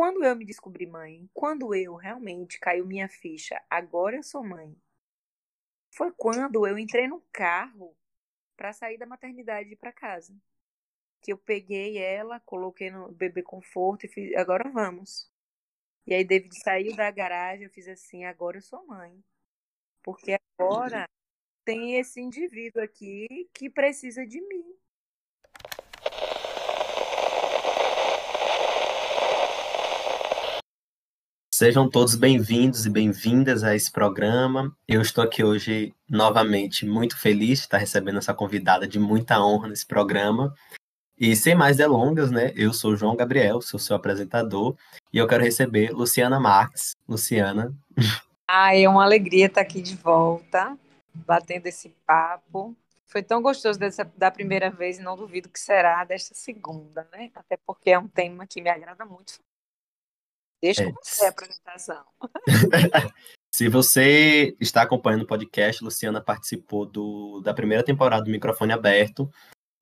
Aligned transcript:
quando 0.00 0.24
eu 0.24 0.34
me 0.34 0.46
descobri 0.46 0.86
mãe, 0.86 1.28
quando 1.34 1.74
eu 1.74 1.94
realmente 1.94 2.58
caiu 2.58 2.86
minha 2.86 3.06
ficha, 3.06 3.62
agora 3.68 4.16
eu 4.16 4.22
sou 4.22 4.42
mãe, 4.42 4.74
foi 5.90 6.10
quando 6.10 6.66
eu 6.66 6.78
entrei 6.78 7.06
no 7.06 7.20
carro 7.30 7.94
para 8.56 8.72
sair 8.72 8.96
da 8.96 9.04
maternidade 9.04 9.76
para 9.76 9.92
casa. 9.92 10.34
Que 11.20 11.34
eu 11.34 11.36
peguei 11.36 11.98
ela, 11.98 12.40
coloquei 12.40 12.90
no 12.90 13.12
bebê 13.12 13.42
conforto 13.42 14.06
e 14.06 14.08
fiz, 14.08 14.34
agora 14.36 14.70
vamos. 14.70 15.30
E 16.06 16.14
aí 16.14 16.24
David 16.24 16.58
saiu 16.62 16.96
da 16.96 17.10
garagem, 17.10 17.64
eu 17.64 17.70
fiz 17.70 17.86
assim, 17.86 18.24
agora 18.24 18.56
eu 18.56 18.62
sou 18.62 18.86
mãe. 18.86 19.22
Porque 20.02 20.34
agora 20.58 21.06
tem 21.62 21.96
esse 21.96 22.22
indivíduo 22.22 22.82
aqui 22.82 23.50
que 23.52 23.68
precisa 23.68 24.26
de 24.26 24.40
mim. 24.40 24.69
Sejam 31.60 31.90
todos 31.90 32.14
bem-vindos 32.14 32.86
e 32.86 32.90
bem-vindas 32.90 33.62
a 33.62 33.76
esse 33.76 33.92
programa. 33.92 34.74
Eu 34.88 35.02
estou 35.02 35.22
aqui 35.22 35.44
hoje 35.44 35.94
novamente 36.08 36.86
muito 36.86 37.18
feliz 37.18 37.58
de 37.58 37.64
estar 37.66 37.76
recebendo 37.76 38.16
essa 38.16 38.32
convidada 38.32 38.88
de 38.88 38.98
muita 38.98 39.38
honra 39.44 39.68
nesse 39.68 39.86
programa. 39.86 40.54
E 41.18 41.36
sem 41.36 41.54
mais 41.54 41.76
delongas, 41.76 42.30
né? 42.30 42.50
Eu 42.56 42.72
sou 42.72 42.96
João 42.96 43.14
Gabriel, 43.14 43.60
sou 43.60 43.78
seu 43.78 43.94
apresentador, 43.94 44.74
e 45.12 45.18
eu 45.18 45.28
quero 45.28 45.44
receber 45.44 45.90
Luciana 45.90 46.40
Marques. 46.40 46.96
Luciana. 47.06 47.74
Ai, 48.48 48.84
é 48.84 48.88
uma 48.88 49.04
alegria 49.04 49.44
estar 49.44 49.60
aqui 49.60 49.82
de 49.82 49.96
volta, 49.96 50.78
batendo 51.14 51.66
esse 51.66 51.94
papo. 52.06 52.74
Foi 53.06 53.22
tão 53.22 53.42
gostoso 53.42 53.78
dessa, 53.78 54.10
da 54.16 54.30
primeira 54.30 54.70
vez 54.70 54.98
e 54.98 55.02
não 55.02 55.14
duvido 55.14 55.50
que 55.50 55.60
será 55.60 56.04
desta 56.04 56.34
segunda, 56.34 57.06
né? 57.12 57.30
Até 57.34 57.58
porque 57.66 57.90
é 57.90 57.98
um 57.98 58.08
tema 58.08 58.46
que 58.46 58.62
me 58.62 58.70
agrada 58.70 59.04
muito 59.04 59.34
Deixa 60.62 60.84
é. 60.84 60.92
você 60.92 61.26
a 61.26 61.28
apresentação. 61.30 62.04
Se 63.52 63.68
você 63.68 64.56
está 64.60 64.82
acompanhando 64.82 65.22
o 65.22 65.26
podcast, 65.26 65.82
Luciana 65.82 66.20
participou 66.20 66.86
do, 66.86 67.40
da 67.40 67.52
primeira 67.52 67.82
temporada 67.82 68.22
do 68.22 68.30
Microfone 68.30 68.72
Aberto, 68.72 69.30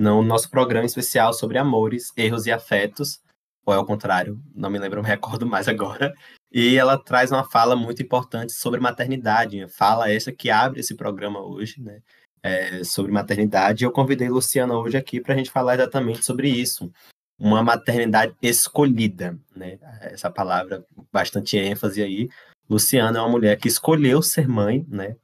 no 0.01 0.23
nosso 0.23 0.51
programa 0.51 0.87
especial 0.87 1.35
sobre 1.35 1.59
amores, 1.59 2.13
erros 2.17 2.47
e 2.47 2.53
afetos, 2.53 3.21
ou 3.67 3.75
é 3.75 3.77
ao 3.77 3.85
contrário, 3.85 4.41
não 4.55 4.71
me 4.71 4.79
lembro, 4.79 5.03
me 5.03 5.09
recordo 5.09 5.47
mais 5.47 5.69
agora. 5.69 6.15
E 6.51 6.77
ela 6.77 6.97
traz 6.97 7.31
uma 7.31 7.45
fala 7.45 7.77
muito 7.77 8.03
importante 8.03 8.53
sobre 8.53 8.81
maternidade, 8.81 9.69
fala 9.69 10.11
essa 10.11 10.33
que 10.33 10.49
abre 10.49 10.81
esse 10.81 10.95
programa 10.95 11.41
hoje, 11.41 11.81
né? 11.81 12.01
É, 12.43 12.83
sobre 12.85 13.13
maternidade. 13.13 13.85
Eu 13.85 13.91
convidei 13.91 14.29
Luciana 14.29 14.79
hoje 14.79 14.97
aqui 14.97 15.21
para 15.21 15.35
a 15.35 15.37
gente 15.37 15.51
falar 15.51 15.75
exatamente 15.75 16.25
sobre 16.25 16.49
isso, 16.49 16.91
uma 17.39 17.63
maternidade 17.63 18.35
escolhida, 18.43 19.39
né? 19.55 19.79
Essa 20.01 20.31
palavra 20.31 20.85
bastante 21.13 21.57
ênfase 21.57 22.03
aí. 22.03 22.29
Luciana 22.69 23.19
é 23.19 23.23
uma 23.23 23.31
mulher 23.31 23.57
que 23.59 23.69
escolheu 23.69 24.21
ser 24.21 24.49
mãe, 24.49 24.85
né? 24.89 25.17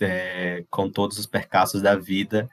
É, 0.00 0.64
com 0.70 0.90
todos 0.90 1.18
os 1.18 1.26
percalços 1.26 1.82
da 1.82 1.94
vida, 1.94 2.48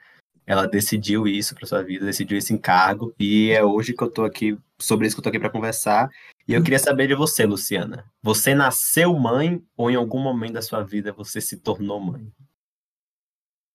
ela 0.46 0.66
decidiu 0.66 1.28
isso 1.28 1.56
para 1.56 1.66
sua 1.66 1.84
vida, 1.84 2.06
decidiu 2.06 2.38
esse 2.38 2.54
encargo 2.54 3.14
e 3.20 3.52
é 3.52 3.64
hoje 3.64 3.94
que 3.94 4.02
eu 4.02 4.08
estou 4.08 4.26
aqui 4.26 4.58
sobre 4.80 5.08
isso 5.08 5.16
que 5.16 5.20
eu 5.20 5.24
tô 5.24 5.30
aqui 5.30 5.40
para 5.40 5.50
conversar. 5.50 6.10
E 6.48 6.54
eu 6.54 6.64
queria 6.64 6.80
saber 6.80 7.08
de 7.08 7.16
você, 7.16 7.46
Luciana. 7.46 8.10
Você 8.22 8.56
nasceu 8.56 9.14
mãe 9.14 9.62
ou 9.76 9.92
em 9.92 9.96
algum 9.96 10.20
momento 10.20 10.54
da 10.54 10.62
sua 10.62 10.84
vida 10.84 11.12
você 11.12 11.42
se 11.42 11.58
tornou 11.58 12.00
mãe? 12.00 12.32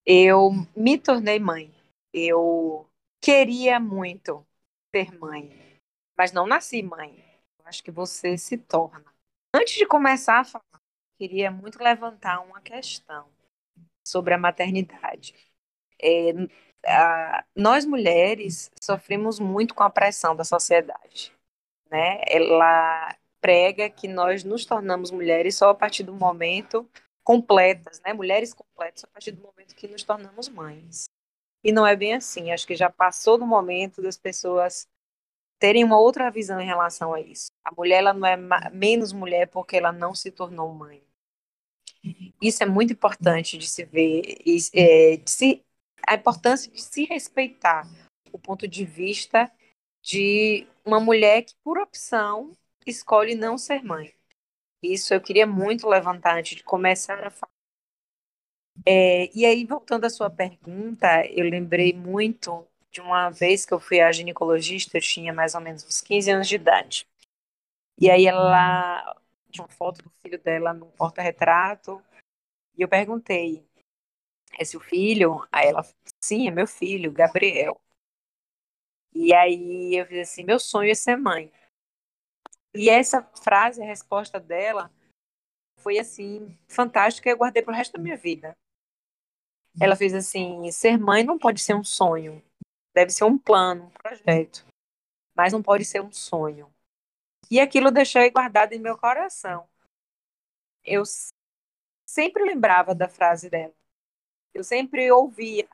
Eu 0.06 0.50
me 0.75 0.98
tornei 0.98 1.38
mãe. 1.38 1.70
Eu 2.12 2.86
queria 3.20 3.78
muito 3.78 4.44
ser 4.95 5.19
mãe, 5.19 5.51
mas 6.17 6.33
não 6.33 6.47
nasci 6.47 6.83
mãe. 6.83 7.25
Eu 7.59 7.67
acho 7.67 7.83
que 7.83 7.91
você 7.91 8.37
se 8.37 8.59
torna. 8.59 9.05
Antes 9.55 9.75
de 9.75 9.87
começar 9.87 10.41
a 10.41 10.45
falar, 10.45 10.81
queria 11.19 11.51
muito 11.51 11.83
levantar 11.83 12.41
uma 12.41 12.61
questão 12.61 13.27
sobre 14.07 14.34
a 14.34 14.39
maternidade. 14.39 15.34
É, 16.00 16.33
a, 16.87 17.44
nós 17.56 17.87
mulheres 17.87 18.71
sofremos 18.81 19.39
muito 19.39 19.75
com 19.75 19.83
a 19.83 19.91
pressão 19.91 20.37
da 20.37 20.44
sociedade, 20.44 21.33
né? 21.91 22.21
Ela 22.28 23.16
prega 23.41 23.89
que 23.89 24.06
nós 24.06 24.45
nos 24.45 24.66
tornamos 24.66 25.11
mulheres 25.11 25.56
só 25.56 25.71
a 25.71 25.75
partir 25.75 26.03
do 26.03 26.12
momento 26.12 26.89
completas, 27.25 28.00
né? 28.00 28.12
Mulheres 28.12 28.53
completas 28.53 29.05
a 29.05 29.09
partir 29.09 29.33
do 29.33 29.43
momento 29.43 29.75
que 29.75 29.89
nos 29.89 30.03
tornamos 30.03 30.49
mães. 30.49 31.09
E 31.65 31.71
não 31.71 31.87
é 31.87 31.95
bem 31.95 32.15
assim. 32.15 32.50
Acho 32.50 32.66
que 32.66 32.75
já 32.75 32.91
passou 32.91 33.39
do 33.39 33.47
momento 33.47 34.03
das 34.03 34.19
pessoas 34.19 34.89
terem 35.62 35.84
uma 35.84 35.97
outra 35.97 36.28
visão 36.28 36.61
em 36.61 36.67
relação 36.67 37.15
a 37.15 37.21
isso. 37.21 37.53
A 37.65 37.73
mulher 37.73 37.99
ela 37.99 38.12
não 38.12 38.27
é 38.27 38.37
menos 38.73 39.12
mulher 39.12 39.47
porque 39.47 39.77
ela 39.77 39.93
não 39.93 40.12
se 40.12 40.33
tornou 40.33 40.75
mãe. 40.75 41.00
Isso 42.43 42.65
é 42.65 42.67
muito 42.67 42.93
importante 42.93 43.56
de 43.56 43.69
se 43.69 43.84
ver, 43.84 44.22
é, 44.75 45.19
de 45.19 45.31
se, 45.31 45.65
a 46.05 46.15
importância 46.17 46.69
de 46.69 46.83
se 46.83 47.05
respeitar 47.05 47.89
o 48.33 48.41
ponto 48.41 48.67
de 48.67 48.84
vista 48.84 49.49
de 50.03 50.67
uma 50.84 50.99
mulher 50.99 51.43
que, 51.43 51.55
por 51.62 51.78
opção, 51.78 52.51
escolhe 52.84 53.37
não 53.37 53.56
ser 53.56 53.84
mãe. 53.84 54.12
Isso 54.83 55.15
eu 55.15 55.21
queria 55.21 55.47
muito 55.47 55.89
levantar 55.89 56.39
antes 56.39 56.56
de 56.56 56.65
começar 56.65 57.22
a 57.22 57.31
falar 57.31 57.53
é, 58.84 59.31
e 59.33 59.47
aí, 59.47 59.65
voltando 59.65 60.06
à 60.06 60.11
sua 60.11 60.28
pergunta, 60.28 61.25
eu 61.27 61.49
lembrei 61.49 61.93
muito 61.93 62.67
de 62.92 63.00
uma 63.00 63.30
vez 63.30 63.64
que 63.64 63.72
eu 63.72 63.80
fui 63.80 64.00
à 64.00 64.12
ginecologista, 64.12 64.98
eu 64.98 65.00
tinha 65.00 65.32
mais 65.32 65.54
ou 65.54 65.60
menos 65.60 65.82
uns 65.84 66.00
15 66.03 66.30
anos 66.30 66.48
de 66.48 66.56
idade. 66.56 67.08
E 67.98 68.10
aí 68.10 68.26
ela 68.26 69.16
tinha 69.50 69.64
uma 69.64 69.72
foto 69.72 70.03
do 70.03 70.10
filho 70.20 70.38
dela 70.38 70.75
no 70.75 70.86
porta-retrato, 70.92 72.03
e 72.76 72.82
eu 72.82 72.88
perguntei, 72.88 73.66
é 74.58 74.64
seu 74.64 74.80
filho? 74.80 75.47
Aí 75.50 75.69
ela 75.69 75.82
sim, 76.22 76.48
é 76.48 76.50
meu 76.50 76.66
filho, 76.66 77.12
Gabriel. 77.12 77.80
E 79.14 79.32
aí 79.34 79.94
eu 79.94 80.06
fiz 80.06 80.30
assim, 80.30 80.44
meu 80.44 80.59
sonho 80.59 80.91
é 80.91 80.94
ser 80.94 81.16
mãe. 81.16 81.50
E 82.74 82.88
essa 82.88 83.22
frase, 83.42 83.82
a 83.82 83.86
resposta 83.86 84.38
dela, 84.41 84.91
foi 85.78 85.98
assim, 85.98 86.59
fantástica, 86.69 87.28
eu 87.28 87.36
guardei 87.36 87.62
para 87.62 87.72
o 87.72 87.76
resto 87.76 87.94
da 87.94 88.03
minha 88.03 88.16
vida. 88.16 88.56
Ela 89.80 89.97
fez 89.97 90.14
assim: 90.14 90.70
ser 90.70 90.98
mãe 90.98 91.24
não 91.24 91.38
pode 91.38 91.60
ser 91.60 91.74
um 91.74 91.84
sonho, 91.84 92.42
deve 92.94 93.10
ser 93.10 93.25
um 93.25 93.38
plano, 93.38 93.84
um 93.84 93.91
projeto, 93.91 94.64
mas 95.34 95.53
não 95.53 95.62
pode 95.62 95.84
ser 95.84 96.00
um 96.00 96.12
sonho. 96.12 96.72
E 97.50 97.60
aquilo 97.60 97.88
eu 97.88 97.92
deixei 97.92 98.30
guardado 98.30 98.72
em 98.72 98.78
meu 98.78 98.97
coração. 98.97 99.69
Eu 100.84 101.03
sempre 102.06 102.44
lembrava 102.44 102.94
da 102.94 103.08
frase 103.08 103.48
dela. 103.50 103.75
Eu 104.54 104.64
sempre 104.64 105.10
ouvia. 105.10 105.69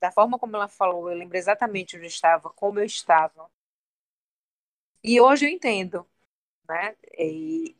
Da 0.00 0.10
forma 0.10 0.38
como 0.38 0.56
ela 0.56 0.68
falou, 0.68 1.10
eu 1.10 1.16
lembro 1.16 1.36
exatamente 1.36 1.96
onde 1.96 2.06
eu 2.06 2.08
estava, 2.08 2.48
como 2.50 2.78
eu 2.78 2.84
estava. 2.84 3.50
E 5.02 5.20
hoje 5.20 5.46
eu 5.46 5.50
entendo, 5.50 6.06
né? 6.68 6.96
E 7.18 7.76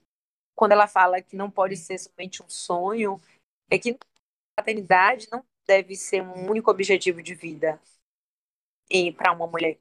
quando 0.55 0.73
ela 0.73 0.87
fala 0.87 1.23
que 1.23 1.37
não 1.37 1.51
pode 1.51 1.77
ser 1.77 1.99
somente 1.99 2.43
um 2.43 2.49
sonho, 2.49 3.21
é 3.71 3.79
que 3.79 3.99
paternidade 4.55 5.29
não 5.31 5.45
deve 5.67 5.97
ser 5.97 6.23
um 6.23 6.51
único 6.51 6.71
objetivo 6.71 7.23
de 7.23 7.35
vida 7.35 7.81
para 9.17 9.33
uma 9.33 9.47
mulher. 9.47 9.79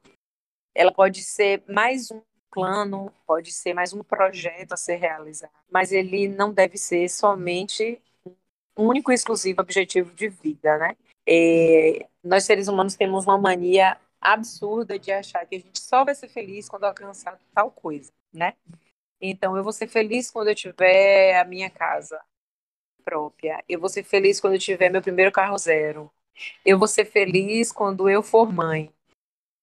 Ela 0.76 0.92
pode 0.92 1.24
ser 1.24 1.64
mais 1.68 2.12
um 2.12 2.22
plano, 2.52 3.14
pode 3.26 3.52
ser 3.52 3.74
mais 3.74 3.94
um 3.94 4.04
projeto 4.04 4.74
a 4.74 4.78
ser 4.78 4.96
realizado, 4.96 5.52
mas 5.70 5.92
ele 5.92 6.28
não 6.28 6.54
deve 6.54 6.78
ser 6.78 7.08
somente 7.10 8.02
um 8.78 8.88
único 8.88 9.12
e 9.12 9.16
exclusivo 9.16 9.62
objetivo 9.62 10.14
de 10.14 10.30
vida, 10.30 10.78
né? 10.78 10.96
E 11.28 12.06
nós 12.24 12.46
seres 12.46 12.68
humanos 12.68 12.96
temos 12.96 13.26
uma 13.26 13.38
mania 13.38 13.98
absurda 14.22 14.98
de 14.98 15.12
achar 15.12 15.46
que 15.46 15.56
a 15.56 15.60
gente 15.60 15.80
só 15.80 16.04
vai 16.04 16.16
ser 16.16 16.28
feliz 16.28 16.68
quando 16.68 16.86
alcançar 16.86 17.40
tal 17.54 17.72
coisa, 17.72 18.12
né? 18.34 18.54
Então 19.22 19.56
eu 19.58 19.64
vou 19.64 19.74
ser 19.74 19.88
feliz 19.88 20.32
quando 20.32 20.48
eu 20.50 20.56
tiver 20.56 21.38
a 21.40 21.44
minha 21.44 21.70
casa 21.70 22.20
própria. 23.04 23.64
Eu 23.68 23.80
vou 23.80 23.90
ser 23.90 24.04
feliz 24.04 24.40
quando 24.40 24.54
eu 24.54 24.60
tiver 24.60 24.90
meu 24.90 25.02
primeiro 25.02 25.32
carro 25.32 25.58
zero. 25.58 26.12
Eu 26.66 26.80
vou 26.80 26.88
ser 26.88 27.06
feliz 27.06 27.72
quando 27.72 28.10
eu 28.10 28.24
for 28.24 28.52
mãe. 28.52 28.94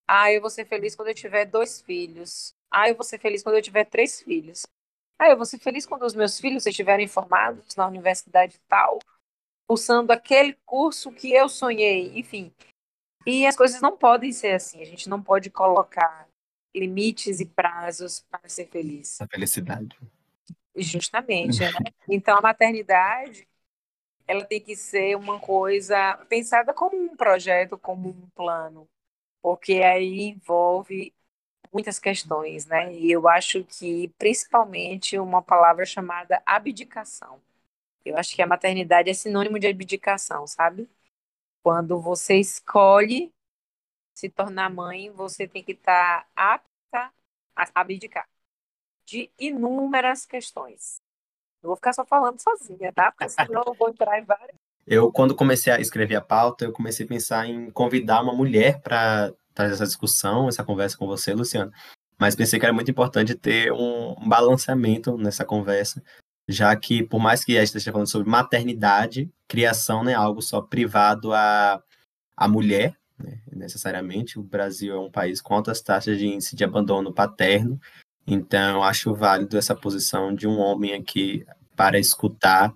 Ah, 0.07 0.33
eu 0.33 0.41
vou 0.41 0.51
ser 0.51 0.65
feliz 0.65 0.95
quando 0.95 1.09
eu 1.09 1.15
tiver 1.15 1.45
dois 1.45 1.81
filhos. 1.81 2.55
Ah, 2.71 2.89
eu 2.89 2.95
vou 2.95 3.05
ser 3.05 3.19
feliz 3.19 3.43
quando 3.43 3.57
eu 3.57 3.63
tiver 3.63 3.85
três 3.85 4.23
filhos. 4.23 4.67
Ah, 5.19 5.31
eu 5.31 5.37
vou 5.37 5.47
ser 5.47 5.59
feliz 5.59 5.87
quando 5.87 6.03
os 6.05 6.15
meus 6.15 6.39
filhos 6.39 6.67
estiverem 6.67 7.09
formados 7.09 7.75
na 7.75 7.87
universidade 7.87 8.61
tal, 8.69 8.99
cursando 9.67 10.13
aquele 10.13 10.57
curso 10.65 11.11
que 11.11 11.33
eu 11.33 11.49
sonhei, 11.49 12.19
enfim. 12.19 12.53
E 13.27 13.47
as 13.47 13.57
coisas 13.57 13.81
não 13.81 13.97
podem 13.97 14.31
ser 14.31 14.53
assim. 14.53 14.81
A 14.81 14.85
gente 14.85 15.09
não 15.09 15.21
pode 15.21 15.51
colocar 15.51 16.29
limites 16.75 17.41
e 17.41 17.47
prazos 17.47 18.25
para 18.31 18.49
ser 18.49 18.69
feliz. 18.69 19.21
A 19.21 19.27
felicidade. 19.27 19.99
Justamente, 20.77 21.61
né? 21.61 21.71
Então 22.09 22.37
a 22.37 22.43
maternidade 22.43 23.49
ela 24.29 24.45
tem 24.45 24.61
que 24.61 24.77
ser 24.77 25.17
uma 25.17 25.41
coisa 25.41 26.17
pensada 26.29 26.75
como 26.75 26.97
um 26.97 27.17
projeto, 27.17 27.79
como 27.79 28.11
um 28.11 28.29
plano, 28.35 28.87
porque 29.47 29.75
aí 29.75 30.31
envolve 30.31 31.15
muitas 31.73 32.01
questões, 32.01 32.67
né? 32.67 32.93
E 32.93 33.13
eu 33.13 33.29
acho 33.29 33.63
que 33.63 34.09
principalmente 34.19 35.21
uma 35.21 35.41
palavra 35.41 35.85
chamada 35.85 36.43
abdicação. 36.45 37.41
Eu 38.05 38.19
acho 38.19 38.35
que 38.35 38.43
a 38.43 38.47
maternidade 38.49 39.09
é 39.09 39.15
sinônimo 39.15 39.61
de 39.61 39.69
abdicação, 39.69 40.49
sabe? 40.49 40.91
Quando 41.63 42.01
você 42.01 42.35
escolhe 42.41 43.33
se 44.17 44.29
tornar 44.29 44.69
mãe, 44.69 45.13
você 45.13 45.47
tem 45.47 45.63
que 45.63 45.75
estar 45.75 46.29
apta 46.35 47.15
a 47.55 47.71
abdicar 47.73 48.29
de 49.05 49.31
inúmeras 49.39 50.27
questões. 50.27 51.01
Não 51.63 51.69
vou 51.69 51.77
ficar 51.77 51.93
só 51.93 52.05
falando 52.05 52.41
sozinha, 52.41 52.93
tá? 52.93 53.13
Porque 53.13 53.29
senão 53.29 53.63
eu 53.65 53.75
vou 53.75 53.91
entrar 53.91 54.19
em 54.19 54.25
várias. 54.25 54.66
Eu, 54.87 55.11
quando 55.11 55.35
comecei 55.35 55.73
a 55.73 55.81
escrever 55.81 56.15
a 56.15 56.21
pauta, 56.21 56.65
eu 56.65 56.73
comecei 56.73 57.05
a 57.05 57.09
pensar 57.09 57.47
em 57.47 57.71
convidar 57.71 58.23
uma 58.23 58.33
mulher 58.33 58.81
para 58.81 59.33
trazer 59.53 59.75
essa 59.75 59.87
discussão, 59.87 60.49
essa 60.49 60.63
conversa 60.63 60.97
com 60.97 61.07
você, 61.07 61.35
Luciano. 61.35 61.73
Mas 62.19 62.37
pensei 62.37 62.59
que 62.59 62.65
era 62.65 62.73
muito 62.73 62.91
importante 62.91 63.35
ter 63.35 63.73
um 63.73 64.15
balanceamento 64.29 65.19
nessa 65.19 65.45
conversa, 65.45 66.03
já 66.49 66.75
que, 66.77 67.03
por 67.03 67.19
mais 67.19 67.45
que 67.45 67.57
a 67.57 67.61
gente 67.61 67.69
esteja 67.69 67.91
falando 67.91 68.09
sobre 68.09 68.31
maternidade, 68.31 69.31
criação 69.49 70.05
não 70.05 70.11
é 70.13 70.15
algo 70.15 70.41
só 70.41 70.61
privado 70.63 71.33
à, 71.33 71.83
à 72.37 72.47
mulher, 72.47 72.97
né, 73.19 73.41
necessariamente. 73.53 74.39
O 74.39 74.43
Brasil 74.43 74.95
é 74.95 74.99
um 74.99 75.11
país 75.11 75.41
com 75.41 75.55
altas 75.55 75.81
taxas 75.81 76.17
de 76.17 76.27
índice 76.27 76.55
de 76.55 76.65
abandono 76.65 77.13
paterno, 77.13 77.81
então 78.27 78.85
acho 78.85 79.15
válido 79.15 79.59
essa 79.59 79.75
posição 79.75 80.35
de 80.35 80.47
um 80.47 80.59
homem 80.59 80.95
aqui 80.95 81.45
para 81.75 81.99
escutar 81.99 82.73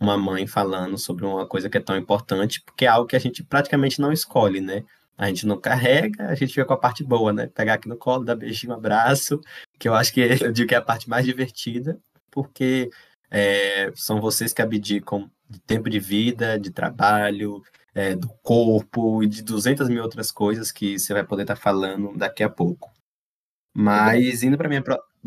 uma 0.00 0.16
mãe 0.16 0.46
falando 0.46 0.96
sobre 0.98 1.24
uma 1.24 1.46
coisa 1.46 1.68
que 1.68 1.78
é 1.78 1.80
tão 1.80 1.96
importante, 1.96 2.62
porque 2.64 2.84
é 2.84 2.88
algo 2.88 3.08
que 3.08 3.16
a 3.16 3.18
gente 3.18 3.42
praticamente 3.42 4.00
não 4.00 4.12
escolhe, 4.12 4.60
né? 4.60 4.84
A 5.16 5.26
gente 5.26 5.46
não 5.46 5.60
carrega, 5.60 6.28
a 6.28 6.34
gente 6.34 6.50
fica 6.50 6.64
com 6.64 6.74
a 6.74 6.78
parte 6.78 7.02
boa, 7.02 7.32
né? 7.32 7.48
Pegar 7.48 7.74
aqui 7.74 7.88
no 7.88 7.96
colo, 7.96 8.24
dar 8.24 8.36
beijinho, 8.36 8.72
um 8.72 8.76
abraço, 8.76 9.40
que 9.78 9.88
eu 9.88 9.94
acho 9.94 10.12
que 10.12 10.20
eu 10.42 10.52
digo 10.52 10.68
que 10.68 10.74
é 10.74 10.78
a 10.78 10.82
parte 10.82 11.08
mais 11.08 11.24
divertida, 11.24 11.98
porque 12.30 12.90
é, 13.30 13.92
são 13.94 14.20
vocês 14.20 14.52
que 14.52 14.62
abdicam 14.62 15.30
de 15.48 15.58
tempo 15.60 15.90
de 15.90 15.98
vida, 15.98 16.58
de 16.58 16.70
trabalho, 16.70 17.62
é, 17.94 18.14
do 18.14 18.28
corpo 18.42 19.22
e 19.22 19.26
de 19.26 19.42
200 19.42 19.88
mil 19.88 20.02
outras 20.02 20.30
coisas 20.30 20.70
que 20.70 20.98
você 20.98 21.12
vai 21.12 21.24
poder 21.24 21.42
estar 21.42 21.56
tá 21.56 21.60
falando 21.60 22.16
daqui 22.16 22.42
a 22.42 22.48
pouco. 22.48 22.92
Mas 23.74 24.42
indo 24.42 24.56
para 24.56 24.68
minha 24.68 24.82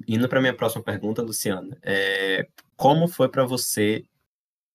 indo 0.07 0.29
para 0.29 0.41
minha 0.41 0.55
próxima 0.55 0.83
pergunta, 0.83 1.21
Luciana, 1.21 1.77
é, 1.83 2.47
como 2.77 3.07
foi 3.07 3.29
para 3.29 3.45
você 3.45 4.05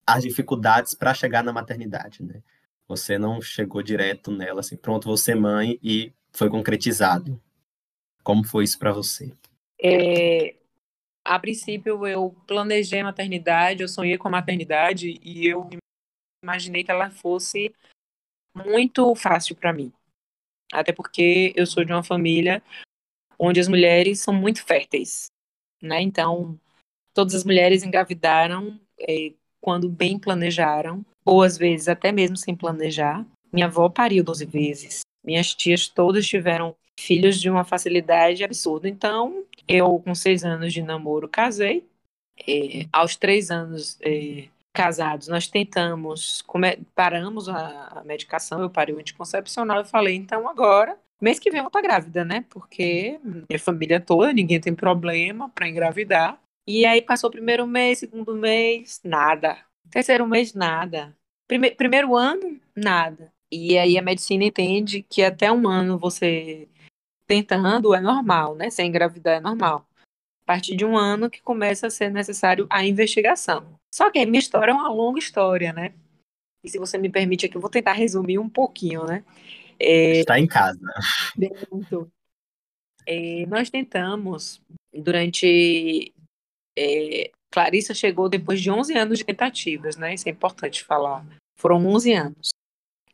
as 0.07 0.23
dificuldades 0.23 0.95
para 0.95 1.13
chegar 1.13 1.43
na 1.43 1.53
maternidade, 1.53 2.23
né? 2.23 2.43
Você 2.89 3.19
não 3.19 3.41
chegou 3.43 3.83
direto 3.83 4.31
nela, 4.31 4.61
assim, 4.61 4.77
pronto, 4.77 5.09
você 5.09 5.33
é 5.33 5.35
mãe 5.35 5.79
e 5.83 6.13
foi 6.33 6.49
concretizado. 6.49 7.41
Como 8.23 8.45
foi 8.45 8.65
isso 8.65 8.79
para 8.79 8.93
você? 8.93 9.35
É, 9.83 10.55
a 11.25 11.39
princípio, 11.39 12.07
eu 12.07 12.37
planejei 12.47 13.01
a 13.01 13.05
maternidade, 13.05 13.83
eu 13.83 13.89
sonhei 13.89 14.17
com 14.17 14.29
a 14.29 14.31
maternidade 14.31 15.19
e 15.21 15.47
eu 15.47 15.69
imaginei 16.43 16.85
que 16.85 16.91
ela 16.91 17.11
fosse 17.11 17.75
muito 18.55 19.15
fácil 19.17 19.57
para 19.57 19.73
mim. 19.73 19.93
Até 20.73 20.93
porque 20.93 21.53
eu 21.57 21.67
sou 21.67 21.85
de 21.85 21.93
uma 21.93 22.05
família 22.05 22.63
onde 23.39 23.61
as 23.61 23.69
mulheres 23.69 24.21
são 24.21 24.33
muito 24.33 24.65
férteis, 24.65 25.27
né? 25.83 26.01
Então, 26.01 26.59
todas 27.13 27.35
as 27.35 27.45
mulheres 27.45 27.83
engravidaram 27.83 28.81
é, 28.99 29.35
quando 29.67 29.89
bem 29.89 30.17
planejaram, 30.17 31.05
ou 31.25 31.43
às 31.43 31.59
vezes 31.59 31.89
até 31.89 32.13
mesmo 32.13 32.37
sem 32.37 32.55
planejar. 32.55 33.27
Minha 33.53 33.67
avó 33.67 33.89
pariu 33.89 34.23
12 34.23 34.47
vezes. 34.47 35.01
Minhas 35.25 35.53
tias 35.53 35.89
todas 35.89 36.25
tiveram 36.25 36.77
filhos 36.97 37.41
de 37.41 37.51
uma 37.51 37.65
facilidade 37.65 38.45
absurda. 38.45 38.89
Então, 38.89 39.43
eu, 39.67 40.01
com 40.05 40.15
seis 40.15 40.45
anos 40.45 40.73
de 40.73 40.83
namoro, 40.83 41.29
casei. 41.29 41.85
Aos 42.93 43.17
três 43.17 43.51
anos 43.51 43.99
casados, 44.73 45.27
nós 45.27 45.49
tentamos, 45.49 46.43
come, 46.43 46.79
paramos 46.95 47.49
a, 47.49 47.89
a, 47.89 48.05
medicação, 48.05 48.61
eu 48.61 48.71
parei 48.71 48.95
o 48.95 49.01
anticoncepcional 49.01 49.81
e 49.81 49.87
falei, 49.87 50.15
então 50.15 50.49
agora, 50.49 50.97
mês 51.21 51.41
que 51.41 51.51
vem 51.51 51.61
eu 51.61 51.67
estar 51.67 51.81
grávida, 51.81 52.25
né? 52.25 52.45
Porque 52.51 53.19
minha 53.25 53.59
família 53.59 53.99
toda, 53.99 54.33
ninguém 54.33 54.61
tem 54.61 54.75
problema 54.75 55.49
para 55.49 55.69
engravidar. 55.69 56.39
E 56.67 56.85
aí 56.85 57.01
passou 57.01 57.29
o 57.29 57.33
primeiro 57.33 57.67
mês, 57.67 58.01
segundo 58.01 58.35
mês, 58.35 59.01
nada. 59.05 59.59
Terceiro 59.91 60.27
mês, 60.27 60.53
nada. 60.53 61.17
Prime 61.47 61.71
primeiro 61.71 62.17
ano, 62.17 62.61
nada. 62.75 63.33
E 63.51 63.79
aí 63.79 63.97
a 63.97 64.03
medicina 64.03 64.45
entende 64.45 65.03
que 65.03 65.23
até 65.23 65.53
um 65.53 65.69
ano 65.69 65.97
você 65.97 66.69
tentando 67.27 67.95
é 67.95 68.01
normal, 68.01 68.57
né? 68.57 68.69
Sem 68.71 68.89
engravidar 68.89 69.37
é 69.37 69.41
normal. 69.41 69.87
A 70.43 70.47
partir 70.47 70.77
de 70.77 70.85
um 70.85 70.97
ano 70.97 71.31
que 71.31 71.41
começa 71.41 71.87
a 71.87 71.91
ser 71.91 72.11
necessário 72.11 72.67
a 72.69 72.85
investigação. 72.85 73.79
Só 73.93 74.11
que 74.11 74.19
a 74.19 74.27
minha 74.27 74.39
história 74.39 74.73
é 74.73 74.75
uma 74.75 74.89
longa 74.89 75.19
história, 75.19 75.73
né? 75.73 75.95
E 76.65 76.69
se 76.69 76.79
você 76.79 76.99
me 76.99 77.09
permite 77.09 77.47
aqui, 77.47 77.57
eu 77.57 77.61
vou 77.61 77.71
tentar 77.71 77.93
resumir 77.93 78.39
um 78.39 78.49
pouquinho, 78.49 79.05
né? 79.05 79.25
É... 79.79 80.19
Está 80.19 80.39
em 80.39 80.47
casa. 80.47 80.81
É, 83.07 83.47
nós 83.47 83.71
tentamos, 83.71 84.61
durante 84.93 86.13
é, 86.77 87.31
Clarissa 87.51 87.95
chegou 87.95 88.29
depois 88.29 88.61
de 88.61 88.71
11 88.71 88.97
anos 88.97 89.19
de 89.19 89.25
tentativas, 89.25 89.97
né? 89.97 90.15
Isso 90.15 90.29
é 90.29 90.33
importante 90.33 90.85
falar. 90.85 91.25
Foram 91.57 91.87
11 91.87 92.13
anos. 92.13 92.51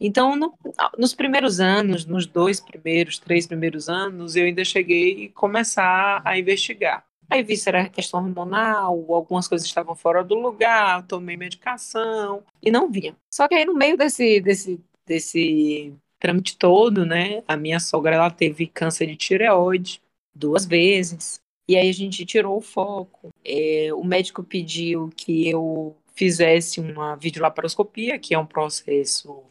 Então, 0.01 0.35
no, 0.35 0.53
nos 0.99 1.15
primeiros 1.15 1.61
anos, 1.61 2.05
nos 2.05 2.27
dois 2.27 2.59
primeiros, 2.59 3.21
três 3.21 3.47
primeiros 3.47 3.89
anos, 3.89 4.35
eu 4.35 4.45
ainda 4.45 4.65
cheguei 4.65 5.27
a 5.27 5.39
começar 5.39 6.21
a 6.25 6.37
investigar. 6.37 7.05
Aí 7.31 7.43
vi 7.43 7.57
se 7.57 7.69
era 7.69 7.89
questão 7.89 8.21
hormonal, 8.21 9.07
algumas 9.15 9.47
coisas 9.47 9.67
estavam 9.67 9.95
fora 9.95 10.25
do 10.25 10.35
lugar, 10.35 11.07
tomei 11.07 11.37
medicação 11.37 12.43
e 12.61 12.71
não 12.71 12.91
vinha. 12.91 13.17
Só 13.33 13.49
que 13.49 13.55
aí 13.55 13.65
no 13.65 13.75
meio 13.75 13.97
desse, 13.97 14.41
desse, 14.41 14.81
desse 15.07 15.95
trâmite 16.19 16.59
todo, 16.59 17.07
né, 17.07 17.43
a 17.49 17.57
minha 17.57 17.81
sogra 17.81 18.17
ela 18.17 18.31
teve 18.31 18.67
câncer 18.67 19.07
de 19.07 19.17
tireoide 19.17 20.03
duas 20.35 20.67
vezes. 20.67 21.41
E 21.69 21.77
aí 21.77 21.89
a 21.89 21.93
gente 21.93 22.27
tirou 22.27 22.59
o 22.59 22.61
foco. 22.61 23.31
É, 23.45 23.91
o 23.95 24.05
médico 24.05 24.43
pediu 24.43 25.11
que 25.17 25.49
eu 25.49 25.97
fizesse 26.15 26.81
uma 26.81 27.17
videolaparoscopia, 27.17 28.19
que 28.19 28.35
é 28.35 28.39
um 28.39 28.47
processo 28.47 29.43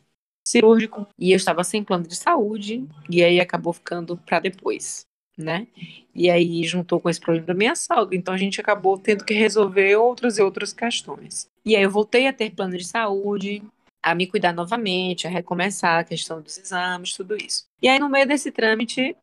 cirúrgico, 0.47 1.07
e 1.17 1.31
eu 1.31 1.37
estava 1.37 1.63
sem 1.63 1.83
plano 1.83 2.07
de 2.07 2.15
saúde, 2.15 2.87
e 3.09 3.23
aí 3.23 3.39
acabou 3.39 3.73
ficando 3.73 4.17
para 4.17 4.39
depois, 4.39 5.05
né? 5.37 5.67
E 6.13 6.29
aí 6.29 6.63
juntou 6.63 6.99
com 6.99 7.09
esse 7.09 7.19
problema 7.19 7.47
da 7.47 7.53
minha 7.53 7.75
saúde, 7.75 8.17
então 8.17 8.33
a 8.33 8.37
gente 8.37 8.59
acabou 8.59 8.97
tendo 8.97 9.23
que 9.23 9.33
resolver 9.33 9.95
outras 9.95 10.37
e 10.37 10.41
outras 10.41 10.73
questões. 10.73 11.47
E 11.63 11.75
aí 11.75 11.83
eu 11.83 11.91
voltei 11.91 12.27
a 12.27 12.33
ter 12.33 12.51
plano 12.51 12.77
de 12.77 12.85
saúde, 12.85 13.63
a 14.03 14.15
me 14.15 14.25
cuidar 14.25 14.51
novamente, 14.51 15.27
a 15.27 15.29
recomeçar 15.29 15.99
a 15.99 16.03
questão 16.03 16.41
dos 16.41 16.57
exames, 16.57 17.13
tudo 17.13 17.35
isso. 17.37 17.65
E 17.81 17.87
aí 17.87 17.99
no 17.99 18.09
meio 18.09 18.27
desse 18.27 18.51
trâmite, 18.51 19.15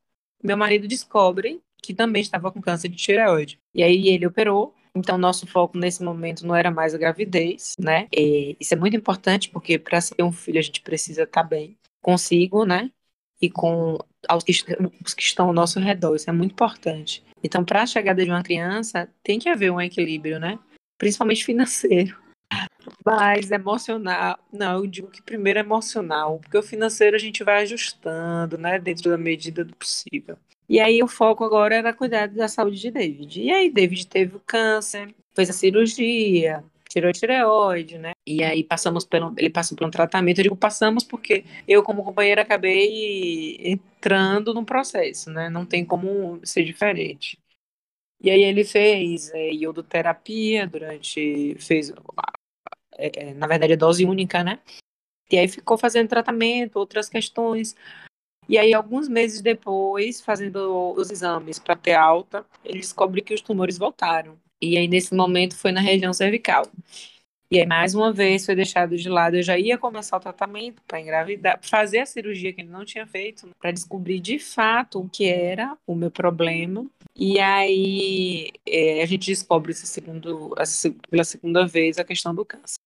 meu 0.43 0.57
marido 0.57 0.87
descobre 0.87 1.61
que 1.83 1.95
também 1.95 2.23
estava 2.23 2.51
com 2.51 2.61
câncer 2.61 2.89
de 2.89 2.97
tireoide. 2.97 3.59
E 3.75 3.83
aí 3.83 4.09
ele 4.09 4.27
operou. 4.27 4.75
Então, 4.95 5.17
nosso 5.17 5.47
foco 5.47 5.79
nesse 5.79 6.03
momento 6.03 6.47
não 6.47 6.57
era 6.57 6.71
mais 6.71 6.95
a 6.95 6.99
gravidez, 6.99 7.75
né? 7.79 8.09
E 8.13 8.57
isso 8.59 8.75
é 8.75 8.77
muito 8.77 8.97
importante, 8.97 9.49
porque 9.49 9.79
para 9.79 10.01
ser 10.01 10.23
um 10.23 10.33
filho 10.33 10.59
a 10.59 10.63
gente 10.63 10.81
precisa 10.81 11.23
estar 11.23 11.43
tá 11.43 11.49
bem 11.49 11.77
consigo, 12.01 12.65
né? 12.65 12.91
E 13.41 13.49
com 13.49 13.99
os 14.35 14.45
que, 14.45 14.53
os 15.05 15.15
que 15.15 15.23
estão 15.23 15.47
ao 15.47 15.53
nosso 15.53 15.79
redor. 15.79 16.17
Isso 16.17 16.29
é 16.29 16.33
muito 16.33 16.53
importante. 16.53 17.23
Então, 17.43 17.65
para 17.65 17.83
a 17.83 17.87
chegada 17.87 18.25
de 18.25 18.31
uma 18.31 18.43
criança, 18.43 19.09
tem 19.23 19.39
que 19.39 19.49
haver 19.49 19.71
um 19.71 19.81
equilíbrio, 19.81 20.41
né? 20.41 20.59
Principalmente 20.99 21.45
financeiro. 21.45 22.19
Mas 23.05 23.51
emocional, 23.51 24.39
não, 24.53 24.79
eu 24.79 24.87
digo 24.87 25.09
que 25.09 25.23
primeiro 25.23 25.59
é 25.59 25.63
emocional, 25.63 26.39
porque 26.41 26.57
o 26.57 26.63
financeiro 26.63 27.15
a 27.15 27.19
gente 27.19 27.45
vai 27.45 27.63
ajustando, 27.63 28.57
né, 28.57 28.79
dentro 28.79 29.11
da 29.11 29.19
medida 29.19 29.65
do 29.65 29.77
possível. 29.77 30.39
E 30.69 30.81
aí 30.81 31.03
o 31.03 31.09
foco 31.09 31.45
agora 31.45 31.77
era 31.77 31.95
cuidar 31.95 32.29
da 32.29 32.47
saúde 32.47 32.79
de 32.79 32.91
David. 32.91 33.43
E 33.43 33.51
aí 33.51 33.71
David 33.71 34.07
teve 34.07 34.37
o 34.37 34.41
câncer, 34.41 35.15
fez 35.35 35.49
a 35.49 35.53
cirurgia, 35.53 36.63
tirou 36.89 37.11
a 37.11 37.13
tireoide, 37.13 37.99
né? 37.99 38.13
E 38.27 38.43
aí 38.43 38.65
passamos 38.65 39.05
pelo, 39.05 39.33
ele 39.39 39.51
passou 39.51 39.77
por 39.77 39.87
um 39.87 39.91
tratamento. 39.91 40.39
Eu 40.39 40.45
digo 40.45 40.57
passamos 40.57 41.05
porque 41.05 41.45
eu 41.67 41.83
como 41.83 42.05
companheira 42.05 42.43
acabei 42.43 43.57
entrando 43.63 44.53
no 44.53 44.65
processo, 44.65 45.31
né? 45.31 45.49
Não 45.49 45.65
tem 45.65 45.85
como 45.85 46.41
ser 46.45 46.65
diferente. 46.65 47.39
E 48.21 48.31
aí 48.31 48.43
ele 48.43 48.65
fez 48.65 49.31
é, 49.33 49.53
iodoterapia 49.53 50.67
durante, 50.67 51.55
fez, 51.61 51.93
é, 52.99 53.31
é 53.31 53.35
na 53.35 53.47
verdade, 53.47 53.75
a 53.75 53.77
dose 53.77 54.05
única, 54.05 54.43
né? 54.43 54.59
E 55.31 55.39
aí 55.39 55.47
ficou 55.47 55.79
fazendo 55.79 56.09
tratamento, 56.09 56.77
outras 56.77 57.09
questões. 57.09 57.77
E 58.49 58.57
aí, 58.57 58.73
alguns 58.73 59.09
meses 59.09 59.43
depois, 59.43 60.23
fazendo 60.23 60.95
os 60.97 61.11
exames 61.11 61.59
para 61.59 61.77
ter 61.77 61.93
alta, 61.93 62.47
ele 62.65 62.79
descobre 62.79 63.21
que 63.21 63.35
os 63.35 63.43
tumores 63.43 63.77
voltaram. 63.77 64.39
E 64.61 64.79
aí, 64.79 64.89
nesse 64.89 65.15
momento, 65.15 65.55
foi 65.55 65.71
na 65.71 65.81
região 65.81 66.13
cervical. 66.15 66.65
E 67.51 67.59
aí, 67.61 67.67
mais 67.67 67.95
uma 67.95 68.13
vez, 68.13 68.47
foi 68.47 68.55
deixado 68.55 68.97
de 68.97 69.09
lado. 69.09 69.37
Eu 69.37 69.43
já 69.43 69.59
ia 69.59 69.77
começar 69.77 70.17
o 70.17 70.21
tratamento 70.21 70.83
para 70.87 71.01
engravidar, 71.01 71.61
fazer 71.63 72.01
a 72.01 72.07
cirurgia 72.07 72.53
que 72.53 72.63
ele 72.63 72.71
não 72.71 72.85
tinha 72.87 73.07
feito, 73.07 73.49
para 73.59 73.71
descobrir 73.71 74.19
de 74.19 74.39
fato 74.39 75.01
o 75.01 75.09
que 75.09 75.27
era 75.27 75.77
o 75.87 75.95
meu 75.95 76.11
problema. 76.11 76.87
E 77.15 77.39
aí, 77.39 78.51
é, 78.67 79.03
a 79.03 79.07
gente 79.07 79.27
descobre 79.27 79.73
esse 79.73 79.87
segundo, 79.87 80.55
pela 81.11 81.25
segunda 81.25 81.67
vez 81.67 81.99
a 81.99 82.05
questão 82.05 82.35
do 82.35 82.45
câncer. 82.45 82.77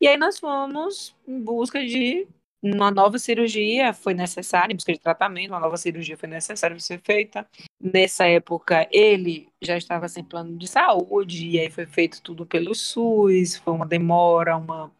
E 0.00 0.06
aí, 0.06 0.16
nós 0.16 0.38
fomos 0.38 1.14
em 1.26 1.40
busca 1.40 1.84
de 1.84 2.28
uma 2.62 2.90
nova 2.90 3.18
cirurgia 3.18 3.92
foi 3.92 4.14
necessária, 4.14 4.72
em 4.72 4.76
busca 4.76 4.92
de 4.92 4.98
tratamento, 4.98 5.50
uma 5.50 5.60
nova 5.60 5.76
cirurgia 5.76 6.16
foi 6.16 6.28
necessária 6.28 6.78
ser 6.80 7.00
feita. 7.00 7.46
Nessa 7.80 8.26
época, 8.26 8.88
ele 8.90 9.48
já 9.62 9.76
estava 9.76 10.08
sem 10.08 10.24
plano 10.24 10.56
de 10.58 10.66
saúde, 10.66 11.46
e 11.46 11.60
aí 11.60 11.70
foi 11.70 11.86
feito 11.86 12.20
tudo 12.20 12.44
pelo 12.44 12.74
SUS, 12.74 13.56
foi 13.56 13.72
uma 13.72 13.86
demora, 13.86 14.56
uma 14.56 14.90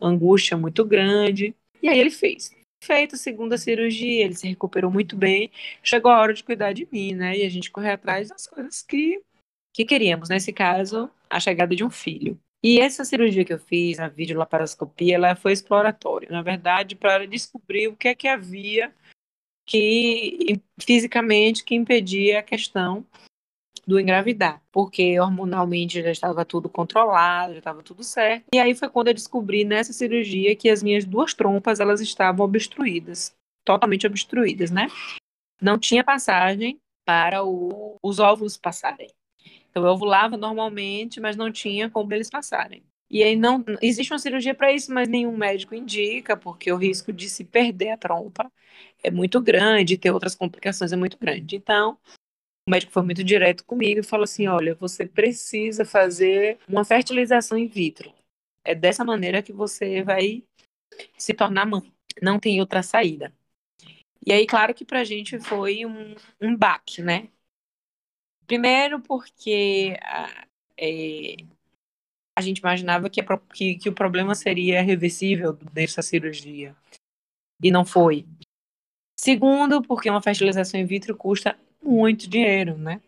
angústia 0.00 0.56
muito 0.56 0.84
grande. 0.84 1.54
E 1.82 1.88
aí 1.88 1.98
ele 1.98 2.10
fez. 2.10 2.50
Feita 2.82 3.16
a 3.16 3.18
segunda 3.18 3.56
cirurgia, 3.56 4.24
ele 4.24 4.34
se 4.34 4.48
recuperou 4.48 4.90
muito 4.90 5.16
bem. 5.16 5.50
Chegou 5.82 6.10
a 6.10 6.20
hora 6.20 6.34
de 6.34 6.44
cuidar 6.44 6.72
de 6.72 6.88
mim, 6.90 7.14
né? 7.14 7.36
E 7.38 7.44
a 7.44 7.48
gente 7.48 7.70
correu 7.70 7.92
atrás 7.92 8.28
das 8.28 8.46
coisas 8.46 8.82
que, 8.82 9.22
que 9.72 9.84
queríamos. 9.84 10.28
Nesse 10.28 10.52
caso, 10.52 11.10
a 11.30 11.40
chegada 11.40 11.74
de 11.74 11.84
um 11.84 11.90
filho. 11.90 12.38
E 12.68 12.80
essa 12.80 13.04
cirurgia 13.04 13.44
que 13.44 13.52
eu 13.52 13.60
fiz, 13.60 14.00
a 14.00 14.08
videolaparoscopia, 14.08 15.14
ela 15.14 15.36
foi 15.36 15.52
exploratória, 15.52 16.28
na 16.28 16.42
verdade, 16.42 16.96
para 16.96 17.24
descobrir 17.24 17.86
o 17.86 17.96
que 17.96 18.08
é 18.08 18.14
que 18.16 18.26
havia 18.26 18.92
que 19.64 20.60
fisicamente 20.80 21.62
que 21.62 21.76
impedia 21.76 22.40
a 22.40 22.42
questão 22.42 23.06
do 23.86 24.00
engravidar, 24.00 24.60
porque 24.72 25.18
hormonalmente 25.20 26.02
já 26.02 26.10
estava 26.10 26.44
tudo 26.44 26.68
controlado, 26.68 27.52
já 27.52 27.60
estava 27.60 27.84
tudo 27.84 28.02
certo. 28.02 28.46
E 28.52 28.58
aí 28.58 28.74
foi 28.74 28.88
quando 28.88 29.08
eu 29.08 29.14
descobri 29.14 29.64
nessa 29.64 29.92
cirurgia 29.92 30.56
que 30.56 30.68
as 30.68 30.82
minhas 30.82 31.04
duas 31.04 31.32
trompas 31.34 31.78
elas 31.78 32.00
estavam 32.00 32.44
obstruídas, 32.44 33.32
totalmente 33.64 34.08
obstruídas, 34.08 34.72
né? 34.72 34.88
Não 35.62 35.78
tinha 35.78 36.02
passagem 36.02 36.80
para 37.04 37.44
o, 37.44 37.96
os 38.02 38.18
óvulos 38.18 38.56
passarem. 38.56 39.08
Então 39.76 39.84
eu 39.84 39.92
ovulava 39.92 40.38
normalmente, 40.38 41.20
mas 41.20 41.36
não 41.36 41.52
tinha 41.52 41.90
como 41.90 42.10
eles 42.14 42.30
passarem. 42.30 42.82
E 43.10 43.22
aí 43.22 43.36
não 43.36 43.62
existe 43.82 44.10
uma 44.10 44.18
cirurgia 44.18 44.54
para 44.54 44.72
isso, 44.72 44.90
mas 44.90 45.06
nenhum 45.06 45.36
médico 45.36 45.74
indica, 45.74 46.34
porque 46.34 46.72
o 46.72 46.78
risco 46.78 47.12
de 47.12 47.28
se 47.28 47.44
perder 47.44 47.90
a 47.90 47.98
trompa 47.98 48.50
é 49.02 49.10
muito 49.10 49.38
grande, 49.38 49.98
ter 49.98 50.10
outras 50.10 50.34
complicações 50.34 50.94
é 50.94 50.96
muito 50.96 51.18
grande. 51.18 51.56
Então, 51.56 51.98
o 52.66 52.70
médico 52.70 52.90
foi 52.90 53.02
muito 53.02 53.22
direto 53.22 53.66
comigo 53.66 54.00
e 54.00 54.02
falou 54.02 54.24
assim: 54.24 54.46
olha, 54.46 54.74
você 54.74 55.04
precisa 55.04 55.84
fazer 55.84 56.58
uma 56.66 56.82
fertilização 56.82 57.58
in 57.58 57.68
vitro. 57.68 58.10
É 58.64 58.74
dessa 58.74 59.04
maneira 59.04 59.42
que 59.42 59.52
você 59.52 60.02
vai 60.02 60.42
se 61.18 61.34
tornar 61.34 61.66
mãe. 61.66 61.92
Não 62.22 62.40
tem 62.40 62.60
outra 62.60 62.82
saída. 62.82 63.30
E 64.24 64.32
aí, 64.32 64.46
claro 64.46 64.72
que 64.72 64.86
para 64.86 65.00
a 65.00 65.04
gente 65.04 65.38
foi 65.38 65.84
um, 65.84 66.14
um 66.40 66.56
baque, 66.56 67.02
né? 67.02 67.28
Primeiro 68.46 69.00
porque 69.00 69.96
a, 70.02 70.46
é, 70.78 71.36
a 72.36 72.40
gente 72.40 72.58
imaginava 72.58 73.10
que, 73.10 73.22
que, 73.52 73.74
que, 73.76 73.88
o 73.88 73.94
problema 73.94 74.34
seria 74.34 74.82
reversível 74.82 75.54
dessa 75.72 76.02
cirurgia. 76.02 76.76
E 77.62 77.70
não 77.70 77.84
foi. 77.84 78.26
Segundo, 79.18 79.82
porque 79.82 80.10
uma 80.10 80.22
fertilização 80.22 80.78
in 80.78 80.84
vitro 80.84 81.16
custa 81.16 81.58
muito 81.82 82.28
dinheiro, 82.28 82.76
né? 82.76 83.00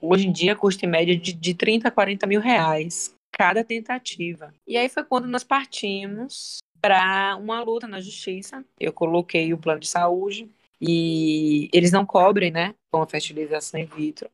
Hoje 0.00 0.26
em 0.26 0.32
dia 0.32 0.56
custa 0.56 0.84
em 0.84 0.88
média 0.88 1.16
de, 1.16 1.32
de 1.32 1.54
30 1.54 1.88
a 1.88 1.90
40 1.90 2.26
mil 2.26 2.40
reais 2.40 3.14
cada 3.30 3.62
tentativa. 3.62 4.52
E 4.66 4.76
aí 4.76 4.88
foi 4.88 5.04
quando 5.04 5.28
nós 5.28 5.44
partimos 5.44 6.58
para 6.80 7.36
uma 7.36 7.62
luta 7.62 7.86
na 7.86 8.00
justiça. 8.00 8.64
Eu 8.78 8.92
coloquei 8.92 9.52
o 9.54 9.58
plano 9.58 9.80
de 9.80 9.88
saúde 9.88 10.50
e 10.80 11.68
eles 11.72 11.92
não 11.92 12.06
cobrem, 12.06 12.50
né? 12.50 12.74
com 12.90 13.02
a 13.02 13.06
fertilização 13.06 13.80
in 13.80 13.84
vitro. 13.84 14.28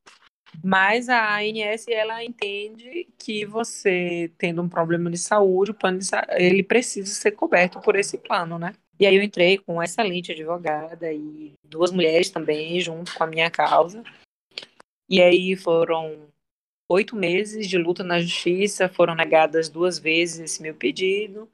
Mas 0.65 1.09
a 1.09 1.39
ANS 1.39 1.87
ela 1.89 2.25
entende 2.25 3.07
que 3.19 3.45
você 3.45 4.31
tendo 4.39 4.63
um 4.63 4.69
problema 4.69 5.11
de 5.11 5.19
saúde, 5.19 5.73
o 5.73 5.75
plano 5.75 5.99
de, 5.99 6.07
ele 6.31 6.63
precisa 6.63 7.13
ser 7.13 7.33
coberto 7.33 7.81
por 7.81 7.95
esse 7.95 8.17
plano, 8.17 8.59
né? 8.59 8.73
E 8.99 9.05
aí 9.05 9.15
eu 9.15 9.23
entrei 9.23 9.59
com 9.59 9.75
uma 9.75 9.85
excelente 9.85 10.33
advogada 10.33 11.13
e 11.13 11.53
duas 11.63 11.93
mulheres 11.93 12.31
também 12.31 12.81
junto 12.81 13.15
com 13.15 13.25
a 13.25 13.27
minha 13.27 13.51
causa. 13.51 14.03
E 15.09 15.21
aí 15.21 15.55
foram 15.55 16.29
oito 16.89 17.15
meses 17.15 17.69
de 17.69 17.77
luta 17.77 18.03
na 18.03 18.19
justiça, 18.19 18.89
foram 18.89 19.15
negadas 19.15 19.69
duas 19.69 19.99
vezes 19.99 20.39
esse 20.39 20.63
meu 20.63 20.75
pedido 20.75 21.49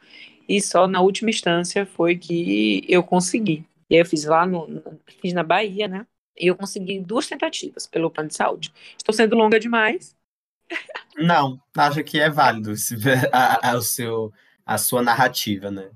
e 0.49 0.61
só 0.61 0.87
na 0.87 1.01
última 1.01 1.31
instância 1.31 1.85
foi 1.85 2.17
que 2.17 2.85
eu 2.89 3.03
consegui. 3.03 3.65
E 3.93 3.97
aí 3.97 4.01
eu 4.01 4.07
fiz 4.07 4.25
lá 4.25 4.47
no, 4.47 4.83
fiz 5.21 5.35
na 5.35 5.43
Bahia, 5.43 5.87
né? 5.87 6.07
E 6.35 6.47
eu 6.47 6.57
consegui 6.57 6.99
duas 6.99 7.27
tentativas 7.27 7.87
pelo 7.87 8.11
plano 8.11 8.31
de 8.31 8.35
saúde. 8.35 8.73
Estou 8.97 9.15
sendo 9.15 9.37
longa 9.37 9.61
demais. 9.61 10.17
Não, 11.15 11.61
acho 11.77 12.03
que 12.03 12.19
é 12.19 12.31
válido 12.31 12.73
a, 13.31 13.71
a, 13.71 13.77
o 13.77 13.83
seu, 13.83 14.33
a 14.65 14.79
sua 14.79 15.03
narrativa, 15.03 15.71
né? 15.71 15.91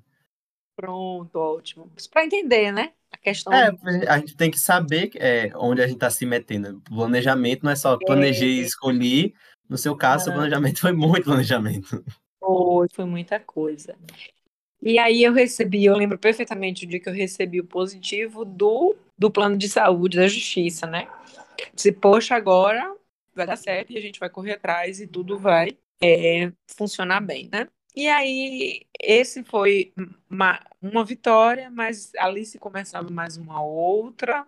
Pronto, 0.76 1.36
ótimo. 1.36 1.90
Para 2.12 2.26
entender, 2.26 2.70
né? 2.70 2.92
A 3.10 3.16
questão. 3.16 3.50
É, 3.50 3.70
a 4.06 4.18
gente 4.18 4.36
tem 4.36 4.50
que 4.50 4.58
saber 4.58 5.12
é, 5.14 5.50
onde 5.54 5.80
a 5.80 5.86
gente 5.86 5.96
está 5.96 6.10
se 6.10 6.26
metendo. 6.26 6.82
Planejamento 6.82 7.64
não 7.64 7.72
é 7.72 7.76
só 7.76 7.96
planejei 7.96 8.58
e 8.58 8.60
é. 8.60 8.64
escolhi. 8.64 9.34
No 9.66 9.78
seu 9.78 9.96
caso, 9.96 10.28
o 10.28 10.34
planejamento 10.34 10.82
foi 10.82 10.92
muito 10.92 11.24
planejamento. 11.32 12.04
Foi, 12.38 12.88
foi 12.92 13.06
muita 13.06 13.40
coisa. 13.40 13.96
E 14.82 14.98
aí 14.98 15.22
eu 15.24 15.32
recebi, 15.32 15.84
eu 15.84 15.96
lembro 15.96 16.18
perfeitamente 16.18 16.84
o 16.84 16.88
dia 16.88 17.00
que 17.00 17.08
eu 17.08 17.12
recebi 17.12 17.60
o 17.60 17.66
positivo 17.66 18.44
do, 18.44 18.94
do 19.18 19.30
plano 19.30 19.56
de 19.56 19.68
saúde 19.68 20.16
da 20.18 20.28
justiça, 20.28 20.86
né? 20.86 21.08
Disse, 21.74 21.92
poxa, 21.92 22.34
agora 22.34 22.94
vai 23.34 23.46
dar 23.46 23.56
certo 23.56 23.92
e 23.92 23.98
a 23.98 24.00
gente 24.00 24.20
vai 24.20 24.30
correr 24.30 24.52
atrás 24.52 25.00
e 25.00 25.06
tudo 25.06 25.38
vai 25.38 25.76
é, 26.02 26.52
funcionar 26.76 27.20
bem, 27.20 27.48
né? 27.52 27.68
E 27.94 28.08
aí, 28.08 28.82
esse 29.00 29.42
foi 29.42 29.92
uma, 30.28 30.62
uma 30.82 31.04
vitória, 31.04 31.70
mas 31.70 32.12
ali 32.18 32.44
se 32.44 32.58
começava 32.58 33.08
mais 33.10 33.38
uma 33.38 33.62
outra 33.62 34.46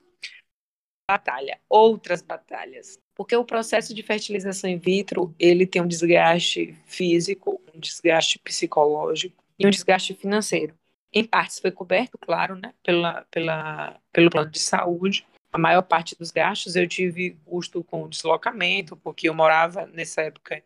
batalha, 1.09 1.59
outras 1.69 2.21
batalhas. 2.21 2.99
Porque 3.15 3.35
o 3.35 3.45
processo 3.45 3.95
de 3.95 4.03
fertilização 4.03 4.69
in 4.69 4.79
vitro, 4.79 5.35
ele 5.39 5.67
tem 5.67 5.81
um 5.81 5.89
desgaste 5.89 6.75
físico, 6.87 7.61
um 7.75 7.81
desgaste 7.81 8.39
psicológico, 8.39 9.43
e 9.59 9.67
um 9.67 9.71
desgaste 9.71 10.15
financeiro. 10.15 10.75
Em 11.13 11.25
partes 11.25 11.59
foi 11.59 11.71
coberto, 11.71 12.19
claro, 12.19 12.55
né, 12.55 12.75
pela, 12.83 13.27
pela, 13.31 13.99
pelo 14.13 14.31
plano 14.31 14.51
de 14.51 14.59
saúde. 14.59 15.27
A 15.51 15.59
maior 15.59 15.83
parte 15.83 16.17
dos 16.17 16.31
gastos 16.31 16.77
eu 16.77 16.87
tive 16.87 17.37
custo 17.45 17.83
com 17.83 18.09
deslocamento, 18.09 18.97
porque 18.97 19.29
eu 19.29 19.35
morava 19.35 19.87
nessa 19.87 20.23
época 20.23 20.63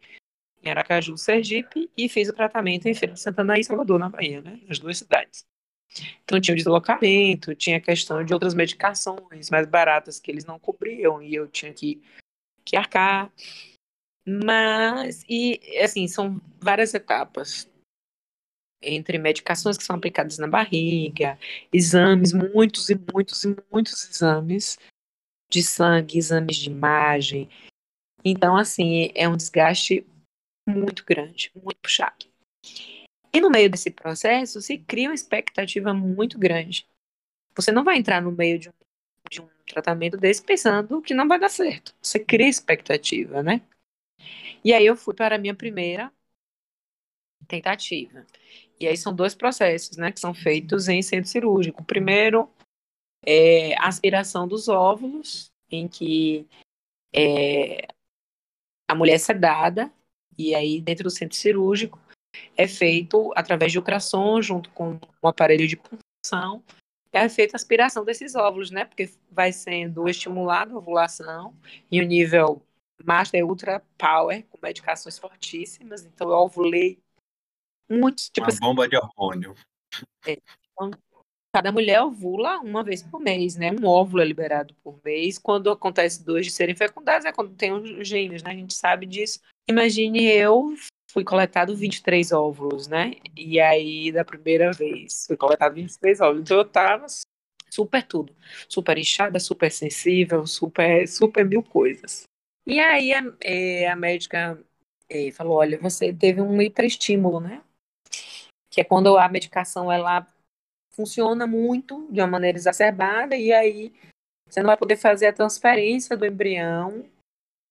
em 0.63 0.71
Aracaju, 0.71 1.17
Sergipe, 1.17 1.91
e 1.97 2.09
fiz 2.09 2.29
o 2.29 2.33
tratamento 2.33 2.87
em 2.87 2.95
Feira 2.95 3.15
de 3.15 3.21
Santana 3.21 3.59
e 3.59 3.65
Salvador, 3.65 3.99
na 3.99 4.09
Bahia, 4.09 4.41
né, 4.41 4.61
nas 4.67 4.79
duas 4.79 4.99
cidades. 4.99 5.45
Então 6.25 6.41
tinha 6.41 6.55
o 6.55 6.57
deslocamento, 6.57 7.55
tinha 7.55 7.77
a 7.77 7.81
questão 7.81 8.25
de 8.25 8.33
outras 8.33 8.55
medicações 8.55 9.51
mais 9.51 9.67
baratas 9.67 10.19
que 10.19 10.31
eles 10.31 10.45
não 10.45 10.59
cobriam 10.59 11.23
e 11.23 11.35
eu 11.35 11.47
tinha 11.47 11.73
que, 11.73 12.03
que 12.65 12.77
arcar. 12.77 13.31
Mas, 14.27 15.25
e 15.29 15.61
assim, 15.83 16.07
são 16.09 16.41
várias 16.61 16.95
etapas 16.95 17.69
entre 18.83 19.19
medicações 19.19 19.77
que 19.77 19.85
são 19.85 19.97
aplicadas 19.97 20.39
na 20.39 20.47
barriga, 20.47 21.39
exames, 21.73 22.33
muitos 22.33 22.91
e 22.91 22.99
muitos 23.12 23.45
e 23.45 23.57
muitos 23.71 24.09
exames 24.09 24.79
de 25.51 25.62
sangue, 25.62 26.19
exames 26.19 26.57
de 26.57 26.71
imagem. 26.71 27.49
Então, 28.25 28.57
assim, 28.57 29.11
é 29.15 29.29
um 29.29 29.37
desgaste 29.37 30.07
muito 30.69 31.05
grande, 31.05 31.51
muito 31.55 31.79
puxado. 31.81 32.27
E 33.33 33.41
no 33.41 33.51
meio 33.51 33.71
desse 33.71 33.91
processo 33.91 34.61
se 34.61 34.79
cria 34.79 35.09
uma 35.09 35.15
expectativa 35.15 35.95
muito 35.95 36.39
grande. 36.39 36.87
Você 37.55 37.73
não 37.73 37.85
vai 37.85 37.99
entrar 37.99 38.21
no 38.21 38.31
meio 38.31 38.59
de 38.59 38.69
um, 38.69 38.73
de 39.31 39.41
um 39.41 39.49
tratamento 39.67 40.17
desse 40.17 40.43
pensando 40.43 41.01
que 41.03 41.15
não 41.15 41.27
vai 41.27 41.39
dar 41.39 41.49
certo. 41.49 41.95
Você 42.01 42.19
cria 42.19 42.49
expectativa, 42.49 43.43
né? 43.43 43.62
E 44.65 44.73
aí 44.73 44.87
eu 44.87 44.97
fui 44.97 45.15
para 45.15 45.37
a 45.37 45.39
minha 45.39 45.55
primeira 45.55 46.12
tentativa. 47.49 48.27
E 48.83 48.89
aí 48.89 48.97
são 48.97 49.15
dois 49.15 49.33
processos, 49.33 49.97
né, 49.97 50.11
que 50.11 50.19
são 50.19 50.35
feitos 50.35 50.89
em 50.89 51.01
centro 51.03 51.31
cirúrgico. 51.31 51.83
O 51.83 51.87
primeiro 51.87 52.51
é 53.25 53.77
a 53.77 53.87
aspiração 53.87 54.49
dos 54.49 54.69
óvulos, 54.69 55.53
em 55.71 55.87
que 55.87 56.49
é, 57.15 57.87
a 58.91 58.95
mulher 58.95 59.15
é 59.15 59.19
sedada, 59.19 59.93
e 60.37 60.53
aí 60.53 60.81
dentro 60.81 61.05
do 61.05 61.11
centro 61.11 61.37
cirúrgico 61.37 61.97
é 62.57 62.67
feito 62.67 63.33
através 63.37 63.71
de 63.71 63.79
ultrassom, 63.79 64.43
junto 64.43 64.69
com 64.71 64.99
um 65.23 65.29
aparelho 65.29 65.69
de 65.69 65.77
punção, 65.77 66.61
é 67.12 67.29
feita 67.29 67.55
a 67.55 67.59
aspiração 67.59 68.05
desses 68.05 68.35
óvulos, 68.35 68.73
né, 68.73 68.85
porque 68.85 69.09
vai 69.31 69.53
sendo 69.53 70.09
estimulada 70.09 70.75
a 70.75 70.79
ovulação 70.79 71.55
em 71.89 72.03
um 72.03 72.07
nível 72.07 72.61
Master 73.05 73.47
Ultra 73.47 73.81
Power, 73.97 74.45
com 74.51 74.59
medicações 74.61 75.19
fortíssimas. 75.19 76.05
Então, 76.05 76.31
eu 76.31 76.37
ovulei 76.37 76.99
Muitos, 77.93 78.31
tipo 78.31 78.47
Uma 78.47 78.49
assim, 78.49 78.61
bomba 78.61 78.89
de 78.89 78.97
hormônio. 78.97 79.55
é, 80.27 80.39
então, 80.73 80.91
cada 81.55 81.71
mulher 81.71 82.01
ovula 82.03 82.59
uma 82.61 82.83
vez 82.83 83.03
por 83.03 83.21
mês, 83.21 83.57
né? 83.57 83.71
Um 83.71 83.87
óvulo 83.87 84.23
é 84.23 84.25
liberado 84.25 84.75
por 84.83 84.99
mês. 85.05 85.39
Quando 85.39 85.71
acontece 85.71 86.25
dois 86.25 86.47
de 86.47 86.53
serem 86.53 86.75
fecundados, 86.75 87.27
é 87.27 87.33
quando 87.33 87.55
tem 87.55 87.73
os 87.73 88.09
gêmeos, 88.09 88.43
né? 88.43 88.53
A 88.53 88.55
gente 88.55 88.75
sabe 88.75 89.05
disso. 89.05 89.41
Imagine 89.69 90.25
eu 90.25 90.75
fui 91.11 91.23
coletado 91.23 91.77
23 91.77 92.33
óvulos, 92.33 92.89
né? 92.89 93.17
E 93.37 93.61
aí, 93.61 94.11
da 94.11 94.25
primeira 94.25 94.73
vez, 94.73 95.25
fui 95.27 95.37
coletado 95.37 95.75
23 95.75 96.21
óvulos. 96.23 96.43
Então 96.43 96.57
eu 96.57 96.65
tava 96.65 97.07
super 97.71 98.03
tudo. 98.03 98.35
Super 98.69 98.97
inchada, 98.97 99.39
super 99.39 99.71
sensível, 99.71 100.47
super, 100.47 101.07
super 101.07 101.45
mil 101.45 101.63
coisas. 101.63 102.25
E 102.67 102.81
aí 102.81 103.13
a, 103.13 103.23
é, 103.41 103.89
a 103.89 103.97
médica 103.97 104.59
é, 105.09 105.31
falou, 105.33 105.59
olha, 105.59 105.79
você 105.79 106.13
teve 106.13 106.41
um 106.41 106.63
hiperestímulo, 106.63 107.41
né? 107.41 107.63
Que 108.73 108.81
é 108.81 108.85
quando 108.85 109.19
a 109.19 109.29
medicação, 109.29 109.93
ela 109.93 110.26
funciona 110.93 111.47
muito 111.47 112.11
de 112.11 112.21
uma 112.21 112.26
maneira 112.26 112.57
exacerbada 112.57 113.37
e 113.37 113.52
aí 113.52 113.93
você 114.49 114.61
não 114.61 114.67
vai 114.67 114.76
poder 114.76 114.97
fazer 114.97 115.26
a 115.26 115.33
transferência 115.33 116.17
do 116.17 116.26
embrião 116.26 117.09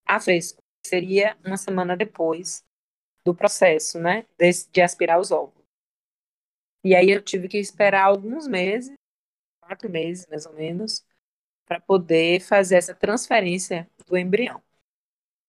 a 0.04 0.18
fresco. 0.18 0.60
Seria 0.84 1.36
uma 1.44 1.56
semana 1.56 1.96
depois 1.96 2.64
do 3.24 3.34
processo, 3.34 4.00
né, 4.00 4.26
de, 4.36 4.50
de 4.70 4.80
aspirar 4.80 5.20
os 5.20 5.30
óvulos. 5.30 5.62
E 6.84 6.94
aí 6.94 7.10
eu 7.10 7.22
tive 7.22 7.46
que 7.48 7.58
esperar 7.58 8.06
alguns 8.06 8.48
meses, 8.48 8.92
quatro 9.60 9.88
meses 9.88 10.26
mais 10.26 10.44
ou 10.44 10.52
menos, 10.54 11.04
para 11.64 11.80
poder 11.80 12.40
fazer 12.40 12.76
essa 12.76 12.94
transferência 12.94 13.88
do 14.06 14.18
embrião. 14.18 14.60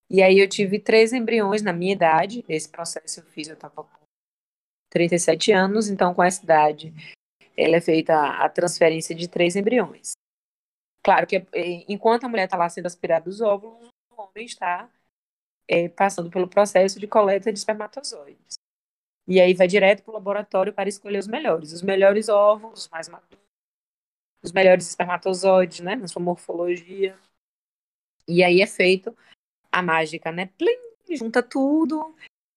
E 0.08 0.22
aí 0.22 0.38
eu 0.38 0.48
tive 0.48 0.78
três 0.78 1.12
embriões 1.12 1.62
na 1.62 1.72
minha 1.72 1.92
idade, 1.92 2.44
esse 2.48 2.68
processo 2.68 3.18
eu 3.18 3.24
fiz, 3.24 3.48
eu 3.48 3.54
estava 3.54 3.82
com 3.82 4.03
37 4.94 5.52
anos, 5.52 5.88
então 5.88 6.14
com 6.14 6.22
essa 6.22 6.42
idade 6.42 6.94
ela 7.56 7.76
é 7.76 7.80
feita 7.80 8.14
a 8.14 8.48
transferência 8.48 9.14
de 9.14 9.28
três 9.28 9.56
embriões. 9.56 10.12
Claro 11.02 11.26
que 11.26 11.36
eh, 11.36 11.84
enquanto 11.88 12.24
a 12.24 12.28
mulher 12.28 12.44
está 12.44 12.56
lá 12.56 12.68
sendo 12.68 12.86
aspirada 12.86 13.28
os 13.28 13.40
óvulos, 13.40 13.88
o 14.10 14.22
homem 14.22 14.46
está 14.46 14.88
é, 15.68 15.88
passando 15.88 16.30
pelo 16.30 16.48
processo 16.48 16.98
de 16.98 17.06
coleta 17.06 17.52
de 17.52 17.58
espermatozoides. 17.58 18.54
E 19.26 19.40
aí 19.40 19.54
vai 19.54 19.66
direto 19.66 20.02
para 20.02 20.12
o 20.12 20.14
laboratório 20.14 20.72
para 20.72 20.88
escolher 20.88 21.18
os 21.18 21.26
melhores. 21.26 21.72
Os 21.72 21.82
melhores 21.82 22.28
óvulos, 22.28 22.80
os 22.80 22.88
mais 22.88 23.08
maduros, 23.08 23.44
os 24.42 24.52
melhores 24.52 24.88
espermatozoides, 24.88 25.80
né, 25.80 25.96
na 25.96 26.08
sua 26.08 26.22
morfologia. 26.22 27.18
E 28.28 28.42
aí 28.42 28.60
é 28.60 28.66
feito 28.66 29.16
a 29.72 29.82
mágica, 29.82 30.30
né? 30.30 30.46
Plim, 30.58 30.78
junta 31.16 31.42
tudo 31.42 32.14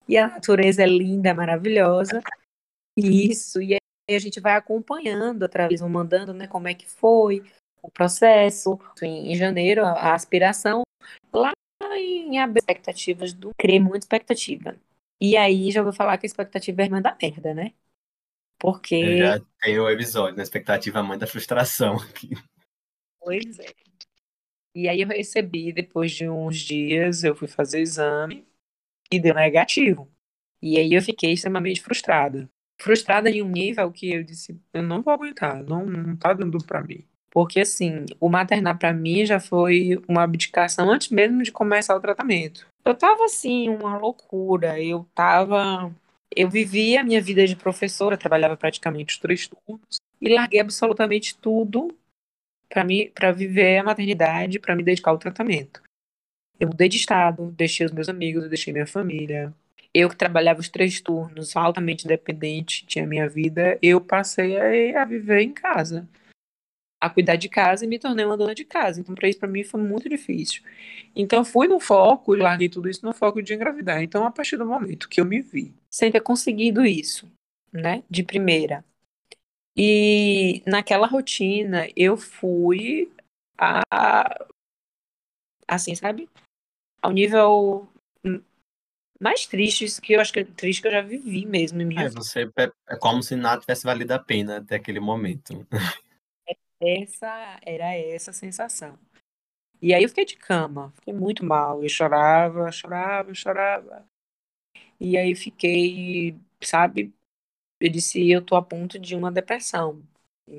e 0.08 0.16
a 0.16 0.26
natureza 0.26 0.82
é 0.82 0.86
linda, 0.86 1.34
maravilhosa. 1.34 2.22
Isso, 2.96 3.60
e 3.60 3.74
aí 3.74 4.16
a 4.16 4.18
gente 4.18 4.40
vai 4.40 4.54
acompanhando, 4.54 5.44
através, 5.44 5.80
mandando, 5.82 6.32
né, 6.32 6.46
como 6.46 6.66
é 6.66 6.74
que 6.74 6.88
foi 6.88 7.44
o 7.82 7.90
processo. 7.90 8.78
Em, 9.02 9.32
em 9.32 9.36
janeiro, 9.36 9.84
a 9.84 10.14
aspiração. 10.14 10.82
Lá 11.32 11.52
em 11.94 12.38
abril, 12.38 12.60
expectativas 12.60 13.32
do. 13.32 13.52
Criei 13.56 13.78
muita 13.78 13.98
expectativa. 13.98 14.76
E 15.20 15.36
aí 15.36 15.70
já 15.70 15.82
vou 15.82 15.92
falar 15.92 16.16
que 16.16 16.26
a 16.26 16.28
expectativa 16.28 16.80
é 16.80 16.84
irmã 16.86 17.02
da 17.02 17.16
merda, 17.20 17.52
né? 17.52 17.74
Porque. 18.58 18.96
Eu 18.96 19.18
já 19.18 19.40
tenho 19.60 19.84
o 19.84 19.90
episódio, 19.90 20.36
na 20.36 20.42
expectativa 20.42 21.02
mãe 21.02 21.18
da 21.18 21.26
frustração 21.26 21.96
aqui. 21.96 22.30
Pois 23.20 23.58
é. 23.58 23.66
E 24.74 24.88
aí 24.88 25.00
eu 25.02 25.08
recebi, 25.08 25.72
depois 25.72 26.12
de 26.12 26.28
uns 26.28 26.58
dias, 26.58 27.24
eu 27.24 27.34
fui 27.34 27.48
fazer 27.48 27.78
o 27.78 27.82
exame 27.82 28.47
e 29.12 29.20
deu 29.20 29.34
negativo. 29.34 30.10
E 30.62 30.78
aí 30.78 30.92
eu 30.92 31.02
fiquei 31.02 31.32
extremamente 31.32 31.80
frustrada. 31.80 32.48
Frustrada 32.80 33.30
em 33.30 33.42
um 33.42 33.48
nível 33.48 33.90
que 33.90 34.12
eu 34.12 34.22
disse, 34.22 34.60
eu 34.72 34.82
não 34.82 35.02
vou 35.02 35.12
aguentar, 35.12 35.62
não, 35.62 35.84
não 35.84 36.16
tá 36.16 36.32
dando 36.32 36.58
pra 36.64 36.82
mim. 36.82 37.04
Porque, 37.30 37.60
assim, 37.60 38.06
o 38.18 38.28
maternar 38.28 38.78
para 38.78 38.92
mim 38.92 39.24
já 39.26 39.38
foi 39.38 40.00
uma 40.08 40.22
abdicação 40.22 40.90
antes 40.90 41.10
mesmo 41.10 41.42
de 41.42 41.52
começar 41.52 41.94
o 41.94 42.00
tratamento. 42.00 42.66
Eu 42.84 42.94
tava, 42.94 43.24
assim, 43.24 43.68
uma 43.68 43.98
loucura. 43.98 44.80
Eu 44.80 45.06
tava. 45.14 45.94
Eu 46.34 46.48
vivia 46.48 47.00
a 47.00 47.04
minha 47.04 47.20
vida 47.20 47.46
de 47.46 47.54
professora, 47.54 48.16
trabalhava 48.16 48.56
praticamente 48.56 49.14
os 49.14 49.20
três 49.20 49.48
turnos, 49.48 49.98
e 50.20 50.28
larguei 50.28 50.60
absolutamente 50.60 51.36
tudo 51.36 51.94
para 52.68 52.84
mim, 52.84 53.10
para 53.14 53.32
viver 53.32 53.78
a 53.78 53.84
maternidade, 53.84 54.58
para 54.58 54.76
me 54.76 54.82
dedicar 54.82 55.10
ao 55.10 55.18
tratamento. 55.18 55.82
Eu 56.58 56.68
mudei 56.68 56.88
de 56.88 56.96
estado, 56.96 57.52
deixei 57.52 57.86
os 57.86 57.92
meus 57.92 58.08
amigos, 58.08 58.42
eu 58.42 58.48
deixei 58.48 58.72
minha 58.72 58.86
família. 58.86 59.52
Eu 59.94 60.08
que 60.08 60.16
trabalhava 60.16 60.60
os 60.60 60.68
três 60.68 61.00
turnos, 61.00 61.56
altamente 61.56 62.04
independente, 62.04 62.86
tinha 62.86 63.06
minha 63.06 63.28
vida, 63.28 63.78
eu 63.80 64.00
passei 64.00 64.94
a, 64.94 65.02
a 65.02 65.04
viver 65.04 65.40
em 65.40 65.52
casa 65.52 66.06
a 67.00 67.08
cuidar 67.08 67.36
de 67.36 67.48
casa 67.48 67.84
e 67.84 67.88
me 67.88 67.98
tornei 67.98 68.24
uma 68.24 68.36
dona 68.36 68.54
de 68.54 68.64
casa. 68.64 69.00
Então, 69.00 69.14
para 69.14 69.28
isso, 69.28 69.38
para 69.38 69.48
mim, 69.48 69.62
foi 69.62 69.80
muito 69.80 70.08
difícil. 70.08 70.62
Então, 71.14 71.44
fui 71.44 71.68
no 71.68 71.78
foco 71.78 72.34
larguei 72.34 72.68
tudo 72.68 72.88
isso 72.88 73.04
no 73.04 73.12
foco 73.12 73.42
de 73.42 73.54
engravidar. 73.54 74.02
Então, 74.02 74.24
a 74.24 74.30
partir 74.30 74.56
do 74.56 74.66
momento 74.66 75.08
que 75.08 75.20
eu 75.20 75.24
me 75.24 75.40
vi 75.40 75.72
sem 75.90 76.10
ter 76.10 76.20
conseguido 76.20 76.84
isso, 76.84 77.30
né, 77.72 78.02
de 78.10 78.22
primeira, 78.22 78.84
e 79.76 80.62
naquela 80.66 81.06
rotina, 81.06 81.86
eu 81.96 82.16
fui 82.16 83.10
a. 83.56 83.82
Assim, 85.68 85.94
sabe? 85.94 86.28
Ao 87.00 87.12
nível 87.12 87.88
mais 89.20 89.46
triste 89.46 90.00
que 90.00 90.12
eu 90.12 90.20
acho 90.20 90.32
que 90.32 90.40
é 90.40 90.44
triste 90.44 90.80
que 90.80 90.88
eu 90.88 90.92
já 90.92 91.02
vivi 91.02 91.44
mesmo 91.44 91.82
em 91.82 91.84
minha 91.84 92.02
é, 92.04 92.08
você 92.08 92.48
é, 92.56 92.96
como 92.96 93.22
se 93.22 93.34
nada 93.34 93.60
tivesse 93.60 93.84
valido 93.84 94.12
a 94.14 94.18
pena 94.18 94.58
até 94.58 94.76
aquele 94.76 95.00
momento. 95.00 95.66
Essa 96.80 97.58
era 97.62 97.96
essa 97.96 98.30
a 98.30 98.34
sensação. 98.34 98.96
E 99.82 99.92
aí 99.92 100.02
eu 100.02 100.08
fiquei 100.08 100.24
de 100.24 100.36
cama, 100.36 100.92
fiquei 100.96 101.12
muito 101.12 101.44
mal. 101.44 101.82
Eu 101.82 101.88
chorava, 101.88 102.70
chorava, 102.70 103.34
chorava. 103.34 104.08
E 105.00 105.16
aí 105.16 105.34
fiquei, 105.34 106.38
sabe? 106.60 107.12
Eu 107.80 107.90
disse, 107.90 108.28
eu 108.28 108.44
tô 108.44 108.56
a 108.56 108.62
ponto 108.62 108.98
de 108.98 109.14
uma 109.14 109.30
depressão. 109.30 110.02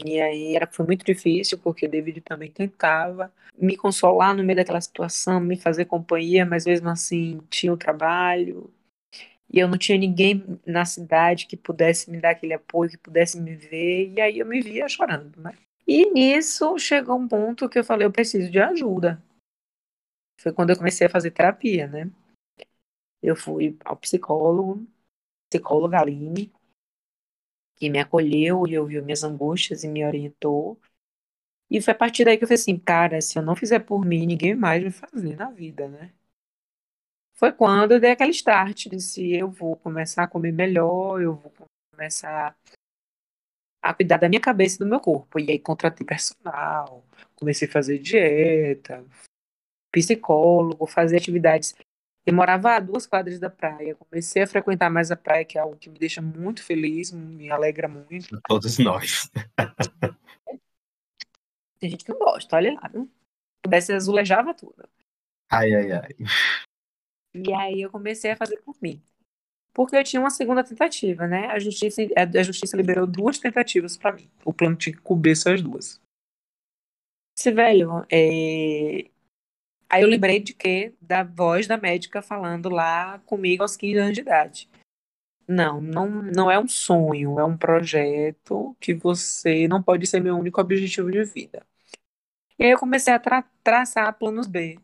E 0.05 0.21
aí 0.21 0.55
era, 0.55 0.67
foi 0.67 0.85
muito 0.85 1.03
difícil, 1.03 1.57
porque 1.57 1.85
o 1.85 1.89
David 1.89 2.21
também 2.21 2.51
tentava 2.51 3.33
me 3.57 3.75
consolar 3.75 4.35
no 4.35 4.43
meio 4.43 4.57
daquela 4.57 4.79
situação, 4.79 5.39
me 5.39 5.57
fazer 5.57 5.85
companhia, 5.85 6.45
mas 6.45 6.65
mesmo 6.65 6.89
assim 6.89 7.39
tinha 7.49 7.73
o 7.73 7.77
trabalho. 7.77 8.71
E 9.51 9.57
eu 9.59 9.67
não 9.67 9.77
tinha 9.77 9.97
ninguém 9.97 10.59
na 10.65 10.85
cidade 10.85 11.47
que 11.47 11.57
pudesse 11.57 12.09
me 12.11 12.19
dar 12.19 12.31
aquele 12.31 12.53
apoio, 12.53 12.91
que 12.91 12.97
pudesse 12.97 13.39
me 13.41 13.55
ver. 13.55 14.13
E 14.15 14.21
aí 14.21 14.39
eu 14.39 14.45
me 14.45 14.61
via 14.61 14.87
chorando, 14.87 15.41
né? 15.41 15.53
E 15.87 16.11
nisso 16.11 16.77
chegou 16.77 17.17
um 17.17 17.27
ponto 17.27 17.67
que 17.67 17.79
eu 17.79 17.83
falei, 17.83 18.05
eu 18.05 18.11
preciso 18.11 18.51
de 18.51 18.59
ajuda. 18.59 19.21
Foi 20.39 20.53
quando 20.53 20.69
eu 20.69 20.77
comecei 20.77 21.07
a 21.07 21.09
fazer 21.09 21.31
terapia, 21.31 21.87
né? 21.87 22.11
Eu 23.21 23.35
fui 23.35 23.75
ao 23.83 23.97
psicólogo, 23.97 24.87
psicóloga 25.49 25.99
Aline, 25.99 26.51
que 27.79 27.89
me 27.89 27.99
acolheu 27.99 28.67
e 28.67 28.77
ouviu 28.77 29.03
minhas 29.03 29.23
angústias 29.23 29.83
e 29.83 29.87
me 29.87 30.05
orientou. 30.05 30.79
E 31.69 31.81
foi 31.81 31.93
a 31.93 31.97
partir 31.97 32.25
daí 32.25 32.37
que 32.37 32.43
eu 32.43 32.47
falei 32.47 32.61
assim, 32.61 32.77
cara, 32.77 33.21
se 33.21 33.37
eu 33.37 33.43
não 33.43 33.55
fizer 33.55 33.79
por 33.79 34.05
mim, 34.05 34.25
ninguém 34.25 34.55
mais 34.55 34.81
vai 34.83 34.91
fazer 34.91 35.35
na 35.37 35.49
vida, 35.51 35.87
né? 35.87 36.13
Foi 37.33 37.53
quando 37.53 37.93
eu 37.93 37.99
dei 37.99 38.11
aquele 38.11 38.31
start, 38.31 38.87
disse, 38.87 39.31
eu 39.33 39.49
vou 39.49 39.75
começar 39.77 40.23
a 40.23 40.27
comer 40.27 40.51
melhor, 40.51 41.21
eu 41.21 41.35
vou 41.35 41.53
começar 41.91 42.55
a 43.81 43.93
cuidar 43.93 44.17
da 44.17 44.27
minha 44.27 44.41
cabeça 44.41 44.75
e 44.75 44.79
do 44.79 44.85
meu 44.85 44.99
corpo. 44.99 45.39
E 45.39 45.51
aí 45.51 45.59
contratei 45.59 46.05
personal, 46.05 47.05
comecei 47.35 47.67
a 47.67 47.71
fazer 47.71 47.99
dieta, 47.99 49.05
psicólogo, 49.91 50.85
fazer 50.87 51.17
atividades. 51.17 51.75
Eu 52.25 52.33
morava 52.33 52.75
a 52.75 52.79
duas 52.79 53.07
quadras 53.07 53.39
da 53.39 53.49
praia, 53.49 53.95
comecei 53.95 54.43
a 54.43 54.47
frequentar 54.47 54.89
mais 54.89 55.09
a 55.11 55.15
praia, 55.15 55.45
que 55.45 55.57
é 55.57 55.61
algo 55.61 55.77
que 55.77 55.89
me 55.89 55.97
deixa 55.97 56.21
muito 56.21 56.63
feliz, 56.63 57.11
me 57.11 57.49
alegra 57.49 57.87
muito. 57.87 58.39
Todos 58.47 58.77
nós. 58.77 59.29
Tem 61.79 61.89
gente 61.89 62.03
que 62.03 62.11
não 62.11 62.19
gosta, 62.19 62.55
olha 62.57 62.73
lá, 62.73 62.87
viu? 62.89 63.05
Se 63.05 63.61
pudesse, 63.63 63.93
azulejava 63.93 64.53
tudo. 64.53 64.87
Ai, 65.49 65.73
ai, 65.73 65.91
ai. 65.91 66.09
E 67.33 67.53
aí 67.53 67.81
eu 67.81 67.89
comecei 67.89 68.31
a 68.31 68.35
fazer 68.35 68.57
por 68.61 68.75
mim 68.81 69.01
porque 69.79 69.95
eu 69.95 70.03
tinha 70.03 70.19
uma 70.19 70.29
segunda 70.29 70.61
tentativa, 70.61 71.25
né? 71.25 71.47
A 71.47 71.57
justiça, 71.57 72.01
a 72.17 72.43
justiça 72.43 72.75
liberou 72.75 73.07
duas 73.07 73.39
tentativas 73.39 73.95
para 73.95 74.11
mim. 74.11 74.29
O 74.43 74.53
plano 74.53 74.75
tinha 74.75 74.93
que 74.93 75.01
cobrir 75.01 75.31
essas 75.31 75.61
duas. 75.61 76.01
Esse 77.37 77.49
velho, 77.51 78.05
é... 78.11 79.09
aí 79.89 80.03
eu 80.03 80.07
lembrei 80.07 80.39
de 80.39 80.53
que 80.53 80.93
da 81.01 81.23
voz 81.23 81.67
da 81.67 81.77
médica 81.77 82.21
falando 82.21 82.69
lá 82.69 83.19
comigo 83.25 83.63
aos 83.63 83.75
15 83.75 83.97
anos 83.97 84.13
de 84.13 84.21
idade. 84.21 84.69
Não, 85.47 85.81
não, 85.81 86.07
não 86.07 86.51
é 86.51 86.59
um 86.59 86.67
sonho, 86.67 87.39
é 87.39 87.43
um 87.43 87.57
projeto 87.57 88.75
que 88.79 88.93
você 88.93 89.67
não 89.67 89.81
pode 89.81 90.05
ser 90.05 90.21
meu 90.21 90.37
único 90.37 90.61
objetivo 90.61 91.11
de 91.11 91.23
vida. 91.23 91.65
E 92.59 92.65
aí 92.65 92.71
eu 92.71 92.77
comecei 92.77 93.13
a 93.13 93.19
tra 93.19 93.41
traçar 93.63 94.13
planos 94.19 94.45
B. 94.45 94.77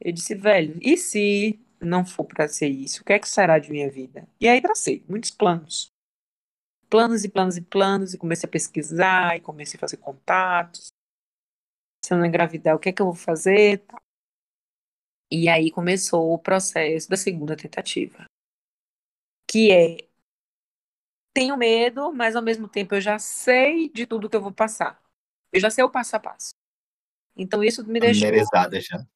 Eu 0.00 0.12
disse, 0.12 0.34
velho, 0.34 0.78
e 0.82 0.96
se 0.96 1.60
não 1.80 2.04
for 2.04 2.24
para 2.24 2.48
ser 2.48 2.68
isso, 2.68 3.02
o 3.02 3.04
que 3.04 3.12
é 3.12 3.18
que 3.18 3.28
será 3.28 3.58
de 3.58 3.70
minha 3.70 3.88
vida? 3.88 4.26
E 4.40 4.48
aí 4.48 4.60
tracei 4.60 5.04
muitos 5.08 5.30
planos. 5.30 5.92
Planos 6.90 7.24
e 7.24 7.28
planos 7.28 7.56
e 7.56 7.60
planos, 7.60 8.14
e 8.14 8.18
comecei 8.18 8.48
a 8.48 8.50
pesquisar, 8.50 9.36
e 9.36 9.40
comecei 9.40 9.78
a 9.78 9.80
fazer 9.80 9.98
contatos. 9.98 10.91
Se 12.04 12.12
eu 12.12 12.18
não 12.18 12.26
engravidar, 12.26 12.74
o 12.74 12.78
que 12.78 12.88
é 12.88 12.92
que 12.92 13.00
eu 13.00 13.06
vou 13.06 13.14
fazer? 13.14 13.84
E 15.30 15.48
aí 15.48 15.70
começou 15.70 16.32
o 16.32 16.38
processo 16.38 17.08
da 17.08 17.16
segunda 17.16 17.56
tentativa. 17.56 18.24
Que 19.48 19.70
é 19.70 19.96
tenho 21.34 21.56
medo, 21.56 22.12
mas 22.12 22.36
ao 22.36 22.42
mesmo 22.42 22.68
tempo 22.68 22.94
eu 22.94 23.00
já 23.00 23.18
sei 23.18 23.88
de 23.88 24.06
tudo 24.06 24.28
que 24.28 24.36
eu 24.36 24.42
vou 24.42 24.52
passar. 24.52 25.02
Eu 25.52 25.60
já 25.60 25.70
sei 25.70 25.82
o 25.82 25.90
passo 25.90 26.16
a 26.16 26.20
passo. 26.20 26.50
Então 27.36 27.64
isso 27.64 27.86
me 27.86 27.98
deixou 27.98 28.28
já. 28.80 29.06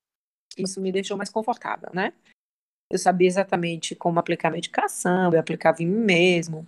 Isso 0.57 0.81
me 0.81 0.91
deixou 0.91 1.17
mais 1.17 1.29
confortável, 1.29 1.91
né? 1.93 2.15
Eu 2.91 2.99
sabia 2.99 3.27
exatamente 3.27 3.95
como 3.95 4.19
aplicar 4.19 4.49
a 4.49 4.53
medicação, 4.53 5.33
eu 5.33 5.41
aplicava 5.41 5.83
em 5.83 5.87
mim 5.87 6.05
mesmo. 6.05 6.67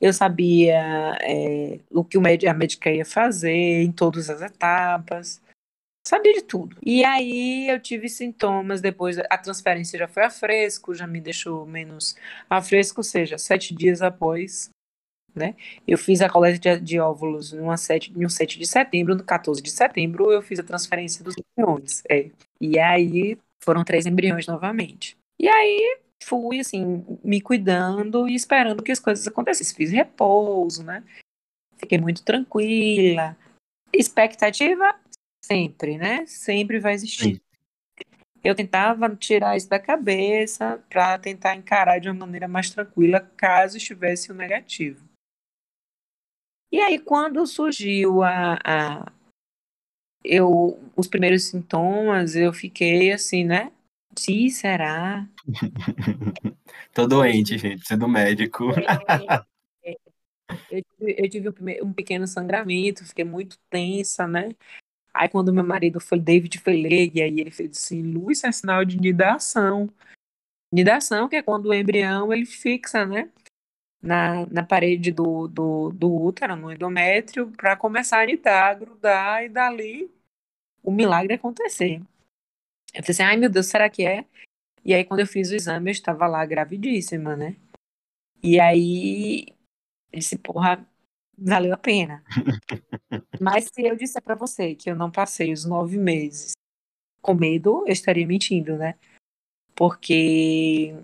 Eu 0.00 0.12
sabia 0.12 1.16
é, 1.22 1.80
o 1.90 2.04
que 2.04 2.18
a 2.18 2.54
médica 2.54 2.90
ia 2.90 3.04
fazer 3.04 3.82
em 3.82 3.92
todas 3.92 4.28
as 4.28 4.42
etapas. 4.42 5.40
Sabia 6.06 6.34
de 6.34 6.42
tudo. 6.42 6.76
E 6.84 7.04
aí 7.04 7.68
eu 7.68 7.80
tive 7.80 8.08
sintomas 8.08 8.80
depois. 8.80 9.18
A 9.18 9.38
transferência 9.38 9.98
já 9.98 10.06
foi 10.06 10.24
a 10.24 10.30
fresco, 10.30 10.94
já 10.94 11.06
me 11.06 11.20
deixou 11.20 11.64
menos 11.64 12.14
a 12.48 12.60
fresco, 12.60 13.00
ou 13.00 13.04
seja, 13.04 13.38
sete 13.38 13.74
dias 13.74 14.02
após 14.02 14.70
né? 15.34 15.56
Eu 15.86 15.98
fiz 15.98 16.22
a 16.22 16.28
coleta 16.28 16.58
de, 16.58 16.80
de 16.80 17.00
óvulos 17.00 17.52
numa 17.52 17.76
7, 17.76 18.12
em 18.16 18.24
um 18.24 18.28
7 18.28 18.58
de 18.58 18.66
setembro, 18.66 19.14
no 19.14 19.24
14 19.24 19.60
de 19.60 19.70
setembro 19.70 20.30
eu 20.30 20.40
fiz 20.40 20.58
a 20.60 20.62
transferência 20.62 21.24
dos 21.24 21.34
embriões. 21.36 22.02
É. 22.08 22.30
E 22.60 22.78
aí 22.78 23.36
foram 23.62 23.84
três 23.84 24.06
embriões 24.06 24.46
novamente. 24.46 25.16
E 25.38 25.48
aí 25.48 25.98
fui, 26.22 26.60
assim, 26.60 27.04
me 27.22 27.40
cuidando 27.40 28.28
e 28.28 28.34
esperando 28.34 28.82
que 28.82 28.92
as 28.92 29.00
coisas 29.00 29.26
acontecessem. 29.26 29.76
Fiz 29.76 29.90
repouso, 29.90 30.84
né? 30.84 31.02
Fiquei 31.76 31.98
muito 31.98 32.22
tranquila. 32.22 33.36
Expectativa 33.92 34.94
sempre, 35.44 35.98
né? 35.98 36.26
Sempre 36.26 36.80
vai 36.80 36.94
existir. 36.94 37.36
Sim. 37.36 37.40
Eu 38.42 38.54
tentava 38.54 39.14
tirar 39.16 39.56
isso 39.56 39.68
da 39.68 39.78
cabeça 39.78 40.82
para 40.90 41.18
tentar 41.18 41.56
encarar 41.56 41.98
de 41.98 42.10
uma 42.10 42.26
maneira 42.26 42.46
mais 42.46 42.68
tranquila 42.68 43.20
caso 43.36 43.78
estivesse 43.78 44.30
o 44.30 44.34
negativo. 44.34 45.08
E 46.70 46.80
aí, 46.80 46.98
quando 46.98 47.46
surgiu 47.46 48.22
a, 48.22 48.58
a, 48.64 49.12
eu, 50.22 50.78
os 50.96 51.06
primeiros 51.06 51.44
sintomas, 51.44 52.34
eu 52.34 52.52
fiquei 52.52 53.12
assim, 53.12 53.44
né? 53.44 53.72
Se 54.16 54.50
será? 54.50 55.26
Tô 56.92 57.06
doente, 57.06 57.56
gente, 57.56 57.78
precisa 57.78 57.98
do 57.98 58.08
médico. 58.08 58.64
É, 59.82 59.88
é, 59.90 59.96
eu, 60.70 60.82
eu 61.00 61.30
tive 61.30 61.48
um, 61.48 61.88
um 61.88 61.92
pequeno 61.92 62.26
sangramento, 62.26 63.06
fiquei 63.06 63.24
muito 63.24 63.58
tensa, 63.70 64.26
né? 64.26 64.50
Aí 65.14 65.28
quando 65.28 65.52
meu 65.52 65.64
marido 65.64 66.00
foi, 66.00 66.18
David 66.18 66.58
foi 66.58 66.82
e 66.82 67.22
aí 67.22 67.40
ele 67.40 67.50
fez 67.50 67.70
assim, 67.78 68.02
luz 68.02 68.42
é 68.42 68.50
sinal 68.50 68.84
de 68.84 68.98
nidação. 68.98 69.88
Nidação, 70.72 71.28
que 71.28 71.36
é 71.36 71.42
quando 71.42 71.66
o 71.66 71.74
embrião 71.74 72.32
ele 72.32 72.44
fixa, 72.44 73.06
né? 73.06 73.30
na, 74.04 74.44
na 74.46 74.62
parede 74.62 75.10
do, 75.10 75.48
do, 75.48 75.90
do 75.90 76.14
útero, 76.14 76.54
no 76.54 76.70
endométrio, 76.70 77.50
para 77.52 77.74
começar 77.74 78.20
a 78.20 78.26
nidar, 78.26 78.78
grudar 78.78 79.42
e 79.44 79.48
dali 79.48 80.10
o 80.82 80.92
milagre 80.92 81.34
acontecer. 81.34 82.02
Eu 82.92 83.02
pensei 83.02 83.12
assim, 83.12 83.22
ai 83.22 83.36
meu 83.36 83.48
Deus, 83.48 83.66
será 83.66 83.88
que 83.88 84.06
é? 84.06 84.26
E 84.84 84.92
aí 84.92 85.04
quando 85.04 85.20
eu 85.20 85.26
fiz 85.26 85.50
o 85.50 85.54
exame, 85.54 85.90
eu 85.90 85.92
estava 85.92 86.26
lá 86.26 86.44
gravidíssima, 86.44 87.34
né? 87.34 87.56
E 88.42 88.60
aí 88.60 89.46
eu 90.12 90.18
disse, 90.18 90.36
porra, 90.36 90.86
valeu 91.38 91.72
a 91.72 91.76
pena. 91.76 92.24
Mas 93.40 93.70
se 93.72 93.82
eu 93.82 93.96
disser 93.96 94.22
para 94.22 94.34
você 94.34 94.74
que 94.74 94.90
eu 94.90 94.96
não 94.96 95.10
passei 95.10 95.52
os 95.52 95.64
nove 95.64 95.98
meses 95.98 96.52
com 97.20 97.34
medo, 97.34 97.84
eu 97.86 97.92
estaria 97.92 98.26
mentindo, 98.26 98.76
né? 98.76 98.94
Porque 99.74 100.94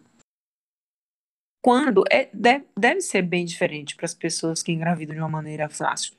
quando 1.62 2.04
é, 2.10 2.30
deve, 2.32 2.66
deve 2.78 3.00
ser 3.00 3.22
bem 3.22 3.44
diferente 3.44 3.94
para 3.94 4.06
as 4.06 4.14
pessoas 4.14 4.62
que 4.62 4.72
engravidam 4.72 5.14
de 5.14 5.20
uma 5.20 5.28
maneira 5.28 5.68
fácil. 5.68 6.16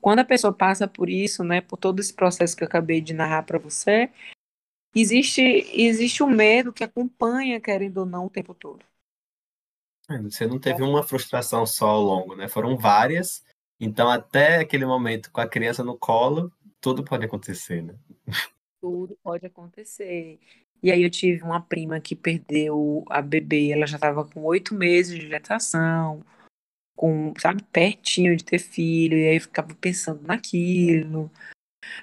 Quando 0.00 0.20
a 0.20 0.24
pessoa 0.24 0.52
passa 0.52 0.86
por 0.86 1.08
isso, 1.08 1.42
né, 1.42 1.60
por 1.60 1.78
todo 1.78 1.98
esse 1.98 2.12
processo 2.12 2.56
que 2.56 2.62
eu 2.62 2.68
acabei 2.68 3.00
de 3.00 3.14
narrar 3.14 3.42
para 3.42 3.58
você, 3.58 4.10
existe 4.94 5.40
existe 5.72 6.22
um 6.22 6.28
medo 6.28 6.72
que 6.72 6.84
acompanha, 6.84 7.60
querendo 7.60 7.98
ou 7.98 8.06
não, 8.06 8.26
o 8.26 8.30
tempo 8.30 8.54
todo. 8.54 8.84
É, 10.08 10.18
você 10.18 10.46
não 10.46 10.58
teve 10.58 10.82
uma 10.82 11.02
frustração 11.02 11.64
só 11.64 11.88
ao 11.88 12.02
longo, 12.02 12.36
né? 12.36 12.48
Foram 12.48 12.76
várias. 12.76 13.44
Então, 13.80 14.08
até 14.08 14.58
aquele 14.58 14.86
momento 14.86 15.30
com 15.30 15.40
a 15.40 15.48
criança 15.48 15.82
no 15.82 15.96
colo, 15.96 16.52
tudo 16.80 17.04
pode 17.04 17.24
acontecer, 17.24 17.82
né? 17.82 17.94
Tudo 18.80 19.16
pode 19.22 19.46
acontecer. 19.46 20.38
E 20.82 20.92
aí 20.92 21.02
eu 21.02 21.10
tive 21.10 21.42
uma 21.42 21.60
prima 21.60 21.98
que 21.98 22.14
perdeu 22.14 23.04
a 23.08 23.22
bebê, 23.22 23.70
ela 23.70 23.86
já 23.86 23.96
estava 23.96 24.24
com 24.24 24.42
oito 24.42 24.74
meses 24.74 25.18
de 25.18 25.28
gestação, 25.28 26.22
com, 26.94 27.32
sabe, 27.38 27.62
pertinho 27.72 28.36
de 28.36 28.44
ter 28.44 28.58
filho, 28.58 29.16
e 29.16 29.28
aí 29.28 29.36
eu 29.36 29.40
ficava 29.40 29.74
pensando 29.74 30.22
naquilo. 30.22 31.30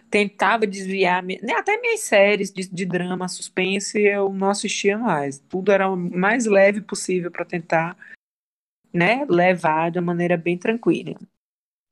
Tentava 0.09 0.67
desviar, 0.67 1.23
né, 1.23 1.37
até 1.55 1.79
minhas 1.79 2.01
séries 2.01 2.51
de, 2.51 2.67
de 2.67 2.85
drama, 2.85 3.27
suspense, 3.27 3.99
eu 3.99 4.31
não 4.31 4.49
assistia 4.49 4.97
mais. 4.97 5.39
Tudo 5.39 5.71
era 5.71 5.89
o 5.89 5.95
mais 5.95 6.45
leve 6.45 6.81
possível 6.81 7.31
para 7.31 7.45
tentar, 7.45 7.97
né, 8.93 9.25
levar 9.29 9.91
de 9.91 9.99
uma 9.99 10.07
maneira 10.07 10.37
bem 10.37 10.57
tranquila. 10.57 11.15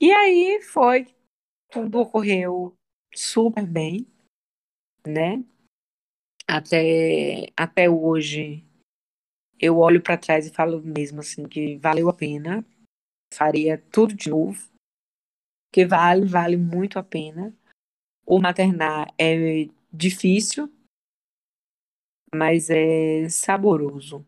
E 0.01 0.11
aí 0.11 0.61
foi, 0.61 1.07
tudo 1.71 1.99
ocorreu 1.99 2.73
super 3.13 3.65
bem, 3.65 4.07
né? 5.05 5.43
até, 6.49 7.51
até 7.55 7.87
hoje 7.87 8.65
eu 9.59 9.77
olho 9.77 10.01
para 10.01 10.17
trás 10.17 10.47
e 10.47 10.53
falo 10.53 10.81
mesmo 10.81 11.19
assim 11.19 11.47
que 11.47 11.77
valeu 11.77 12.09
a 12.09 12.13
pena, 12.13 12.65
faria 13.31 13.77
tudo 13.91 14.15
de 14.15 14.29
novo, 14.31 14.59
que 15.71 15.85
vale, 15.85 16.25
vale 16.25 16.57
muito 16.57 16.97
a 16.97 17.03
pena. 17.03 17.55
O 18.29 18.39
maternar 18.39 19.11
é 19.17 19.67
difícil, 19.91 20.71
mas 22.31 22.69
é 22.69 23.27
saboroso, 23.27 24.23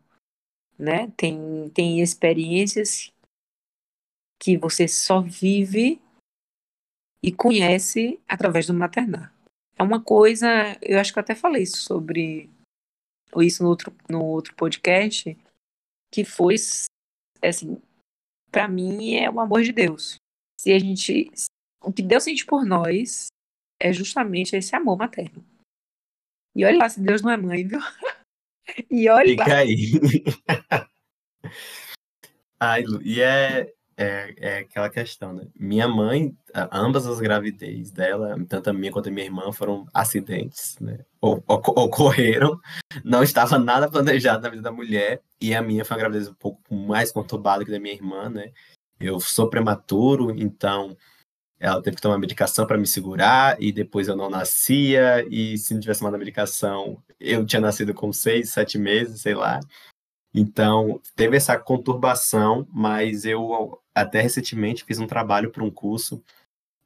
né? 0.76 1.12
Tem, 1.16 1.70
tem 1.70 2.02
experiências 2.02 3.12
que 4.42 4.58
você 4.58 4.88
só 4.88 5.22
vive 5.22 6.02
e 7.22 7.32
conhece 7.32 8.20
através 8.28 8.66
do 8.66 8.74
maternar. 8.74 9.32
É 9.78 9.84
uma 9.84 10.04
coisa, 10.04 10.48
eu 10.82 11.00
acho 11.00 11.14
que 11.14 11.20
eu 11.20 11.22
até 11.22 11.36
falei 11.36 11.68
sobre 11.68 12.50
isso 13.38 13.62
no 13.62 13.70
outro, 13.70 13.96
no 14.10 14.26
outro 14.26 14.56
podcast, 14.56 15.38
que 16.12 16.26
foi, 16.26 16.56
assim, 17.40 17.80
para 18.52 18.68
mim 18.68 19.14
é 19.14 19.30
o 19.30 19.40
amor 19.40 19.62
de 19.62 19.72
Deus. 19.72 20.16
Se 20.60 20.74
a 20.74 20.80
gente, 20.80 21.30
o 21.84 21.94
que 21.94 22.02
Deus 22.02 22.24
sente 22.24 22.48
por 22.48 22.66
nós 22.66 23.28
é 23.82 23.92
justamente 23.94 24.56
esse 24.56 24.76
amor 24.76 24.98
materno. 24.98 25.44
E 26.56 26.66
olha 26.66 26.78
lá 26.78 26.90
se 26.90 27.00
Deus 27.02 27.22
não 27.22 27.32
é 27.32 27.38
mãe, 27.38 27.68
viu? 27.68 27.80
E 28.90 29.10
olha 29.10 29.28
Fica 29.28 29.48
lá. 29.48 29.56
aí. 29.58 29.92
Ai, 32.58 32.86
e 33.04 33.20
é, 33.20 33.74
é, 33.98 34.36
é 34.38 34.58
aquela 34.60 34.90
questão, 34.90 35.34
né? 35.34 35.48
Minha 35.56 35.88
mãe, 35.88 36.34
ambas 36.72 37.06
as 37.08 37.20
gravidez 37.20 37.92
dela, 37.92 38.36
tanto 38.48 38.70
a 38.70 38.74
minha 38.74 38.92
quanto 38.92 39.10
a 39.10 39.12
minha 39.12 39.26
irmã, 39.26 39.52
foram 39.52 39.88
acidentes, 39.94 40.78
né? 40.80 41.00
ocorreram, 41.20 42.60
não 43.04 43.24
estava 43.24 43.58
nada 43.60 43.90
planejado 43.90 44.44
na 44.44 44.50
vida 44.50 44.62
da 44.62 44.72
mulher, 44.72 45.22
e 45.42 45.54
a 45.54 45.62
minha 45.62 45.84
foi 45.84 45.98
uma 45.98 46.02
gravidez 46.02 46.30
um 46.30 46.36
pouco 46.36 46.74
mais 46.74 47.12
conturbada 47.12 47.66
que 47.66 47.72
a 47.72 47.74
da 47.74 47.80
minha 47.80 47.96
irmã, 47.96 48.30
né? 48.30 48.54
Eu 49.00 49.20
sou 49.20 49.50
prematuro, 49.50 50.32
então 50.32 50.96
ela 51.62 51.82
teve 51.82 51.96
que 51.96 52.02
tomar 52.02 52.18
medicação 52.18 52.66
para 52.66 52.78
me 52.78 52.88
segurar, 52.88 53.56
e 53.62 53.72
depois 53.72 54.08
eu 54.08 54.16
não 54.16 54.32
nascia, 54.32 55.24
e 55.30 55.56
se 55.60 55.76
não 55.76 55.80
tivesse 55.80 56.00
tomado 56.00 56.16
a 56.16 56.18
medicação, 56.18 57.02
eu 57.20 57.46
tinha 57.46 57.62
nascido 57.62 57.94
com 57.94 58.12
seis, 58.12 58.50
sete 58.50 58.80
meses, 58.80 59.22
sei 59.22 59.36
lá. 59.36 59.60
Então, 60.34 61.00
teve 61.16 61.38
essa 61.38 61.60
conturbação, 61.60 62.68
mas 62.74 63.26
eu 63.26 63.80
até 63.94 64.22
recentemente 64.22 64.84
fiz 64.84 64.98
um 64.98 65.06
trabalho 65.06 65.52
para 65.52 65.64
um 65.64 65.70
curso 65.70 66.24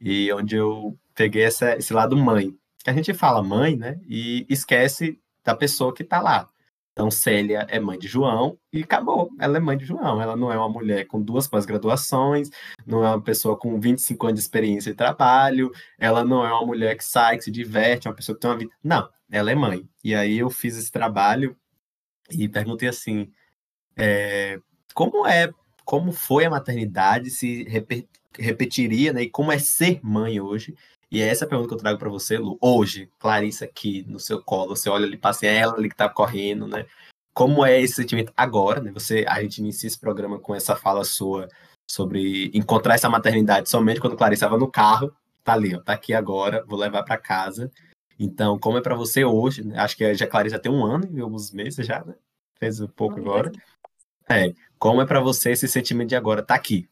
e 0.01 0.29
onde 0.33 0.57
eu 0.57 0.97
peguei 1.15 1.43
essa, 1.43 1.77
esse 1.77 1.93
lado 1.93 2.17
mãe. 2.17 2.53
A 2.85 2.91
gente 2.91 3.13
fala 3.13 3.41
mãe, 3.41 3.77
né? 3.77 3.97
E 4.09 4.45
esquece 4.49 5.17
da 5.43 5.55
pessoa 5.55 5.93
que 5.93 6.03
está 6.03 6.19
lá. 6.19 6.49
Então, 6.95 7.11
Célia 7.11 7.67
é 7.69 7.77
mãe 7.77 7.99
de 7.99 8.07
João 8.07 8.57
e 8.71 8.81
acabou. 8.81 9.29
Ela 9.37 9.57
é 9.57 9.59
mãe 9.59 9.77
de 9.77 9.83
João. 9.83 10.21
Ela 10.21 10.33
não 10.37 10.49
é 10.49 10.57
uma 10.57 10.69
mulher 10.69 11.05
com 11.05 11.21
duas 11.21 11.45
pós-graduações, 11.45 12.49
não 12.87 13.03
é 13.03 13.09
uma 13.09 13.21
pessoa 13.21 13.57
com 13.57 13.77
25 13.77 14.27
anos 14.27 14.39
de 14.39 14.45
experiência 14.45 14.91
de 14.93 14.97
trabalho, 14.97 15.73
ela 15.99 16.23
não 16.23 16.45
é 16.45 16.53
uma 16.53 16.65
mulher 16.65 16.95
que 16.95 17.03
sai, 17.03 17.37
que 17.37 17.43
se 17.43 17.51
diverte, 17.51 18.07
é 18.07 18.09
uma 18.09 18.15
pessoa 18.15 18.33
que 18.33 18.41
tem 18.41 18.49
uma 18.49 18.57
vida. 18.57 18.71
Não, 18.81 19.09
ela 19.29 19.51
é 19.51 19.55
mãe. 19.55 19.85
E 20.01 20.15
aí 20.15 20.37
eu 20.39 20.49
fiz 20.49 20.77
esse 20.77 20.89
trabalho 20.89 21.57
e 22.31 22.47
perguntei 22.47 22.87
assim: 22.87 23.29
é, 23.97 24.57
como 24.93 25.27
é, 25.27 25.51
como 25.83 26.13
foi 26.13 26.45
a 26.45 26.49
maternidade, 26.49 27.29
se 27.29 27.65
repetiria, 28.39 29.11
né? 29.11 29.23
E 29.23 29.29
como 29.29 29.51
é 29.51 29.59
ser 29.59 29.99
mãe 30.01 30.39
hoje? 30.39 30.73
E 31.11 31.21
é 31.21 31.27
essa 31.27 31.45
a 31.45 31.47
pergunta 31.47 31.69
que 31.69 31.73
eu 31.75 31.79
trago 31.79 31.99
para 31.99 32.09
você, 32.09 32.37
Lu. 32.37 32.57
Hoje, 32.61 33.09
Clarissa 33.19 33.65
aqui 33.65 34.03
no 34.07 34.19
seu 34.19 34.41
colo, 34.41 34.75
você 34.75 34.89
olha 34.89 35.05
ali, 35.05 35.17
passa 35.17 35.45
ela 35.45 35.75
ali 35.75 35.89
que 35.89 35.95
tá 35.95 36.09
correndo, 36.09 36.67
né? 36.67 36.85
Como 37.33 37.65
é 37.65 37.79
esse 37.81 37.95
sentimento 37.95 38.33
agora, 38.35 38.81
né? 38.81 38.91
Você, 38.91 39.25
a 39.27 39.41
gente 39.41 39.59
inicia 39.59 39.87
esse 39.87 39.99
programa 39.99 40.39
com 40.39 40.55
essa 40.55 40.75
fala 40.75 41.03
sua 41.03 41.47
sobre 41.89 42.49
encontrar 42.53 42.95
essa 42.95 43.09
maternidade 43.09 43.69
somente 43.69 43.99
quando 43.99 44.17
Clarissa 44.17 44.45
estava 44.45 44.59
no 44.59 44.69
carro, 44.69 45.13
tá 45.43 45.53
ali, 45.53 45.75
ó, 45.75 45.81
tá 45.81 45.93
aqui 45.93 46.13
agora, 46.13 46.63
vou 46.65 46.79
levar 46.79 47.03
para 47.03 47.17
casa. 47.17 47.71
Então, 48.17 48.57
como 48.57 48.77
é 48.77 48.81
para 48.81 48.95
você 48.95 49.23
hoje? 49.23 49.63
Né? 49.63 49.77
Acho 49.77 49.95
que 49.95 50.03
a 50.03 50.27
Clarissa 50.27 50.57
tem 50.57 50.71
um 50.71 50.85
ano 50.85 51.07
e 51.13 51.19
alguns 51.19 51.51
meses 51.51 51.85
já, 51.85 52.03
né? 52.03 52.15
Fez 52.57 52.79
um 52.79 52.87
pouco 52.87 53.19
agora. 53.19 53.51
É, 54.29 54.53
como 54.79 55.01
é 55.01 55.05
para 55.05 55.19
você 55.19 55.51
esse 55.51 55.67
sentimento 55.67 56.09
de 56.09 56.15
agora? 56.15 56.41
Tá 56.41 56.55
aqui. 56.55 56.89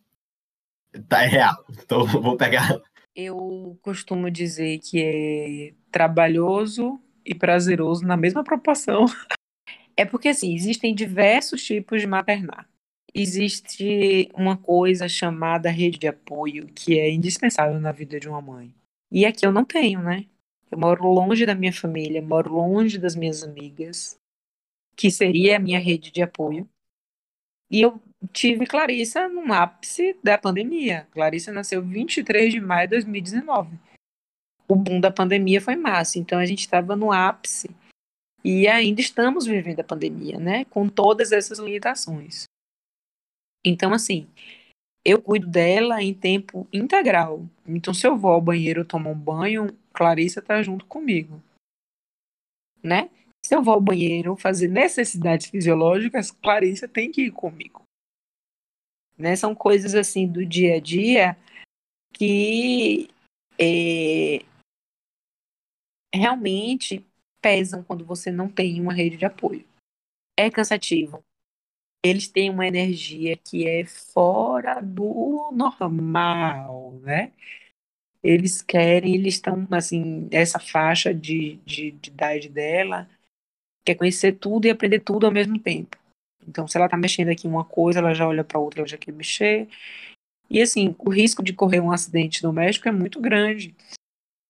Tá 1.07 1.23
é 1.23 1.27
real. 1.27 1.65
Então, 1.69 2.05
vou 2.21 2.37
pegar. 2.37 2.79
Eu 3.15 3.77
costumo 3.81 4.29
dizer 4.29 4.79
que 4.79 5.01
é 5.01 5.73
trabalhoso 5.91 6.99
e 7.25 7.35
prazeroso 7.35 8.05
na 8.05 8.17
mesma 8.17 8.43
proporção. 8.43 9.05
É 9.95 10.05
porque, 10.05 10.29
assim, 10.29 10.55
existem 10.55 10.95
diversos 10.95 11.63
tipos 11.63 12.01
de 12.01 12.07
maternar. 12.07 12.67
Existe 13.13 14.27
uma 14.33 14.57
coisa 14.57 15.07
chamada 15.07 15.69
rede 15.69 15.99
de 15.99 16.07
apoio, 16.07 16.65
que 16.65 16.99
é 16.99 17.11
indispensável 17.11 17.79
na 17.79 17.91
vida 17.91 18.19
de 18.19 18.27
uma 18.27 18.41
mãe. 18.41 18.73
E 19.11 19.23
aqui 19.23 19.45
eu 19.45 19.51
não 19.51 19.63
tenho, 19.63 20.01
né? 20.01 20.25
Eu 20.71 20.79
moro 20.79 21.07
longe 21.07 21.45
da 21.45 21.53
minha 21.53 21.71
família, 21.71 22.23
moro 22.23 22.51
longe 22.55 22.97
das 22.97 23.15
minhas 23.15 23.43
amigas, 23.43 24.17
que 24.95 25.11
seria 25.11 25.57
a 25.57 25.59
minha 25.59 25.79
rede 25.79 26.11
de 26.11 26.23
apoio. 26.23 26.67
E 27.69 27.81
eu 27.81 28.01
tive 28.31 28.65
Clarissa 28.65 29.27
no 29.27 29.51
ápice 29.51 30.17
da 30.23 30.37
pandemia. 30.37 31.07
Clarissa 31.11 31.51
nasceu 31.51 31.81
23 31.81 32.53
de 32.53 32.61
maio 32.61 32.87
de 32.87 32.95
2019. 32.95 33.77
O 34.67 34.75
boom 34.75 34.99
da 34.99 35.11
pandemia 35.11 35.59
foi 35.59 35.75
massa, 35.75 36.17
então 36.17 36.39
a 36.39 36.45
gente 36.45 36.61
estava 36.61 36.95
no 36.95 37.11
ápice 37.11 37.69
e 38.43 38.67
ainda 38.67 39.01
estamos 39.01 39.45
vivendo 39.45 39.79
a 39.79 39.83
pandemia, 39.83 40.39
né? 40.39 40.65
Com 40.65 40.87
todas 40.87 41.31
essas 41.31 41.59
limitações. 41.59 42.45
Então, 43.65 43.93
assim, 43.93 44.27
eu 45.05 45.21
cuido 45.21 45.47
dela 45.47 46.01
em 46.01 46.13
tempo 46.13 46.67
integral. 46.71 47.45
Então, 47.65 47.93
se 47.93 48.05
eu 48.07 48.17
vou 48.17 48.31
ao 48.31 48.41
banheiro 48.41 48.85
tomar 48.85 49.11
um 49.11 49.17
banho, 49.17 49.77
Clarissa 49.93 50.41
tá 50.41 50.61
junto 50.61 50.85
comigo. 50.85 51.41
Né? 52.81 53.09
Se 53.45 53.55
eu 53.55 53.61
vou 53.61 53.73
ao 53.73 53.81
banheiro 53.81 54.35
fazer 54.35 54.67
necessidades 54.67 55.47
fisiológicas, 55.47 56.31
Clarissa 56.31 56.87
tem 56.87 57.11
que 57.11 57.23
ir 57.23 57.31
comigo. 57.31 57.82
Né? 59.17 59.35
São 59.35 59.53
coisas 59.53 59.95
assim 59.95 60.27
do 60.27 60.45
dia 60.45 60.75
a 60.75 60.79
dia 60.79 61.37
que 62.13 63.09
é, 63.59 64.43
realmente 66.13 67.05
pesam 67.41 67.83
quando 67.83 68.05
você 68.05 68.31
não 68.31 68.47
tem 68.47 68.79
uma 68.79 68.93
rede 68.93 69.17
de 69.17 69.25
apoio. 69.25 69.65
É 70.37 70.49
cansativo, 70.49 71.23
eles 72.03 72.27
têm 72.27 72.49
uma 72.49 72.67
energia 72.67 73.37
que 73.37 73.67
é 73.67 73.85
fora 73.85 74.81
do 74.81 75.51
normal, 75.53 76.99
né? 77.01 77.31
Eles 78.21 78.61
querem, 78.61 79.15
eles 79.15 79.35
estão, 79.35 79.67
assim, 79.71 80.27
essa 80.31 80.59
faixa 80.59 81.13
de, 81.13 81.57
de, 81.65 81.91
de 81.91 82.09
idade 82.09 82.49
dela, 82.49 83.09
quer 83.85 83.95
conhecer 83.95 84.33
tudo 84.33 84.65
e 84.65 84.69
aprender 84.69 84.99
tudo 84.99 85.25
ao 85.25 85.31
mesmo 85.31 85.59
tempo. 85.59 85.97
Então, 86.47 86.67
se 86.67 86.77
ela 86.77 86.89
tá 86.89 86.97
mexendo 86.97 87.29
aqui 87.29 87.47
uma 87.47 87.63
coisa, 87.63 87.99
ela 87.99 88.13
já 88.13 88.27
olha 88.27 88.43
para 88.43 88.59
outra, 88.59 88.81
ela 88.81 88.87
já 88.87 88.97
quer 88.97 89.11
mexer. 89.11 89.67
E 90.49 90.61
assim, 90.61 90.95
o 90.99 91.09
risco 91.09 91.43
de 91.43 91.53
correr 91.53 91.79
um 91.79 91.91
acidente 91.91 92.41
doméstico 92.41 92.87
é 92.87 92.91
muito 92.91 93.19
grande. 93.19 93.75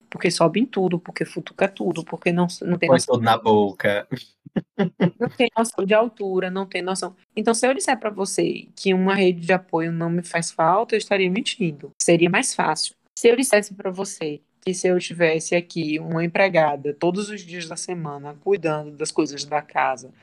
Porque 0.10 0.30
sobe 0.30 0.60
em 0.60 0.66
tudo, 0.66 1.00
porque 1.00 1.26
futuca 1.26 1.68
tudo, 1.68 2.04
porque 2.04 2.32
não, 2.32 2.46
não 2.62 2.78
tem 2.78 2.88
Põe 2.88 2.98
noção. 2.98 3.16
tudo 3.16 3.24
na 3.24 3.38
boca. 3.38 4.08
Não 5.20 5.30
tem 5.30 5.50
noção 5.58 5.84
de 5.84 5.96
altura, 5.96 6.52
não 6.52 6.68
tem 6.68 6.84
noção. 6.84 7.16
Então, 7.36 7.56
se 7.56 7.66
eu 7.66 7.74
disser 7.74 8.00
para 8.00 8.12
você 8.12 8.68
que 8.76 8.94
uma 8.94 9.16
rede 9.16 9.40
de 9.40 9.52
apoio 9.52 9.92
não 9.92 10.12
me 10.12 10.22
faz 10.22 10.52
falta, 10.52 10.94
eu 10.94 11.00
estaria 11.00 11.28
mentindo. 11.28 11.90
Seria 12.00 12.30
mais 12.30 12.54
fácil. 12.54 12.94
Se 13.18 13.30
eu 13.30 13.36
dissesse 13.36 13.74
para 13.74 13.90
você 13.90 14.42
que 14.62 14.74
se 14.74 14.88
eu 14.88 15.00
tivesse 15.00 15.56
aqui 15.56 16.00
uma 16.00 16.24
empregada 16.24 16.94
todos 16.94 17.30
os 17.30 17.42
dias 17.42 17.68
da 17.68 17.76
semana 17.76 18.36
cuidando 18.42 18.92
das 18.92 19.12
coisas 19.12 19.44
da 19.44 19.62
casa, 19.62 20.14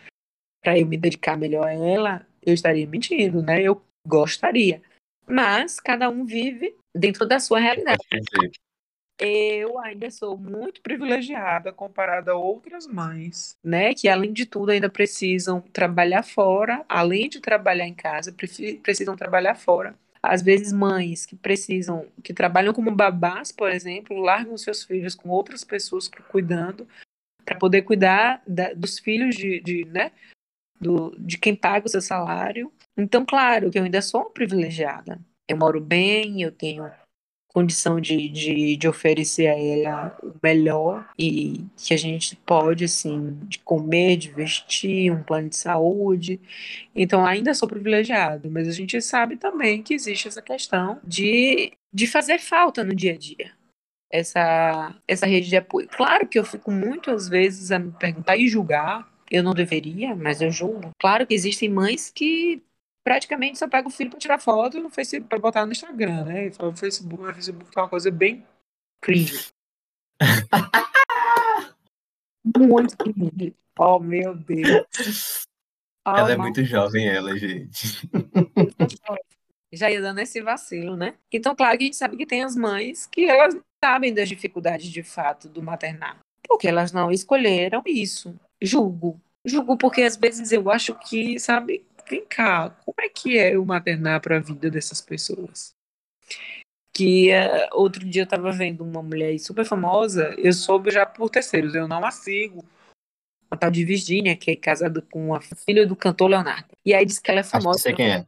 para 0.63 0.79
eu 0.79 0.87
me 0.87 0.97
dedicar 0.97 1.37
melhor 1.37 1.67
a 1.67 1.73
ela, 1.73 2.27
eu 2.45 2.55
estaria 2.55 2.87
mentindo, 2.87 3.43
né? 3.43 3.63
Eu 3.63 3.83
gostaria. 4.07 4.83
Mas 5.27 5.79
cada 5.79 6.09
um 6.09 6.25
vive 6.25 6.75
dentro 6.95 7.27
da 7.27 7.39
sua 7.39 7.61
realidade 7.61 8.01
eu 9.21 9.79
ainda 9.79 10.11
sou 10.11 10.37
muito 10.37 10.81
privilegiada 10.81 11.71
comparada 11.73 12.33
a 12.33 12.37
outras 12.37 12.87
mães, 12.87 13.55
né? 13.63 13.93
Que 13.93 14.09
além 14.09 14.33
de 14.33 14.47
tudo 14.47 14.71
ainda 14.71 14.89
precisam 14.89 15.61
trabalhar 15.61 16.23
fora, 16.23 16.85
além 16.89 17.29
de 17.29 17.39
trabalhar 17.39 17.87
em 17.87 17.93
casa, 17.93 18.33
precisam 18.33 19.15
trabalhar 19.15 19.55
fora. 19.55 19.95
Às 20.23 20.43
vezes 20.43 20.73
mães 20.73 21.27
que 21.27 21.37
precisam, 21.37 22.07
que 22.23 22.33
trabalham 22.33 22.73
como 22.73 22.91
babás, 22.91 23.53
por 23.53 23.71
exemplo, 23.71 24.19
largam 24.19 24.57
seus 24.57 24.85
filhos 24.85 25.15
com 25.15 25.29
outras 25.29 25.65
pessoas 25.65 26.09
cuidando 26.31 26.89
para 27.45 27.57
poder 27.57 27.83
cuidar 27.83 28.43
da, 28.47 28.73
dos 28.73 28.99
filhos 28.99 29.35
de, 29.35 29.61
de 29.61 29.85
né? 29.85 30.13
Do, 30.81 31.15
de 31.19 31.37
quem 31.37 31.55
paga 31.55 31.87
o 31.87 31.91
seu 31.91 32.01
salário. 32.01 32.73
Então, 32.97 33.25
claro 33.25 33.71
que 33.71 33.79
eu 33.79 33.85
ainda 33.85 34.01
sou 34.01 34.25
privilegiada. 34.27 35.21
Eu 35.49 35.57
moro 35.57 35.81
bem, 35.81 36.41
eu 36.41 36.51
tenho 36.51 36.91
condição 37.53 38.01
de, 38.01 38.29
de, 38.29 38.77
de 38.77 38.89
oferecer 38.89 39.49
a 39.49 39.59
ela 39.59 40.17
o 40.23 40.33
melhor 40.43 41.09
e 41.19 41.65
que 41.77 41.93
a 41.93 41.97
gente 41.97 42.37
pode, 42.37 42.85
assim, 42.85 43.37
de 43.43 43.59
comer, 43.59 44.17
de 44.17 44.31
vestir, 44.31 45.11
um 45.11 45.23
plano 45.23 45.49
de 45.49 45.57
saúde. 45.57 46.41
Então, 46.95 47.27
ainda 47.27 47.55
sou 47.55 47.69
privilegiado, 47.69 48.51
mas 48.51 48.69
a 48.69 48.73
gente 48.73 49.01
sabe 49.03 49.37
também 49.37 49.83
que 49.83 49.95
existe 49.95 50.29
essa 50.29 50.41
questão 50.41 51.01
de, 51.05 51.73
de 51.93 52.07
fazer 52.07 52.39
falta 52.39 52.85
no 52.85 52.95
dia 52.95 53.15
a 53.15 53.19
dia. 53.19 53.53
Essa, 54.13 54.95
essa 55.07 55.27
rede 55.27 55.49
de 55.49 55.57
apoio. 55.57 55.89
Claro 55.89 56.27
que 56.27 56.39
eu 56.39 56.45
fico 56.45 56.71
muitas 56.71 57.29
vezes 57.29 57.71
a 57.71 57.79
me 57.79 57.93
perguntar 57.93 58.37
e 58.37 58.49
julgar, 58.49 59.09
eu 59.31 59.43
não 59.43 59.55
deveria, 59.55 60.17
mas 60.17 60.41
eu 60.41 60.51
julgo. 60.51 60.91
Claro 60.99 61.27
que 61.27 61.35
existem 61.35 61.69
mães 61.69 62.11
que 62.11 62.63
praticamente 63.05 63.59
só 63.59 63.69
pega 63.69 63.87
o 63.87 63.91
filho 63.91 64.11
para 64.11 64.19
tirar 64.19 64.39
foto 64.39 64.81
no 64.81 64.91
Facebook, 64.91 65.29
para 65.29 65.39
botar 65.39 65.65
no 65.65 65.73
Instagram, 65.73 66.25
né? 66.25 66.47
E 66.47 66.53
o 66.59 66.75
Facebook, 66.75 67.23
o 67.23 67.35
Facebook 67.35 67.71
tá 67.71 67.83
uma 67.83 67.89
coisa 67.89 68.11
bem 68.11 68.45
cringe. 69.01 69.51
muito 72.59 72.97
cringe. 72.97 73.55
Oh, 73.79 73.99
meu 73.99 74.35
Deus. 74.35 75.47
Oh, 76.07 76.11
ela 76.11 76.33
é 76.33 76.37
muito 76.37 76.65
jovem, 76.65 77.09
ela, 77.09 77.37
gente. 77.39 78.09
Já 79.73 79.89
ia 79.89 80.01
dando 80.01 80.19
esse 80.19 80.43
vacilo, 80.43 80.97
né? 80.97 81.15
Então, 81.33 81.55
claro 81.55 81.79
que 81.79 81.85
a 81.85 81.87
gente 81.87 81.97
sabe 81.97 82.17
que 82.17 82.27
tem 82.27 82.43
as 82.43 82.57
mães 82.57 83.07
que 83.07 83.27
elas 83.27 83.57
sabem 83.83 84.13
das 84.13 84.29
dificuldades 84.29 84.89
de 84.89 85.05
fato 85.05 85.49
do 85.49 85.63
maternar. 85.63 86.19
Porque 86.47 86.67
elas 86.67 86.91
não 86.91 87.13
escolheram 87.13 87.81
isso. 87.87 88.35
Julgo. 88.63 89.21
Julgo 89.45 89.77
porque 89.77 90.03
às 90.03 90.17
vezes 90.17 90.53
eu 90.53 90.71
acho 90.71 90.95
que, 90.99 91.39
sabe, 91.39 91.85
vem 92.09 92.25
cá, 92.27 92.71
como 92.85 93.01
é 93.01 93.09
que 93.09 93.39
é 93.39 93.59
o 93.59 93.65
maternar 93.65 94.21
para 94.21 94.37
a 94.37 94.41
vida 94.41 94.71
dessas 94.71 95.01
pessoas? 95.01 95.75
Que 96.93 97.31
uh, 97.31 97.69
outro 97.73 98.05
dia 98.05 98.23
eu 98.23 98.25
estava 98.25 98.53
vendo 98.53 98.85
uma 98.85 99.03
mulher 99.03 99.39
super 99.39 99.65
famosa, 99.65 100.35
eu 100.37 100.53
soube 100.53 100.91
já 100.91 101.07
por 101.07 101.31
terceiros, 101.31 101.75
eu 101.75 101.89
não 101.89 102.05
a 102.05 102.11
sigo, 102.11 102.65
a 103.51 103.57
tal 103.57 103.71
de 103.71 103.85
Virginia, 103.85 104.37
que 104.37 104.51
é 104.51 104.57
casada 104.57 105.01
com 105.01 105.35
a 105.35 105.41
filha 105.41 105.87
do 105.87 105.97
cantor 105.97 106.31
Leonardo. 106.31 106.69
E 106.85 106.93
aí 106.93 107.07
diz 107.07 107.19
que 107.19 107.31
ela 107.31 107.41
é 107.41 107.45
famosa. 107.45 107.71
Acho 107.71 107.79
que 107.79 107.83
sei 107.83 107.95
quem 107.95 108.13
é. 108.13 108.27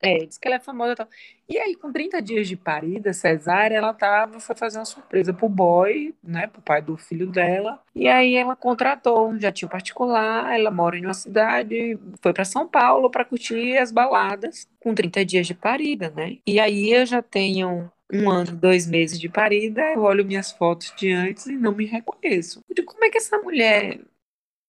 É, 0.00 0.18
diz 0.24 0.38
que 0.38 0.46
ela 0.46 0.56
é 0.56 0.60
famosa 0.60 0.92
e 0.92 0.96
tal. 0.96 1.08
E 1.48 1.58
aí, 1.58 1.74
com 1.74 1.90
30 1.90 2.22
dias 2.22 2.46
de 2.46 2.56
parida, 2.56 3.12
cesárea, 3.12 3.76
ela 3.76 3.92
tava, 3.92 4.38
foi 4.38 4.54
fazer 4.54 4.78
uma 4.78 4.84
surpresa 4.84 5.34
pro 5.34 5.48
boy, 5.48 6.14
né, 6.22 6.46
pro 6.46 6.62
pai 6.62 6.80
do 6.80 6.96
filho 6.96 7.26
dela. 7.26 7.82
E 7.94 8.06
aí 8.06 8.36
ela 8.36 8.54
contratou 8.54 9.28
um 9.28 9.40
jatinho 9.40 9.70
particular, 9.70 10.54
ela 10.54 10.70
mora 10.70 10.96
em 10.96 11.04
uma 11.04 11.14
cidade, 11.14 11.98
foi 12.22 12.32
para 12.32 12.44
São 12.44 12.68
Paulo 12.68 13.10
para 13.10 13.24
curtir 13.24 13.76
as 13.76 13.90
baladas, 13.90 14.68
com 14.78 14.94
30 14.94 15.24
dias 15.24 15.46
de 15.46 15.54
parida, 15.54 16.10
né? 16.10 16.38
E 16.46 16.60
aí 16.60 16.92
eu 16.92 17.04
já 17.04 17.20
tenho 17.20 17.90
um 18.12 18.30
ano, 18.30 18.52
dois 18.56 18.86
meses 18.86 19.18
de 19.18 19.28
parida, 19.28 19.82
eu 19.92 20.02
olho 20.02 20.24
minhas 20.24 20.52
fotos 20.52 20.94
de 20.96 21.12
antes 21.12 21.46
e 21.46 21.56
não 21.56 21.74
me 21.74 21.84
reconheço. 21.86 22.62
Eu 22.68 22.74
digo, 22.74 22.92
como 22.92 23.04
é 23.04 23.10
que 23.10 23.18
essa 23.18 23.38
mulher 23.38 24.00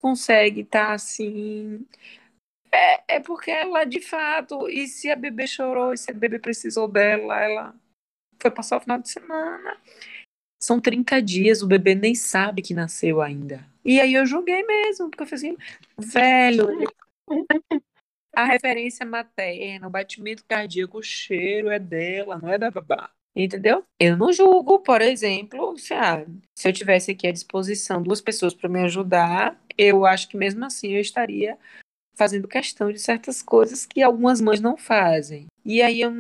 consegue 0.02 0.62
estar 0.62 0.88
tá, 0.88 0.94
assim 0.94 1.86
é, 2.72 3.16
é 3.16 3.20
porque 3.20 3.52
ela, 3.52 3.84
de 3.84 4.00
fato, 4.00 4.70
e 4.70 4.88
se 4.88 5.10
a 5.10 5.16
bebê 5.16 5.48
chorou, 5.48 5.94
e 5.94 5.98
se 5.98 6.12
a 6.12 6.14
bebê 6.14 6.40
precisou 6.40 6.88
dela, 6.88 7.42
ela 7.42 7.76
foi 8.40 8.52
passar 8.52 8.78
o 8.78 8.82
final 8.82 9.00
de 9.00 9.10
semana. 9.10 9.78
São 10.62 10.80
30 10.80 11.22
dias, 11.22 11.62
o 11.62 11.68
bebê 11.68 11.96
nem 11.96 12.14
sabe 12.14 12.62
que 12.62 12.74
nasceu 12.74 13.22
ainda. 13.22 13.66
E 13.84 14.00
aí 14.00 14.14
eu 14.14 14.26
julguei 14.26 14.62
mesmo, 14.64 15.10
porque 15.10 15.24
eu 15.24 15.28
falei 15.28 15.52
assim, 15.52 15.58
velho, 15.98 16.68
a 18.36 18.46
referência 18.46 19.06
materna, 19.06 19.88
o 19.88 19.92
batimento 19.92 20.44
cardíaco, 20.48 21.00
o 21.00 21.04
cheiro 21.04 21.70
é 21.70 21.80
dela, 21.80 22.38
não 22.38 22.50
é 22.50 22.58
da 22.58 22.70
babá. 22.70 23.10
Entendeu? 23.36 23.86
Eu 24.00 24.18
não 24.18 24.34
julgo, 24.34 24.80
por 24.80 25.02
exemplo, 25.02 25.78
se, 25.78 25.94
ah, 25.94 26.26
se 26.58 26.68
eu 26.68 26.74
tivesse 26.74 27.12
aqui 27.12 27.28
à 27.28 27.32
disposição 27.32 28.02
duas 28.02 28.20
pessoas 28.20 28.54
para 28.54 28.68
me 28.68 28.82
ajudar, 28.84 29.58
eu 29.78 30.06
acho 30.06 30.28
que 30.28 30.36
mesmo 30.36 30.66
assim 30.66 30.90
eu 30.90 31.00
estaria 31.00 31.58
fazendo 32.16 32.48
questão 32.48 32.92
de 32.92 33.00
certas 33.00 33.42
coisas 33.42 33.86
que 33.86 34.02
algumas 34.02 34.42
mães 34.42 34.60
não 34.60 34.78
fazem. 34.78 35.48
E 35.64 35.82
aí 35.82 36.02
eu, 36.02 36.12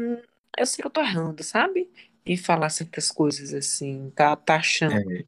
eu 0.57 0.65
sei 0.65 0.81
que 0.81 0.87
eu 0.87 0.91
tô 0.91 1.01
errando, 1.01 1.43
sabe? 1.43 1.89
Em 2.25 2.37
falar 2.37 2.69
certas 2.69 3.11
coisas 3.11 3.53
assim, 3.53 4.11
tá, 4.15 4.35
tá 4.35 4.55
achando. 4.55 4.95
É, 4.95 5.23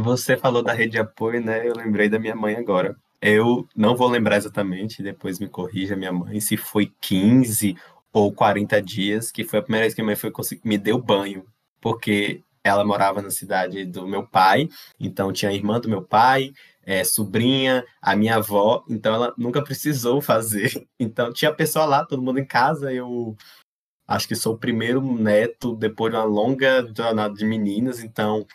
você 0.00 0.36
falou 0.36 0.62
da 0.62 0.72
rede 0.72 0.92
de 0.92 0.98
apoio, 0.98 1.40
né? 1.40 1.68
Eu 1.68 1.74
lembrei 1.76 2.08
da 2.08 2.18
minha 2.18 2.34
mãe 2.34 2.56
agora. 2.56 2.96
Eu 3.20 3.68
não 3.76 3.94
vou 3.94 4.08
lembrar 4.08 4.36
exatamente, 4.36 5.02
depois 5.02 5.38
me 5.38 5.48
corrija 5.48 5.94
minha 5.94 6.12
mãe, 6.12 6.40
se 6.40 6.56
foi 6.56 6.92
15 7.00 7.76
ou 8.12 8.32
40 8.32 8.82
dias, 8.82 9.30
que 9.30 9.44
foi 9.44 9.60
a 9.60 9.62
primeira 9.62 9.84
vez 9.84 9.94
que 9.94 10.02
minha 10.02 10.08
mãe 10.08 10.16
foi, 10.16 10.32
me 10.64 10.76
deu 10.76 10.98
banho, 10.98 11.46
porque 11.80 12.42
ela 12.64 12.84
morava 12.84 13.22
na 13.22 13.30
cidade 13.30 13.84
do 13.84 14.06
meu 14.06 14.26
pai, 14.26 14.68
então 14.98 15.32
tinha 15.32 15.50
a 15.50 15.54
irmã 15.54 15.80
do 15.80 15.88
meu 15.88 16.02
pai, 16.02 16.52
é, 16.84 17.04
sobrinha, 17.04 17.84
a 18.00 18.16
minha 18.16 18.36
avó, 18.36 18.84
então 18.88 19.14
ela 19.14 19.34
nunca 19.36 19.62
precisou 19.62 20.20
fazer. 20.20 20.70
Então 20.98 21.32
tinha 21.32 21.52
pessoa 21.52 21.84
lá, 21.84 22.04
todo 22.04 22.22
mundo 22.22 22.38
em 22.38 22.46
casa, 22.46 22.92
eu 22.92 23.36
acho 24.06 24.28
que 24.28 24.36
sou 24.36 24.54
o 24.54 24.58
primeiro 24.58 25.00
neto 25.00 25.74
depois 25.76 26.12
de 26.12 26.18
uma 26.18 26.24
longa 26.24 26.86
jornada 26.94 27.34
de 27.34 27.44
meninas, 27.44 28.00
então 28.00 28.46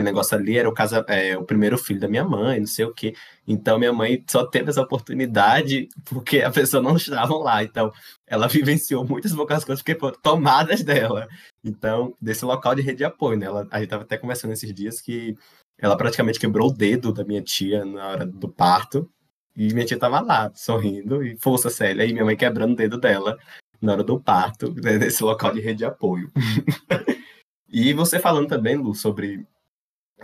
o 0.00 0.02
negócio 0.02 0.36
ali 0.36 0.56
era 0.56 0.68
o, 0.68 0.72
casa, 0.72 1.04
é, 1.08 1.36
o 1.36 1.44
primeiro 1.44 1.76
filho 1.76 2.00
da 2.00 2.08
minha 2.08 2.24
mãe, 2.24 2.58
não 2.58 2.66
sei 2.66 2.84
o 2.84 2.94
quê. 2.94 3.14
Então 3.46 3.78
minha 3.78 3.92
mãe 3.92 4.24
só 4.28 4.44
teve 4.46 4.70
essa 4.70 4.80
oportunidade 4.80 5.88
porque 6.04 6.40
a 6.40 6.50
pessoa 6.50 6.82
não 6.82 6.96
estava 6.96 7.34
lá. 7.36 7.62
Então 7.62 7.92
ela 8.26 8.48
vivenciou 8.48 9.06
muitas 9.06 9.34
poucas 9.34 9.64
coisas 9.64 9.82
porque 9.82 9.98
foram 9.98 10.18
tomadas 10.20 10.82
dela. 10.82 11.28
Então, 11.62 12.16
desse 12.20 12.44
local 12.44 12.74
de 12.74 12.82
rede 12.82 12.98
de 12.98 13.04
apoio, 13.04 13.38
né? 13.38 13.46
Ela, 13.46 13.68
a 13.70 13.76
gente 13.76 13.84
estava 13.84 14.02
até 14.02 14.16
conversando 14.16 14.52
esses 14.52 14.72
dias 14.74 15.00
que 15.00 15.36
ela 15.82 15.96
praticamente 15.96 16.38
quebrou 16.38 16.68
o 16.68 16.72
dedo 16.72 17.12
da 17.12 17.24
minha 17.24 17.42
tia 17.42 17.84
na 17.84 18.06
hora 18.06 18.24
do 18.24 18.48
parto. 18.48 19.10
E 19.54 19.74
minha 19.74 19.84
tia 19.84 19.98
tava 19.98 20.20
lá, 20.20 20.50
sorrindo, 20.54 21.22
e 21.24 21.36
força, 21.36 21.68
Célia, 21.68 22.06
e 22.06 22.12
minha 22.12 22.24
mãe 22.24 22.36
quebrando 22.36 22.72
o 22.72 22.76
dedo 22.76 22.98
dela 22.98 23.36
na 23.80 23.92
hora 23.92 24.04
do 24.04 24.18
parto, 24.18 24.72
né, 24.80 24.96
nesse 24.96 25.24
local 25.24 25.52
de 25.52 25.60
rede 25.60 25.78
de 25.78 25.84
apoio. 25.84 26.30
e 27.68 27.92
você 27.92 28.20
falando 28.20 28.46
também, 28.46 28.76
Lu, 28.76 28.94
sobre 28.94 29.44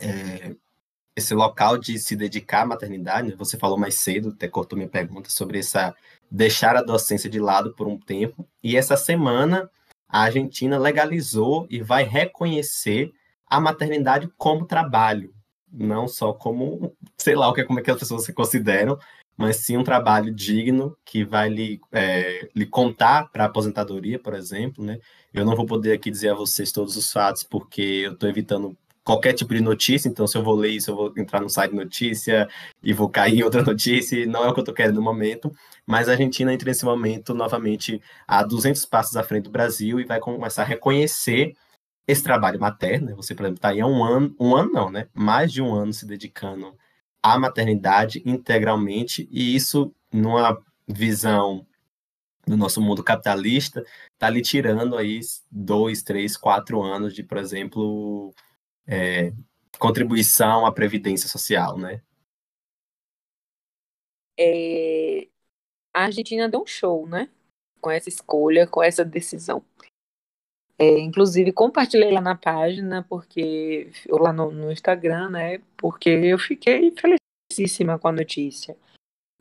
é, 0.00 0.54
esse 1.16 1.34
local 1.34 1.76
de 1.76 1.98
se 1.98 2.14
dedicar 2.14 2.62
à 2.62 2.66
maternidade, 2.66 3.30
né? 3.30 3.34
você 3.36 3.58
falou 3.58 3.76
mais 3.76 3.96
cedo, 3.96 4.28
até 4.28 4.46
cortou 4.46 4.78
minha 4.78 4.88
pergunta, 4.88 5.28
sobre 5.28 5.58
essa 5.58 5.92
deixar 6.30 6.76
a 6.76 6.82
docência 6.82 7.28
de 7.28 7.40
lado 7.40 7.74
por 7.74 7.88
um 7.88 7.98
tempo, 7.98 8.48
e 8.62 8.76
essa 8.76 8.96
semana 8.96 9.68
a 10.08 10.20
Argentina 10.20 10.78
legalizou 10.78 11.66
e 11.68 11.82
vai 11.82 12.04
reconhecer 12.04 13.12
a 13.44 13.58
maternidade 13.60 14.30
como 14.38 14.64
trabalho, 14.64 15.34
não 15.72 16.08
só 16.08 16.32
como, 16.32 16.94
sei 17.16 17.34
lá 17.34 17.48
o 17.48 17.52
que, 17.52 17.64
como 17.64 17.80
é 17.80 17.82
que 17.82 17.90
as 17.90 17.98
pessoas 17.98 18.24
se 18.24 18.32
consideram, 18.32 18.98
mas 19.36 19.58
sim 19.58 19.76
um 19.76 19.84
trabalho 19.84 20.34
digno 20.34 20.96
que 21.04 21.24
vai 21.24 21.48
lhe, 21.48 21.80
é, 21.92 22.48
lhe 22.54 22.66
contar 22.66 23.30
para 23.30 23.44
a 23.44 23.46
aposentadoria, 23.46 24.18
por 24.18 24.34
exemplo, 24.34 24.84
né? 24.84 24.98
Eu 25.32 25.44
não 25.44 25.54
vou 25.54 25.64
poder 25.66 25.92
aqui 25.92 26.10
dizer 26.10 26.30
a 26.30 26.34
vocês 26.34 26.72
todos 26.72 26.96
os 26.96 27.12
fatos, 27.12 27.44
porque 27.44 27.80
eu 27.80 28.12
estou 28.14 28.28
evitando 28.28 28.76
qualquer 29.08 29.32
tipo 29.32 29.54
de 29.54 29.60
notícia, 29.62 30.08
então 30.08 30.26
se 30.26 30.36
eu 30.36 30.42
vou 30.42 30.54
ler 30.54 30.70
isso, 30.70 30.90
eu 30.90 30.96
vou 30.96 31.12
entrar 31.16 31.40
no 31.40 31.48
site 31.48 31.70
de 31.70 31.78
notícia 31.78 32.46
e 32.82 32.92
vou 32.92 33.08
cair 33.08 33.38
em 33.38 33.42
outra 33.42 33.62
notícia, 33.64 34.26
não 34.26 34.44
é 34.44 34.48
o 34.48 34.52
que 34.52 34.60
eu 34.60 34.62
estou 34.62 34.74
querendo 34.74 34.96
no 34.96 35.02
momento, 35.02 35.50
mas 35.86 36.08
a 36.08 36.12
Argentina 36.12 36.52
entra 36.52 36.68
nesse 36.68 36.84
momento 36.84 37.32
novamente 37.32 38.02
a 38.26 38.42
200 38.42 38.84
passos 38.84 39.16
à 39.16 39.22
frente 39.22 39.44
do 39.44 39.50
Brasil 39.50 39.98
e 39.98 40.04
vai 40.04 40.20
começar 40.20 40.62
a 40.62 40.66
reconhecer 40.66 41.54
esse 42.08 42.22
trabalho 42.22 42.58
materno, 42.58 43.08
né? 43.08 43.14
você, 43.14 43.34
por 43.34 43.42
exemplo, 43.42 43.58
está 43.58 43.68
aí 43.68 43.80
há 43.82 43.86
um 43.86 44.02
ano, 44.02 44.34
um 44.40 44.56
ano 44.56 44.72
não, 44.72 44.90
né? 44.90 45.08
Mais 45.12 45.52
de 45.52 45.60
um 45.60 45.74
ano 45.74 45.92
se 45.92 46.06
dedicando 46.06 46.74
à 47.22 47.38
maternidade 47.38 48.22
integralmente, 48.24 49.28
e 49.30 49.54
isso, 49.54 49.94
numa 50.10 50.58
visão 50.88 51.66
do 52.46 52.56
nosso 52.56 52.80
mundo 52.80 53.04
capitalista, 53.04 53.84
está 54.14 54.30
lhe 54.30 54.40
tirando 54.40 54.96
aí 54.96 55.20
dois, 55.50 56.02
três, 56.02 56.34
quatro 56.34 56.82
anos 56.82 57.14
de, 57.14 57.22
por 57.22 57.36
exemplo, 57.36 58.34
é, 58.86 59.30
contribuição 59.78 60.64
à 60.64 60.72
previdência 60.72 61.28
social, 61.28 61.76
né? 61.76 62.00
É, 64.40 65.28
a 65.92 66.04
Argentina 66.04 66.48
deu 66.48 66.62
um 66.62 66.66
show, 66.66 67.06
né? 67.06 67.28
Com 67.82 67.90
essa 67.90 68.08
escolha, 68.08 68.66
com 68.66 68.82
essa 68.82 69.04
decisão. 69.04 69.62
É, 70.80 71.00
inclusive, 71.00 71.52
compartilhei 71.52 72.12
lá 72.12 72.20
na 72.20 72.36
página, 72.36 73.04
porque 73.08 73.90
lá 74.08 74.32
no, 74.32 74.52
no, 74.52 74.70
Instagram, 74.70 75.30
né? 75.30 75.58
Porque 75.76 76.08
eu 76.08 76.38
fiquei 76.38 76.92
felicíssima 76.92 77.98
com 77.98 78.06
a 78.06 78.12
notícia. 78.12 78.76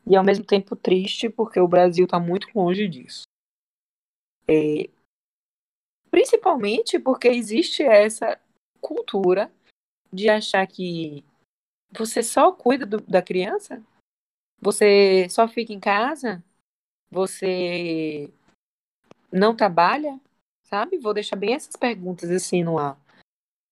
E 0.04 0.16
ao 0.16 0.24
mesmo 0.24 0.44
tempo 0.44 0.74
triste, 0.74 1.28
porque 1.28 1.60
o 1.60 1.68
Brasil 1.68 2.06
está 2.06 2.18
muito 2.18 2.48
longe 2.54 2.88
disso. 2.88 3.22
É, 4.48 4.88
principalmente 6.10 6.98
porque 6.98 7.28
existe 7.28 7.82
essa 7.82 8.40
cultura 8.80 9.52
de 10.12 10.28
achar 10.28 10.66
que 10.66 11.24
você 11.90 12.22
só 12.22 12.50
cuida 12.50 12.84
do, 12.84 13.00
da 13.02 13.22
criança, 13.22 13.82
você 14.60 15.28
só 15.28 15.46
fica 15.46 15.72
em 15.72 15.78
casa, 15.78 16.42
você 17.10 18.30
não 19.32 19.54
trabalha, 19.54 20.18
sabe? 20.68 20.98
Vou 20.98 21.14
deixar 21.14 21.36
bem 21.36 21.54
essas 21.54 21.76
perguntas 21.76 22.30
assim 22.30 22.62
no 22.62 22.78
ar. 22.78 22.98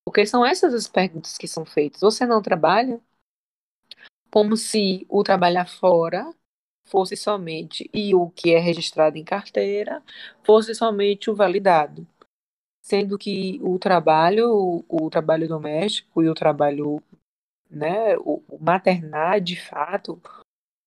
Porque 0.05 0.27
são 0.27 0.45
essas 0.45 0.73
as 0.73 0.89
perguntas 0.89 1.37
que 1.37 1.47
são 1.47 1.65
feitas. 1.65 2.01
Você 2.01 2.25
não 2.25 2.41
trabalha? 2.41 3.01
Como 4.31 4.57
se 4.57 5.07
o 5.09 5.23
trabalhar 5.23 5.67
fora 5.67 6.33
fosse 6.85 7.17
somente 7.17 7.91
e 7.93 8.15
o 8.15 8.31
que 8.31 8.55
é 8.55 8.59
registrado 8.59 9.19
em 9.19 9.25
carteira 9.25 10.03
fosse 10.45 10.75
somente 10.75 11.31
o 11.31 11.35
validado. 11.35 12.07
Sendo 12.81 13.19
que 13.19 13.59
o 13.63 13.79
trabalho, 13.79 14.85
o, 14.89 15.07
o 15.07 15.11
trabalho 15.11 15.49
doméstico 15.49 16.23
e 16.23 16.29
o 16.29 16.35
trabalho, 16.35 17.03
né, 17.69 18.17
o, 18.19 18.43
o 18.49 18.59
maternar, 18.61 19.41
de 19.41 19.61
fato, 19.61 20.21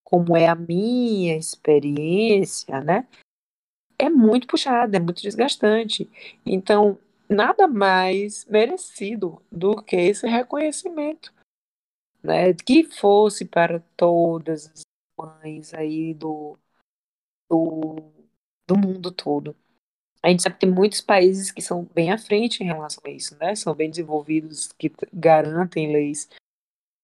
como 0.02 0.34
é 0.34 0.48
a 0.48 0.54
minha 0.54 1.36
experiência, 1.36 2.80
né, 2.80 3.06
é 4.00 4.08
muito 4.08 4.46
puxado, 4.46 4.96
é 4.96 4.98
muito 4.98 5.22
desgastante. 5.22 6.10
Então, 6.44 6.98
nada 7.28 7.68
mais 7.68 8.46
merecido 8.46 9.42
do 9.52 9.82
que 9.82 9.96
esse 9.96 10.26
reconhecimento, 10.26 11.32
né? 12.22 12.54
Que 12.54 12.84
fosse 12.84 13.44
para 13.44 13.80
todas 13.96 14.66
as 14.66 14.82
mães 15.18 15.74
aí 15.74 16.14
do, 16.14 16.58
do, 17.48 17.96
do 18.66 18.78
mundo 18.78 19.12
todo. 19.12 19.54
A 20.22 20.28
gente 20.28 20.42
sabe 20.42 20.54
que 20.54 20.66
tem 20.66 20.70
muitos 20.70 21.00
países 21.00 21.50
que 21.50 21.62
são 21.62 21.84
bem 21.84 22.10
à 22.10 22.18
frente 22.18 22.62
em 22.62 22.66
relação 22.66 23.02
a 23.06 23.10
isso, 23.10 23.36
né? 23.38 23.54
São 23.54 23.74
bem 23.74 23.90
desenvolvidos, 23.90 24.72
que 24.72 24.92
garantem 25.12 25.92
leis. 25.92 26.28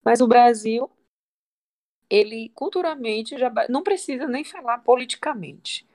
Mas 0.05 0.21
o 0.21 0.29
Brasil, 0.29 0.91
ele 2.09 2.51
culturalmente 2.51 3.39
já 3.39 3.51
não 3.69 3.83
precisa 3.83 4.27
nem 4.27 4.45
falar 4.45 4.79
politicamente. 4.79 5.87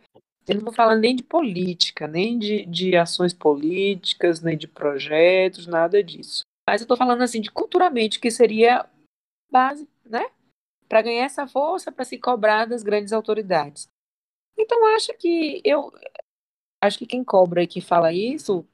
Eu 0.47 0.56
não 0.56 0.63
vou 0.63 0.73
falar 0.73 0.95
nem 0.95 1.15
de 1.15 1.23
política, 1.23 2.08
nem 2.08 2.38
de, 2.38 2.65
de 2.65 2.95
ações 2.95 3.34
políticas, 3.34 4.41
nem 4.41 4.58
de 4.58 4.67
projetos, 4.67 5.67
nada 5.67 6.04
disso. 6.04 6.43
Mas 6.67 6.82
eu 6.82 6.86
estou 6.86 6.97
falando 6.97 7.21
assim 7.21 7.41
de 7.41 7.51
culturalmente, 7.51 8.19
que 8.19 8.32
seria 8.32 8.89
base, 9.49 9.88
né? 10.06 10.25
Para 10.88 11.01
ganhar 11.01 11.25
essa 11.25 11.47
força, 11.47 11.91
para 11.91 12.06
se 12.06 12.17
cobrar 12.17 12.65
das 12.65 12.84
grandes 12.84 13.13
autoridades. 13.13 13.88
Então, 14.58 14.86
acho 14.95 15.13
que 15.13 15.62
eu 15.63 15.91
acho 16.84 16.97
que 16.97 17.06
quem 17.06 17.23
cobra 17.23 17.63
e 17.63 17.67
que 17.67 17.80
fala 17.80 18.12
isso 18.12 18.65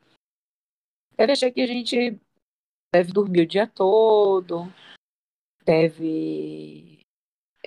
deve 1.16 1.34
achar 1.34 1.52
que 1.52 1.62
a 1.62 1.68
gente 1.68 2.20
deve 2.94 3.12
dormir 3.12 3.42
o 3.42 3.48
dia 3.48 3.68
todo, 3.68 4.72
deve 5.66 6.97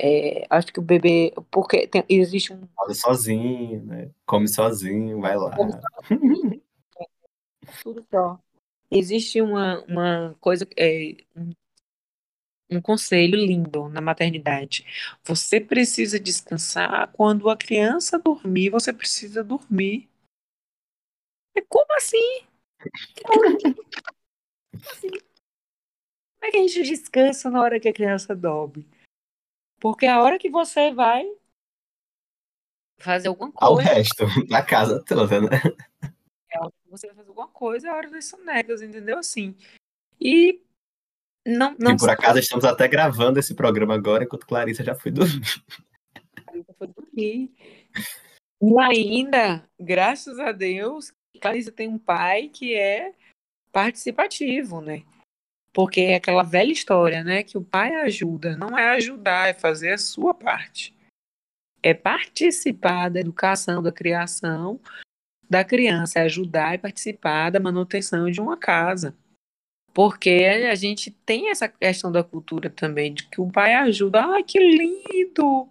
é, 0.03 0.47
acho 0.49 0.73
que 0.73 0.79
o 0.79 0.83
bebê. 0.83 1.35
Porque 1.51 1.87
tem, 1.87 2.03
existe 2.09 2.55
um. 2.55 2.67
Come 2.75 2.95
sozinho, 2.95 3.85
né? 3.85 4.11
Come 4.25 4.49
sozinho, 4.49 5.21
vai 5.21 5.37
lá. 5.37 5.55
Tudo 7.83 8.07
só. 8.11 8.39
Existe 8.91 9.43
uma, 9.43 9.85
uma 9.85 10.35
coisa. 10.41 10.67
É, 10.77 11.17
um, 11.37 11.53
um 12.71 12.81
conselho 12.81 13.37
lindo 13.37 13.91
na 13.91 14.01
maternidade. 14.01 14.87
Você 15.25 15.61
precisa 15.61 16.19
descansar 16.19 17.13
quando 17.13 17.51
a 17.51 17.57
criança 17.57 18.19
dormir, 18.19 18.71
você 18.71 18.93
precisa 18.93 19.45
dormir. 19.45 20.09
É 21.55 21.61
como 21.69 21.93
assim? 21.97 22.47
Como 23.27 23.45
assim? 23.47 23.75
Como 26.41 26.49
é 26.49 26.51
que 26.51 26.57
a 26.57 26.61
gente 26.67 26.83
descansa 26.85 27.51
na 27.51 27.61
hora 27.61 27.79
que 27.79 27.89
a 27.89 27.93
criança 27.93 28.35
dorme? 28.35 28.89
Porque 29.81 30.07
a 30.07 30.23
hora 30.23 30.39
que 30.39 30.51
você 30.51 30.93
vai 30.93 31.25
fazer 32.99 33.29
alguma 33.29 33.51
coisa. 33.51 33.73
Ao 33.73 33.77
resto 33.77 34.25
da 34.49 34.63
casa 34.63 35.03
toda, 35.05 35.41
né? 35.41 35.49
É 36.51 36.59
a 36.59 36.63
hora 36.63 36.73
que 36.85 36.91
você 36.91 37.07
vai 37.07 37.17
fazer 37.17 37.29
alguma 37.29 37.49
coisa, 37.49 37.89
é 37.89 37.91
a 37.91 37.97
hora 37.97 38.11
das 38.11 38.27
sonegas, 38.27 38.83
entendeu? 38.83 39.19
Assim. 39.19 39.57
E 40.21 40.63
não, 41.47 41.75
não 41.79 41.93
e 41.93 41.97
por 41.97 42.11
acaso 42.11 42.39
estamos 42.39 42.65
até 42.65 42.87
gravando 42.87 43.39
esse 43.39 43.55
programa 43.55 43.95
agora, 43.95 44.25
enquanto 44.25 44.47
Clarissa 44.47 44.85
já 44.85 44.95
foi 44.95 45.11
dormir. 45.11 45.41
Clarissa 46.45 46.75
foi 46.75 46.89
dormir. 46.89 47.55
E 48.63 48.79
ainda, 48.79 49.67
graças 49.79 50.39
a 50.39 50.53
Deus, 50.53 51.11
Clarissa 51.41 51.73
tem 51.73 51.89
um 51.89 51.99
pai 51.99 52.49
que 52.49 52.75
é 52.75 53.15
participativo, 53.73 54.83
né? 54.83 55.03
Porque 55.73 56.01
é 56.01 56.15
aquela 56.17 56.43
velha 56.43 56.73
história, 56.73 57.23
né? 57.23 57.43
Que 57.43 57.57
o 57.57 57.63
pai 57.63 57.95
ajuda, 57.95 58.57
não 58.57 58.77
é 58.77 58.91
ajudar, 58.91 59.49
é 59.49 59.55
fazer 59.55 59.93
a 59.93 59.99
sua 59.99 60.35
parte. 60.35 60.95
É 61.83 61.95
participar 61.95 63.09
da 63.09 63.21
educação, 63.21 63.83
da 63.83 63.93
criação 63.93 64.81
da 65.51 65.65
criança, 65.65 66.21
é 66.21 66.23
ajudar 66.23 66.77
e 66.77 66.79
participar 66.79 67.51
da 67.51 67.59
manutenção 67.59 68.31
de 68.31 68.41
uma 68.41 68.57
casa. 68.57 69.17
Porque 69.93 70.47
a 70.71 70.75
gente 70.77 71.11
tem 71.11 71.51
essa 71.51 71.67
questão 71.67 72.13
da 72.13 72.23
cultura 72.23 72.71
também, 72.71 73.13
de 73.13 73.25
que 73.27 73.41
o 73.41 73.51
pai 73.51 73.75
ajuda. 73.75 74.25
Ai, 74.25 74.45
que 74.45 74.61
lindo! 74.61 75.69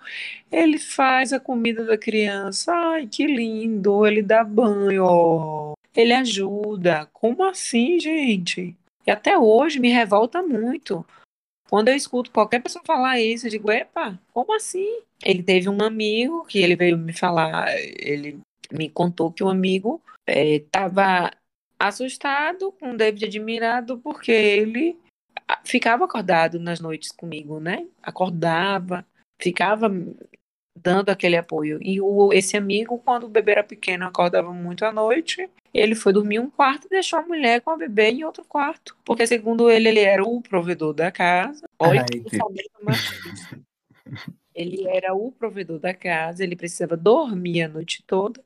Ele 0.52 0.78
faz 0.78 1.32
a 1.32 1.40
comida 1.40 1.86
da 1.86 1.98
criança. 1.98 2.74
Ai, 2.74 3.08
que 3.08 3.26
lindo! 3.26 4.06
Ele 4.06 4.22
dá 4.22 4.44
banho. 4.44 5.72
Ele 5.96 6.12
ajuda. 6.12 7.08
Como 7.14 7.46
assim, 7.46 7.98
gente? 7.98 8.76
E 9.10 9.12
até 9.12 9.36
hoje 9.36 9.80
me 9.80 9.90
revolta 9.90 10.44
muito. 10.44 11.04
Quando 11.68 11.88
eu 11.88 11.96
escuto 11.96 12.30
qualquer 12.30 12.62
pessoa 12.62 12.86
falar 12.86 13.20
isso, 13.20 13.48
eu 13.48 13.50
digo, 13.50 13.72
epa, 13.72 14.20
como 14.32 14.56
assim? 14.56 15.02
Ele 15.26 15.42
teve 15.42 15.68
um 15.68 15.82
amigo 15.82 16.46
que 16.46 16.60
ele 16.60 16.76
veio 16.76 16.96
me 16.96 17.12
falar, 17.12 17.76
ele 17.76 18.40
me 18.72 18.88
contou 18.88 19.32
que 19.32 19.44
o 19.44 19.50
amigo 19.50 20.00
estava 20.28 21.26
é, 21.26 21.32
assustado, 21.80 22.72
com 22.74 22.96
David 22.96 23.26
admirado, 23.26 23.98
porque 23.98 24.32
ele 24.32 24.96
ficava 25.64 26.06
acordado 26.06 26.60
nas 26.60 26.80
noites 26.80 27.12
comigo, 27.12 27.60
né? 27.60 27.88
Acordava, 28.04 29.04
ficava 29.42 29.90
dando 30.78 31.10
aquele 31.10 31.36
apoio. 31.36 31.80
E 31.82 32.00
o, 32.00 32.32
esse 32.32 32.56
amigo, 32.56 33.00
quando 33.00 33.24
o 33.24 33.30
bebê 33.30 33.54
era 33.54 33.64
pequeno, 33.64 34.06
acordava 34.06 34.54
muito 34.54 34.86
à 34.86 34.92
noite. 34.92 35.50
Ele 35.74 35.96
foi 35.96 36.14
dormir 36.14 36.40
um 36.40 36.50
quarto 36.50 36.86
e 36.86 36.90
deixou 36.90 37.20
a 37.20 37.24
mulher 37.24 37.62
com 37.62 37.72
a 37.72 37.78
bebê 37.78 38.10
em 38.10 38.24
outro 38.24 38.44
quarto. 38.44 38.98
Porque, 39.06 39.26
segundo 39.28 39.70
ele, 39.70 39.90
ele 39.90 40.00
era 40.00 40.24
o 40.24 40.42
provedor 40.42 40.94
da 40.94 41.12
casa. 41.12 41.68
Olha 41.78 42.02
Ai, 42.02 42.08
que 42.08 42.38
Ele 44.54 44.88
era 44.88 45.14
o 45.14 45.32
provedor 45.32 45.80
da 45.80 45.94
casa, 45.94 46.44
ele 46.44 46.56
precisava 46.56 46.98
dormir 46.98 47.64
a 47.64 47.68
noite 47.68 48.04
toda 48.06 48.44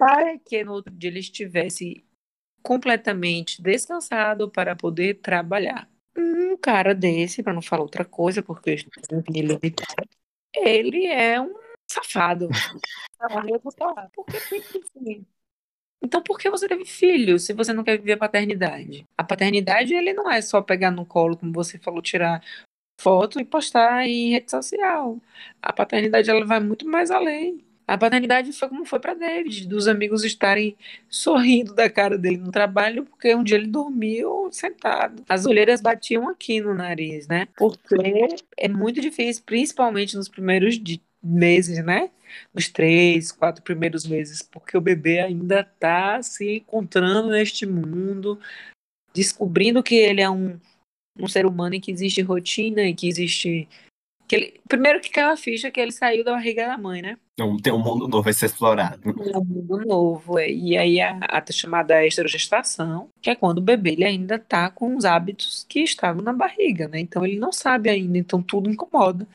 para 0.00 0.38
que 0.38 0.64
no 0.64 0.72
outro 0.72 0.94
dia 0.94 1.10
ele 1.10 1.18
estivesse 1.18 2.02
completamente 2.62 3.60
descansado 3.60 4.50
para 4.50 4.74
poder 4.74 5.20
trabalhar. 5.20 5.86
Um 6.16 6.56
cara 6.56 6.94
desse, 6.94 7.42
para 7.42 7.52
não 7.52 7.60
falar 7.60 7.82
outra 7.82 8.02
coisa, 8.02 8.42
porque 8.42 8.70
ele, 8.70 8.88
ele 10.54 11.06
é 11.06 11.38
um 11.38 11.54
safado. 11.86 12.48
Por 14.14 14.24
que? 14.24 15.22
Então, 16.02 16.22
por 16.22 16.38
que 16.38 16.48
você 16.50 16.66
teve 16.66 16.84
filho 16.84 17.38
se 17.38 17.52
você 17.52 17.72
não 17.72 17.84
quer 17.84 17.98
viver 17.98 18.12
a 18.12 18.16
paternidade? 18.16 19.06
A 19.16 19.24
paternidade, 19.24 19.94
ele 19.94 20.12
não 20.14 20.30
é 20.30 20.40
só 20.40 20.62
pegar 20.62 20.90
no 20.90 21.04
colo, 21.04 21.36
como 21.36 21.52
você 21.52 21.78
falou, 21.78 22.00
tirar 22.00 22.42
foto 23.00 23.40
e 23.40 23.44
postar 23.44 24.06
em 24.06 24.32
rede 24.32 24.50
social. 24.50 25.18
A 25.62 25.72
paternidade, 25.72 26.30
ela 26.30 26.44
vai 26.44 26.60
muito 26.60 26.86
mais 26.88 27.10
além. 27.10 27.64
A 27.86 27.98
paternidade 27.98 28.52
foi 28.52 28.68
como 28.68 28.84
foi 28.84 29.00
para 29.00 29.14
David, 29.14 29.66
dos 29.66 29.88
amigos 29.88 30.22
estarem 30.24 30.76
sorrindo 31.08 31.74
da 31.74 31.90
cara 31.90 32.16
dele 32.16 32.36
no 32.36 32.52
trabalho, 32.52 33.04
porque 33.04 33.34
um 33.34 33.42
dia 33.42 33.56
ele 33.56 33.66
dormiu 33.66 34.48
sentado. 34.52 35.24
As 35.28 35.44
olheiras 35.44 35.80
batiam 35.80 36.28
aqui 36.28 36.60
no 36.60 36.72
nariz, 36.72 37.26
né? 37.26 37.48
Porque 37.56 37.96
é 38.56 38.68
muito 38.68 39.00
difícil, 39.00 39.42
principalmente 39.44 40.16
nos 40.16 40.28
primeiros 40.28 40.78
meses, 41.22 41.84
né? 41.84 42.10
Nos 42.54 42.68
três, 42.68 43.32
quatro 43.32 43.62
primeiros 43.62 44.06
meses, 44.06 44.42
porque 44.42 44.76
o 44.76 44.80
bebê 44.80 45.20
ainda 45.20 45.60
está 45.60 46.22
se 46.22 46.58
encontrando 46.58 47.30
neste 47.30 47.66
mundo, 47.66 48.38
descobrindo 49.12 49.82
que 49.82 49.96
ele 49.96 50.20
é 50.20 50.30
um, 50.30 50.58
um 51.18 51.26
ser 51.26 51.46
humano 51.46 51.74
em 51.74 51.80
que 51.80 51.90
existe 51.90 52.22
rotina 52.22 52.82
e 52.82 52.94
que 52.94 53.08
existe 53.08 53.68
que 54.30 54.36
ele, 54.36 54.60
primeiro 54.68 55.00
que 55.00 55.10
caiu 55.10 55.30
a 55.30 55.36
ficha 55.36 55.72
que 55.72 55.80
ele 55.80 55.90
saiu 55.90 56.22
da 56.22 56.30
barriga 56.30 56.64
da 56.64 56.78
mãe, 56.78 57.02
né? 57.02 57.18
Não, 57.36 57.56
tem 57.56 57.72
um 57.72 57.82
mundo 57.82 58.06
novo 58.06 58.28
a 58.28 58.32
ser 58.32 58.46
explorado. 58.46 59.00
Um 59.04 59.44
mundo 59.44 59.84
novo, 59.84 60.38
é. 60.38 60.48
E 60.48 60.76
aí 60.76 61.00
a, 61.00 61.18
a 61.22 61.52
chamada 61.52 62.06
esterogestação, 62.06 63.08
que 63.20 63.28
é 63.28 63.34
quando 63.34 63.58
o 63.58 63.62
bebê 63.62 63.90
ele 63.90 64.04
ainda 64.04 64.38
tá 64.38 64.70
com 64.70 64.94
os 64.94 65.04
hábitos 65.04 65.66
que 65.68 65.80
estavam 65.80 66.22
na 66.22 66.32
barriga, 66.32 66.86
né? 66.86 67.00
Então 67.00 67.26
ele 67.26 67.40
não 67.40 67.50
sabe 67.50 67.90
ainda, 67.90 68.18
então 68.18 68.40
tudo 68.40 68.70
incomoda. 68.70 69.26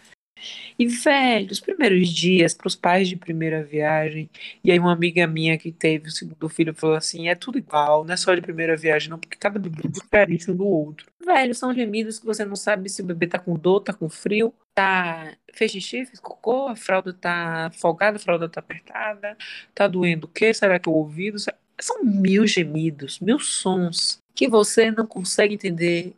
E, 0.78 0.88
velho, 0.88 1.52
os 1.52 1.60
primeiros 1.60 2.10
dias 2.10 2.54
para 2.54 2.68
os 2.68 2.76
pais 2.76 3.08
de 3.08 3.16
primeira 3.16 3.64
viagem, 3.64 4.30
e 4.64 4.72
aí 4.72 4.78
uma 4.78 4.92
amiga 4.92 5.26
minha 5.26 5.58
que 5.58 5.72
teve 5.72 6.10
o 6.10 6.12
segundo 6.12 6.50
filho 6.50 6.74
falou 6.74 6.96
assim: 6.96 7.30
é 7.30 7.36
tudo 7.36 7.58
igual, 7.58 8.04
não 8.04 8.14
é 8.14 8.18
só 8.18 8.36
de 8.36 8.42
primeira 8.42 8.76
viagem, 8.76 9.10
não, 9.10 9.18
porque 9.18 9.38
cada 9.38 9.58
bebê 9.58 9.84
é 9.86 9.88
diferente 9.88 10.52
um 10.52 10.56
do 10.56 10.66
outro. 10.66 11.08
Velho, 11.26 11.56
são 11.56 11.74
gemidos 11.74 12.20
que 12.20 12.26
você 12.26 12.44
não 12.44 12.56
sabe 12.56 12.90
se 12.90 13.02
o 13.02 13.06
bebê 13.06 13.28
tá 13.28 13.40
com 13.40 13.56
dor, 13.56 13.80
tá 13.80 13.94
com 13.94 14.10
frio, 14.10 14.54
tá. 14.74 15.34
fez 15.54 15.72
xixi, 15.72 16.06
fez 16.06 16.20
cocô, 16.20 16.68
a 16.68 16.76
fralda 16.76 17.14
tá 17.14 17.72
folgada, 17.74 18.18
a 18.18 18.20
fralda 18.20 18.50
tá 18.50 18.60
apertada, 18.60 19.38
tá 19.74 19.88
doendo 19.88 20.28
o 20.28 20.30
quê? 20.30 20.54
Será 20.54 20.78
que 20.78 20.90
é 20.90 20.92
o 20.92 20.96
ouvido? 20.96 21.38
São 21.80 22.04
mil 22.04 22.46
gemidos, 22.46 23.20
mil 23.20 23.40
sons 23.40 24.20
que 24.34 24.48
você 24.48 24.92
não 24.92 25.08
consegue 25.08 25.54
entender. 25.54 26.14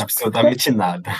Absolutamente 0.00 0.72
nada 0.72 1.12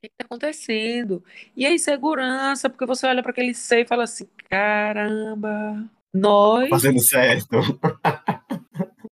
que 0.00 0.06
está 0.08 0.24
acontecendo? 0.24 1.22
E 1.54 1.66
a 1.66 1.72
insegurança, 1.72 2.70
porque 2.70 2.86
você 2.86 3.06
olha 3.06 3.22
para 3.22 3.32
aquele 3.32 3.54
ser 3.54 3.80
e 3.80 3.86
fala 3.86 4.04
assim: 4.04 4.26
caramba, 4.48 5.88
nós. 6.12 6.68
Fazendo 6.68 7.00
certo. 7.00 7.56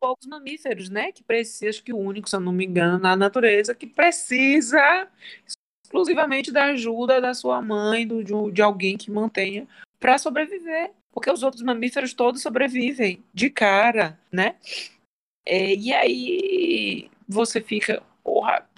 Poucos 0.00 0.26
mamíferos, 0.26 0.88
né? 0.90 1.10
Que 1.12 1.22
precisam, 1.22 1.70
acho 1.70 1.82
que 1.82 1.92
o 1.92 1.98
único, 1.98 2.28
se 2.28 2.36
eu 2.36 2.40
não 2.40 2.52
me 2.52 2.64
engano, 2.66 2.98
na 2.98 3.16
natureza, 3.16 3.74
que 3.74 3.86
precisa 3.86 5.08
exclusivamente 5.84 6.52
da 6.52 6.64
ajuda 6.66 7.20
da 7.20 7.32
sua 7.32 7.62
mãe, 7.62 8.06
do, 8.06 8.22
de, 8.22 8.32
de 8.52 8.62
alguém 8.62 8.98
que 8.98 9.10
mantenha 9.10 9.66
para 9.98 10.18
sobreviver. 10.18 10.92
Porque 11.10 11.30
os 11.30 11.42
outros 11.42 11.62
mamíferos 11.62 12.12
todos 12.12 12.42
sobrevivem 12.42 13.24
de 13.32 13.48
cara, 13.48 14.18
né? 14.30 14.56
É, 15.46 15.74
e 15.74 15.92
aí 15.92 17.10
você 17.26 17.60
fica, 17.60 18.02
porra, 18.22 18.68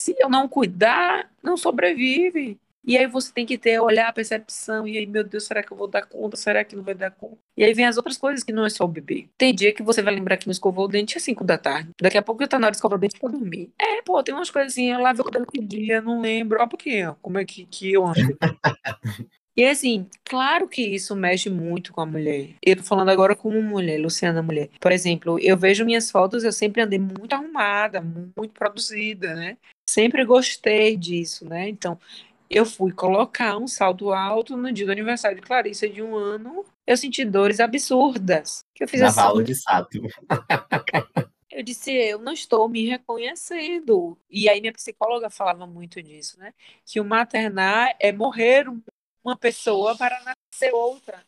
se 0.00 0.14
eu 0.18 0.28
não 0.28 0.48
cuidar, 0.48 1.30
não 1.42 1.56
sobrevive. 1.56 2.58
E 2.88 2.96
aí 2.96 3.06
você 3.06 3.30
tem 3.30 3.44
que 3.44 3.58
ter, 3.58 3.78
olhar 3.80 4.08
a 4.08 4.12
percepção, 4.12 4.88
e 4.88 4.96
aí, 4.96 5.04
meu 5.04 5.22
Deus, 5.22 5.44
será 5.44 5.62
que 5.62 5.70
eu 5.70 5.76
vou 5.76 5.86
dar 5.86 6.06
conta? 6.06 6.38
Será 6.38 6.64
que 6.64 6.74
não 6.74 6.82
vai 6.82 6.94
dar 6.94 7.10
conta? 7.10 7.36
E 7.54 7.62
aí 7.62 7.74
vem 7.74 7.84
as 7.84 7.98
outras 7.98 8.16
coisas 8.16 8.42
que 8.42 8.50
não 8.50 8.64
é 8.64 8.70
só 8.70 8.84
o 8.84 8.88
bebê. 8.88 9.28
Tem 9.36 9.54
dia 9.54 9.74
que 9.74 9.82
você 9.82 10.00
vai 10.00 10.14
lembrar 10.14 10.38
que 10.38 10.46
não 10.46 10.52
escovou 10.52 10.86
o 10.86 10.88
dente 10.88 11.18
às 11.18 11.22
5 11.22 11.44
da 11.44 11.58
tarde. 11.58 11.90
Daqui 12.00 12.16
a 12.16 12.22
pouco 12.22 12.46
tá 12.48 12.58
na 12.58 12.68
hora 12.68 12.70
de 12.70 12.78
escovar 12.78 12.96
o 12.96 13.00
dente 13.00 13.20
pra 13.20 13.28
dormir. 13.28 13.70
É, 13.78 14.00
pô, 14.00 14.22
tem 14.22 14.34
umas 14.34 14.50
coisinhas 14.50 15.02
lá, 15.02 15.12
ver 15.12 15.20
o 15.22 15.66
dia, 15.66 16.00
não 16.00 16.22
lembro. 16.22 16.62
Ó, 16.62 16.66
porque, 16.66 17.02
como 17.20 17.36
é 17.36 17.44
que, 17.44 17.66
que 17.66 17.92
eu 17.92 18.06
ando. 18.06 18.14
E 19.58 19.64
assim, 19.64 20.06
claro 20.24 20.68
que 20.68 20.80
isso 20.80 21.16
mexe 21.16 21.50
muito 21.50 21.92
com 21.92 22.00
a 22.00 22.06
mulher. 22.06 22.50
Eu 22.62 22.76
tô 22.76 22.84
falando 22.84 23.08
agora 23.08 23.34
como 23.34 23.60
mulher, 23.60 23.98
Luciana 23.98 24.40
mulher. 24.40 24.70
Por 24.80 24.92
exemplo, 24.92 25.36
eu 25.40 25.56
vejo 25.56 25.84
minhas 25.84 26.12
fotos, 26.12 26.44
eu 26.44 26.52
sempre 26.52 26.80
andei 26.80 26.96
muito 26.96 27.32
arrumada, 27.32 28.00
muito 28.00 28.52
produzida, 28.54 29.34
né? 29.34 29.56
Sempre 29.88 30.22
gostei 30.22 30.98
disso, 30.98 31.48
né? 31.48 31.66
Então, 31.66 31.98
eu 32.50 32.66
fui 32.66 32.92
colocar 32.92 33.56
um 33.56 33.66
salto 33.66 34.12
alto 34.12 34.54
no 34.54 34.70
dia 34.70 34.84
do 34.84 34.92
aniversário 34.92 35.40
de 35.40 35.42
Clarissa 35.42 35.88
de 35.88 36.02
um 36.02 36.14
ano. 36.14 36.62
Eu 36.86 36.94
senti 36.94 37.24
dores 37.24 37.58
absurdas. 37.58 38.60
Que 38.74 38.84
eu 38.84 38.88
fiz 38.88 39.00
Cavalo 39.00 39.36
assim, 39.38 39.44
de 39.44 39.54
sato. 39.54 39.98
Eu 41.50 41.62
disse, 41.64 41.90
eu 41.90 42.20
não 42.20 42.32
estou 42.34 42.68
me 42.68 42.86
reconhecendo. 42.86 44.16
E 44.30 44.48
aí 44.48 44.60
minha 44.60 44.72
psicóloga 44.72 45.28
falava 45.28 45.66
muito 45.66 46.00
disso, 46.00 46.38
né? 46.38 46.52
Que 46.84 47.00
o 47.00 47.04
maternar 47.04 47.96
é 47.98 48.12
morrer 48.12 48.66
uma 49.24 49.36
pessoa 49.36 49.96
para 49.96 50.22
nascer 50.22 50.72
outra. 50.72 51.24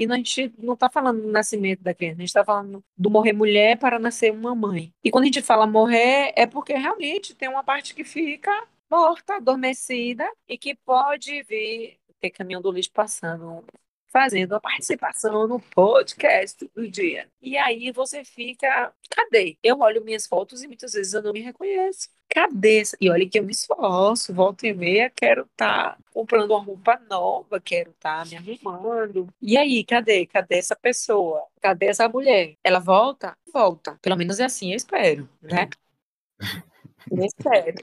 E 0.00 0.10
a 0.10 0.16
gente 0.16 0.50
não 0.56 0.72
está 0.72 0.88
falando 0.88 1.20
do 1.20 1.28
nascimento 1.28 1.82
da 1.82 1.92
criança, 1.92 2.16
a 2.16 2.20
gente 2.20 2.28
está 2.28 2.42
falando 2.42 2.82
do 2.96 3.10
morrer 3.10 3.34
mulher 3.34 3.78
para 3.78 3.98
nascer 3.98 4.32
uma 4.32 4.54
mãe. 4.54 4.94
E 5.04 5.10
quando 5.10 5.24
a 5.24 5.26
gente 5.26 5.42
fala 5.42 5.66
morrer, 5.66 6.32
é 6.34 6.46
porque 6.46 6.72
realmente 6.72 7.34
tem 7.34 7.50
uma 7.50 7.62
parte 7.62 7.94
que 7.94 8.02
fica 8.02 8.50
morta, 8.90 9.36
adormecida, 9.36 10.26
e 10.48 10.56
que 10.56 10.74
pode 10.74 11.42
vir 11.42 11.98
ter 12.18 12.30
caminhão 12.30 12.62
do 12.62 12.72
lixo 12.72 12.90
passando 12.92 13.62
fazendo 14.10 14.54
a 14.54 14.60
participação 14.60 15.46
no 15.46 15.60
podcast 15.60 16.68
do 16.74 16.88
dia. 16.88 17.28
E 17.40 17.56
aí 17.56 17.92
você 17.92 18.24
fica, 18.24 18.92
cadê? 19.08 19.56
Eu 19.62 19.80
olho 19.80 20.04
minhas 20.04 20.26
fotos 20.26 20.62
e 20.62 20.66
muitas 20.66 20.94
vezes 20.94 21.12
eu 21.12 21.22
não 21.22 21.32
me 21.32 21.40
reconheço. 21.40 22.08
Cadê? 22.32 22.82
E 23.00 23.10
olha 23.10 23.28
que 23.28 23.38
eu 23.38 23.42
me 23.42 23.50
esforço, 23.50 24.32
volta 24.32 24.66
e 24.66 24.72
meia, 24.72 25.10
quero 25.10 25.42
estar 25.42 25.96
tá 25.96 25.98
comprando 26.12 26.50
uma 26.52 26.62
roupa 26.62 27.00
nova, 27.10 27.60
quero 27.60 27.90
estar 27.90 28.24
tá 28.24 28.30
me 28.30 28.36
arrumando. 28.36 29.28
E 29.42 29.58
aí, 29.58 29.84
cadê? 29.84 30.26
Cadê 30.26 30.56
essa 30.56 30.76
pessoa? 30.76 31.44
Cadê 31.60 31.86
essa 31.86 32.08
mulher? 32.08 32.54
Ela 32.62 32.78
volta? 32.78 33.36
Volta. 33.52 33.98
Pelo 34.00 34.16
menos 34.16 34.38
é 34.38 34.44
assim, 34.44 34.70
eu 34.70 34.76
espero, 34.76 35.28
né? 35.42 35.68
Eu 37.10 37.24
espero. 37.24 37.82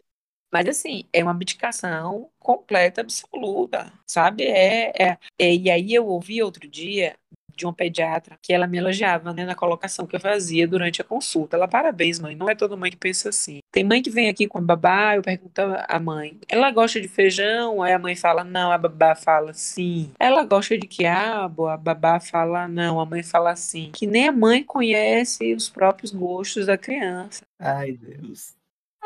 Mas, 0.51 0.67
assim, 0.69 1.03
é 1.11 1.21
uma 1.21 1.31
abdicação 1.31 2.29
completa, 2.39 3.01
absoluta, 3.01 3.91
sabe? 4.05 4.43
É, 4.45 4.91
é, 4.97 5.17
é, 5.37 5.55
e 5.55 5.69
aí 5.69 5.93
eu 5.93 6.07
ouvi 6.07 6.41
outro 6.41 6.67
dia 6.67 7.17
de 7.57 7.65
uma 7.65 7.73
pediatra 7.73 8.37
que 8.41 8.53
ela 8.53 8.67
me 8.67 8.77
elogiava 8.77 9.33
né, 9.33 9.43
na 9.43 9.55
colocação 9.55 10.05
que 10.05 10.15
eu 10.15 10.19
fazia 10.19 10.67
durante 10.67 11.01
a 11.01 11.03
consulta. 11.03 11.57
Ela, 11.57 11.67
parabéns, 11.67 12.19
mãe. 12.19 12.35
Não 12.35 12.49
é 12.49 12.55
toda 12.55 12.77
mãe 12.77 12.91
que 12.91 12.97
pensa 12.97 13.29
assim. 13.29 13.59
Tem 13.71 13.83
mãe 13.83 14.01
que 14.01 14.09
vem 14.09 14.29
aqui 14.29 14.47
com 14.47 14.59
a 14.59 14.61
babá, 14.61 15.15
eu 15.15 15.21
pergunto 15.21 15.59
à 15.87 15.99
mãe, 15.99 16.37
ela 16.47 16.71
gosta 16.71 17.01
de 17.01 17.07
feijão? 17.07 17.81
Aí 17.81 17.91
a 17.93 17.99
mãe 17.99 18.15
fala, 18.15 18.43
não, 18.43 18.71
a 18.71 18.77
babá 18.77 19.15
fala 19.15 19.53
sim. 19.53 20.11
Ela 20.19 20.45
gosta 20.45 20.77
de 20.77 20.87
quiabo? 20.87 21.67
A 21.67 21.75
babá 21.75 22.19
fala 22.19 22.67
não, 22.67 22.99
a 22.99 23.05
mãe 23.05 23.23
fala 23.23 23.55
sim. 23.55 23.89
Que 23.93 24.05
nem 24.05 24.27
a 24.27 24.31
mãe 24.31 24.63
conhece 24.63 25.53
os 25.53 25.69
próprios 25.69 26.11
gostos 26.11 26.67
da 26.67 26.77
criança. 26.77 27.43
Ai, 27.59 27.93
Deus 27.93 28.56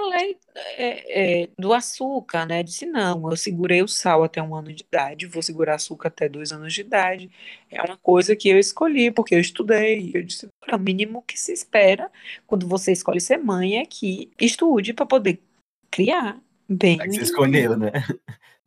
falei 0.01 0.37
é, 0.55 1.43
é, 1.43 1.49
do 1.57 1.73
açúcar, 1.73 2.45
né? 2.45 2.63
Disse, 2.63 2.85
não, 2.85 3.29
eu 3.29 3.37
segurei 3.37 3.81
o 3.81 3.87
sal 3.87 4.23
até 4.23 4.41
um 4.41 4.55
ano 4.55 4.73
de 4.73 4.83
idade, 4.83 5.27
vou 5.27 5.41
segurar 5.41 5.75
açúcar 5.75 6.07
até 6.07 6.27
dois 6.27 6.51
anos 6.51 6.73
de 6.73 6.81
idade. 6.81 7.29
É 7.69 7.81
uma 7.81 7.97
coisa 7.97 8.35
que 8.35 8.49
eu 8.49 8.57
escolhi, 8.57 9.11
porque 9.11 9.35
eu 9.35 9.39
estudei. 9.39 10.11
Eu 10.13 10.23
disse, 10.23 10.47
o 10.47 10.77
mínimo 10.77 11.21
que 11.21 11.39
se 11.39 11.53
espera 11.53 12.11
quando 12.47 12.67
você 12.67 12.91
escolhe 12.91 13.21
ser 13.21 13.37
mãe 13.37 13.79
é 13.79 13.85
que 13.85 14.31
estude 14.39 14.93
para 14.93 15.05
poder 15.05 15.39
criar 15.89 16.39
bem. 16.67 16.99
É 16.99 17.05
que 17.05 17.13
você 17.13 17.21
escolheu, 17.21 17.77
né? 17.77 17.91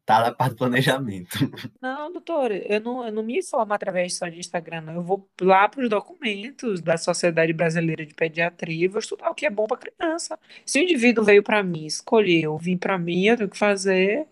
Tá 0.07 0.21
na 0.21 0.33
parte 0.33 0.53
do 0.53 0.59
planejamento. 0.59 1.31
Não, 1.81 2.13
doutor, 2.13 2.53
eu 2.53 2.79
não, 2.81 3.07
eu 3.07 3.13
não 3.13 3.23
me 3.23 3.39
informo 3.39 3.73
através 3.73 4.15
só 4.17 4.29
de 4.29 4.39
Instagram, 4.39 4.83
não. 4.83 4.95
Eu 4.95 5.03
vou 5.03 5.27
lá 5.41 5.67
para 5.67 5.83
os 5.83 5.89
documentos 5.89 6.83
da 6.83 6.99
Sociedade 6.99 7.53
Brasileira 7.55 8.05
de 8.05 8.13
Pediatria 8.13 8.85
e 8.85 8.89
vou 8.89 8.99
estudar 8.99 9.31
o 9.31 9.35
que 9.35 9.47
é 9.47 9.51
bom 9.51 9.67
para 9.67 9.79
criança. 9.79 10.39
Se 10.65 10.79
o 10.79 10.83
indivíduo 10.83 11.25
veio 11.25 11.43
para 11.43 11.63
mim, 11.63 11.87
escolheu, 11.87 12.59
vim 12.59 12.77
para 12.77 12.99
mim, 12.99 13.25
eu 13.25 13.37
tenho 13.37 13.49
que 13.49 13.57
fazer. 13.57 14.29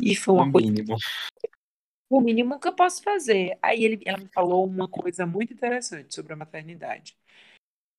E 0.00 0.14
foi 0.14 0.34
uma 0.34 0.46
o 0.46 0.52
coisa. 0.52 0.70
Mínimo. 0.70 0.96
O 2.10 2.20
mínimo 2.20 2.60
que 2.60 2.68
eu 2.68 2.74
posso 2.74 3.02
fazer. 3.02 3.58
Aí 3.62 3.82
ele, 3.82 4.00
ela 4.04 4.18
me 4.18 4.28
falou 4.28 4.66
uma 4.66 4.88
coisa 4.88 5.24
muito 5.24 5.54
interessante 5.54 6.14
sobre 6.14 6.34
a 6.34 6.36
maternidade. 6.36 7.16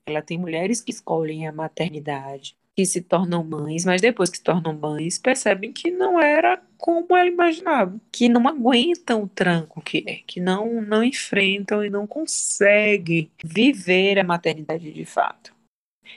Ela 0.07 0.21
tem 0.21 0.37
mulheres 0.37 0.79
que 0.79 0.91
escolhem 0.91 1.47
a 1.47 1.51
maternidade 1.51 2.55
que 2.75 2.85
se 2.85 3.01
tornam 3.01 3.43
mães, 3.43 3.85
mas 3.85 4.01
depois 4.01 4.29
que 4.29 4.37
se 4.37 4.43
tornam 4.43 4.73
mães, 4.73 5.17
percebem 5.17 5.71
que 5.71 5.89
não 5.89 6.19
era 6.19 6.61
como 6.85 7.17
ela 7.17 7.27
imaginava, 7.27 7.99
que 8.11 8.29
não 8.29 8.47
aguentam 8.47 9.23
o 9.23 9.27
tranco 9.27 9.81
que 9.81 10.03
é, 10.05 10.17
que 10.17 10.39
não, 10.39 10.83
não 10.83 11.03
enfrentam 11.03 11.83
e 11.83 11.89
não 11.89 12.05
conseguem 12.05 13.31
viver 13.43 14.19
a 14.19 14.23
maternidade 14.23 14.93
de 14.93 15.03
fato. 15.03 15.51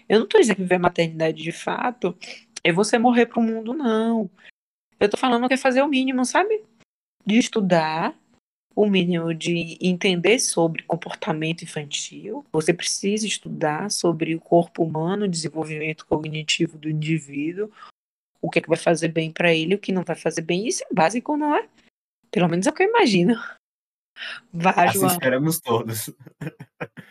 Eu 0.06 0.18
não 0.18 0.26
estou 0.26 0.38
dizendo 0.38 0.56
que 0.56 0.62
viver 0.64 0.74
a 0.74 0.78
maternidade 0.78 1.42
de 1.42 1.52
fato 1.52 2.14
é 2.62 2.70
você 2.70 2.98
morrer 2.98 3.24
para 3.24 3.40
o 3.40 3.42
mundo, 3.42 3.72
não. 3.72 4.30
Eu 5.00 5.06
estou 5.06 5.18
falando 5.18 5.48
que 5.48 5.54
é 5.54 5.56
fazer 5.56 5.80
o 5.80 5.88
mínimo, 5.88 6.22
sabe? 6.26 6.62
De 7.24 7.38
estudar, 7.38 8.14
o 8.76 8.86
mínimo 8.86 9.32
de 9.32 9.78
entender 9.80 10.38
sobre 10.38 10.82
comportamento 10.82 11.62
infantil. 11.62 12.44
Você 12.52 12.74
precisa 12.74 13.26
estudar 13.26 13.90
sobre 13.90 14.34
o 14.34 14.40
corpo 14.40 14.84
humano, 14.84 15.24
o 15.24 15.28
desenvolvimento 15.28 16.04
cognitivo 16.04 16.76
do 16.76 16.90
indivíduo, 16.90 17.72
o 18.40 18.50
que, 18.50 18.58
é 18.58 18.62
que 18.62 18.68
vai 18.68 18.78
fazer 18.78 19.08
bem 19.08 19.30
para 19.30 19.52
ele, 19.52 19.74
o 19.74 19.78
que 19.78 19.92
não 19.92 20.04
vai 20.04 20.16
fazer 20.16 20.42
bem. 20.42 20.66
Isso 20.66 20.84
é 20.84 20.94
básico, 20.94 21.36
não 21.36 21.54
é? 21.54 21.68
Pelo 22.30 22.48
menos 22.48 22.66
é 22.66 22.70
o 22.70 22.72
que 22.72 22.82
eu 22.82 22.88
imagino. 22.88 23.34
Vá, 24.52 24.70
assim 24.70 25.00
João. 25.00 25.12
esperamos 25.12 25.60
todos. 25.60 26.10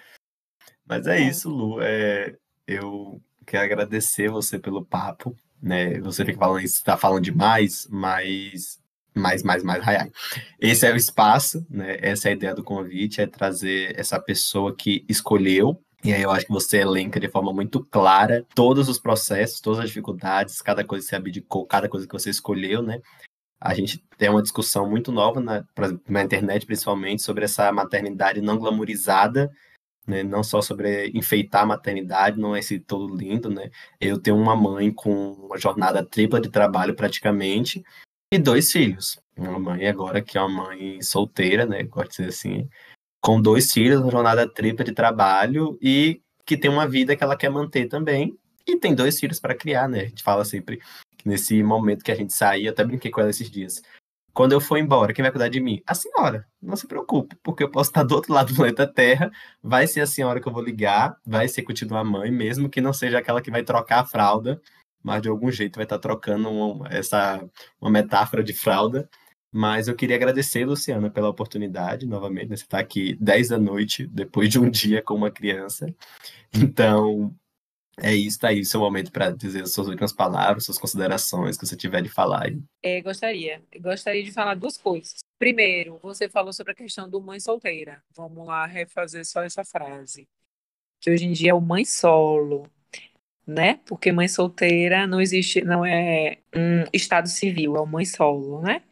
Mas 0.85 1.05
é, 1.07 1.17
é, 1.17 1.21
isso, 1.21 1.49
Lu. 1.49 1.81
É, 1.81 2.35
eu 2.65 3.21
quero 3.45 3.65
agradecer 3.65 4.29
você 4.29 4.57
pelo 4.57 4.85
papo. 4.85 5.37
Né? 5.61 5.99
Você 6.01 6.23
fica 6.23 6.37
falando 6.37 6.63
isso, 6.63 6.75
está 6.75 6.95
falando 6.95 7.23
demais, 7.23 7.87
mas 7.89 8.79
mais, 9.17 9.41
mais, 9.41 9.63
mais 9.63 9.83
raiai. 9.83 10.11
Esse 10.59 10.85
é 10.85 10.93
o 10.93 10.95
espaço, 10.95 11.65
né? 11.69 11.97
Essa 11.99 12.29
é 12.29 12.31
a 12.31 12.35
ideia 12.35 12.53
do 12.53 12.63
convite, 12.63 13.19
é 13.19 13.25
trazer 13.25 13.99
essa 13.99 14.19
pessoa 14.19 14.75
que 14.75 15.03
escolheu 15.09 15.81
e 16.03 16.13
aí 16.13 16.21
eu 16.21 16.31
acho 16.31 16.45
que 16.45 16.51
você 16.51 16.77
elenca 16.77 17.19
de 17.19 17.29
forma 17.29 17.51
muito 17.51 17.83
clara 17.85 18.45
todos 18.53 18.87
os 18.87 18.99
processos, 18.99 19.59
todas 19.59 19.79
as 19.79 19.87
dificuldades, 19.87 20.61
cada 20.61 20.83
coisa 20.83 21.03
que 21.03 21.09
você 21.09 21.15
abdicou, 21.15 21.65
cada 21.65 21.89
coisa 21.89 22.07
que 22.07 22.13
você 22.13 22.29
escolheu, 22.29 22.81
né? 22.81 23.01
A 23.59 23.73
gente 23.73 24.03
tem 24.17 24.29
uma 24.29 24.41
discussão 24.41 24.87
muito 24.89 25.11
nova 25.11 25.39
na, 25.39 25.65
na 26.07 26.23
internet, 26.23 26.65
principalmente, 26.65 27.23
sobre 27.23 27.45
essa 27.45 27.71
maternidade 27.71 28.39
não 28.41 28.57
glamorizada, 28.57 29.51
né? 30.07 30.23
Não 30.23 30.43
só 30.43 30.61
sobre 30.61 31.09
enfeitar 31.15 31.63
a 31.63 31.65
maternidade, 31.65 32.39
não 32.39 32.55
é 32.55 32.59
esse 32.59 32.79
todo 32.79 33.15
lindo, 33.15 33.49
né? 33.49 33.69
Eu 33.99 34.19
tenho 34.19 34.37
uma 34.37 34.55
mãe 34.55 34.91
com 34.91 35.31
uma 35.33 35.57
jornada 35.57 36.05
tripla 36.05 36.39
de 36.39 36.49
trabalho 36.49 36.95
praticamente, 36.95 37.83
e 38.31 38.37
dois 38.37 38.71
filhos. 38.71 39.19
Uma 39.37 39.59
mãe 39.59 39.87
agora 39.87 40.21
que 40.21 40.37
é 40.37 40.41
uma 40.41 40.65
mãe 40.65 41.01
solteira, 41.01 41.65
né? 41.65 41.83
Gosto 41.83 42.09
de 42.09 42.17
dizer 42.17 42.29
assim, 42.29 42.69
com 43.21 43.41
dois 43.41 43.71
filhos, 43.71 44.01
uma 44.01 44.11
jornada 44.11 44.47
tripla 44.47 44.85
de 44.85 44.91
trabalho 44.91 45.77
e 45.81 46.21
que 46.45 46.57
tem 46.57 46.71
uma 46.71 46.87
vida 46.87 47.15
que 47.15 47.23
ela 47.23 47.35
quer 47.35 47.49
manter 47.49 47.87
também. 47.87 48.37
E 48.65 48.77
tem 48.77 48.93
dois 48.93 49.19
filhos 49.19 49.39
para 49.39 49.55
criar, 49.55 49.87
né? 49.87 50.01
A 50.01 50.05
gente 50.05 50.23
fala 50.23 50.43
sempre 50.45 50.79
que 51.17 51.27
nesse 51.27 51.61
momento 51.63 52.03
que 52.03 52.11
a 52.11 52.15
gente 52.15 52.33
sair, 52.33 52.67
até 52.67 52.83
brinquei 52.83 53.11
com 53.11 53.21
ela 53.21 53.29
esses 53.29 53.49
dias. 53.49 53.81
Quando 54.33 54.51
eu 54.51 54.61
for 54.61 54.77
embora, 54.77 55.13
quem 55.13 55.23
vai 55.23 55.31
cuidar 55.31 55.47
de 55.47 55.59
mim? 55.59 55.81
A 55.87 55.95
senhora. 55.95 56.45
Não 56.61 56.75
se 56.75 56.87
preocupe, 56.87 57.35
porque 57.41 57.63
eu 57.63 57.71
posso 57.71 57.89
estar 57.89 58.03
do 58.03 58.13
outro 58.13 58.33
lado 58.33 58.49
do 58.49 58.55
planeta 58.55 58.85
Terra. 58.85 59.31
Vai 59.63 59.87
ser 59.87 60.01
a 60.01 60.07
senhora 60.07 60.39
que 60.39 60.47
eu 60.47 60.53
vou 60.53 60.61
ligar, 60.61 61.17
vai 61.25 61.47
ser 61.47 61.63
continuar 61.63 62.01
a 62.01 62.03
mãe, 62.03 62.31
mesmo 62.31 62.69
que 62.69 62.81
não 62.81 62.93
seja 62.93 63.17
aquela 63.17 63.41
que 63.41 63.49
vai 63.49 63.63
trocar 63.63 64.01
a 64.01 64.05
fralda 64.05 64.61
mas 65.07 65.21
de 65.21 65.29
algum 65.29 65.49
jeito 65.49 65.75
vai 65.77 65.85
estar 65.85 65.99
trocando 65.99 66.49
um, 66.49 66.85
essa 66.87 67.41
uma 67.79 67.89
metáfora 67.89 68.43
de 68.43 68.53
fralda. 68.53 69.09
Mas 69.51 69.87
eu 69.87 69.95
queria 69.95 70.15
agradecer, 70.15 70.65
Luciana, 70.65 71.09
pela 71.09 71.29
oportunidade, 71.29 72.05
novamente, 72.05 72.49
né? 72.49 72.57
Você 72.57 72.63
está 72.63 72.79
aqui 72.79 73.15
10 73.15 73.49
da 73.49 73.57
noite, 73.57 74.05
depois 74.07 74.49
de 74.49 74.59
um 74.59 74.69
dia 74.71 75.01
com 75.01 75.15
uma 75.15 75.31
criança. 75.31 75.93
Então, 76.53 77.33
é 77.99 78.13
isso, 78.13 78.39
tá 78.39 78.49
aí 78.49 78.63
seu 78.65 78.79
momento 78.79 79.11
para 79.11 79.31
dizer 79.31 79.63
as 79.63 79.73
suas 79.73 79.87
últimas 79.87 80.13
palavras, 80.13 80.65
suas 80.65 80.77
considerações 80.77 81.57
que 81.57 81.65
você 81.65 81.75
tiver 81.75 82.01
de 82.01 82.09
falar. 82.09 82.53
É, 82.83 83.01
gostaria. 83.01 83.61
Gostaria 83.79 84.23
de 84.23 84.31
falar 84.31 84.55
duas 84.55 84.77
coisas. 84.77 85.19
Primeiro, 85.39 85.99
você 86.01 86.27
falou 86.27 86.51
sobre 86.51 86.73
a 86.73 86.75
questão 86.75 87.09
do 87.09 87.21
mãe 87.21 87.39
solteira. 87.39 88.03
Vamos 88.15 88.45
lá 88.45 88.65
refazer 88.65 89.25
só 89.25 89.43
essa 89.43 89.63
frase. 89.63 90.27
Que 90.99 91.11
hoje 91.11 91.25
em 91.25 91.31
dia 91.31 91.51
é 91.51 91.53
o 91.53 91.61
mãe 91.61 91.85
solo 91.85 92.69
né? 93.47 93.79
Porque 93.85 94.11
mãe 94.11 94.27
solteira 94.27 95.07
não 95.07 95.21
existe, 95.21 95.63
não 95.63 95.85
é 95.85 96.39
um 96.53 96.83
estado 96.91 97.29
civil, 97.29 97.77
é 97.77 97.79
uma 97.79 97.85
mãe 97.85 98.05
solo, 98.05 98.61
né? 98.61 98.83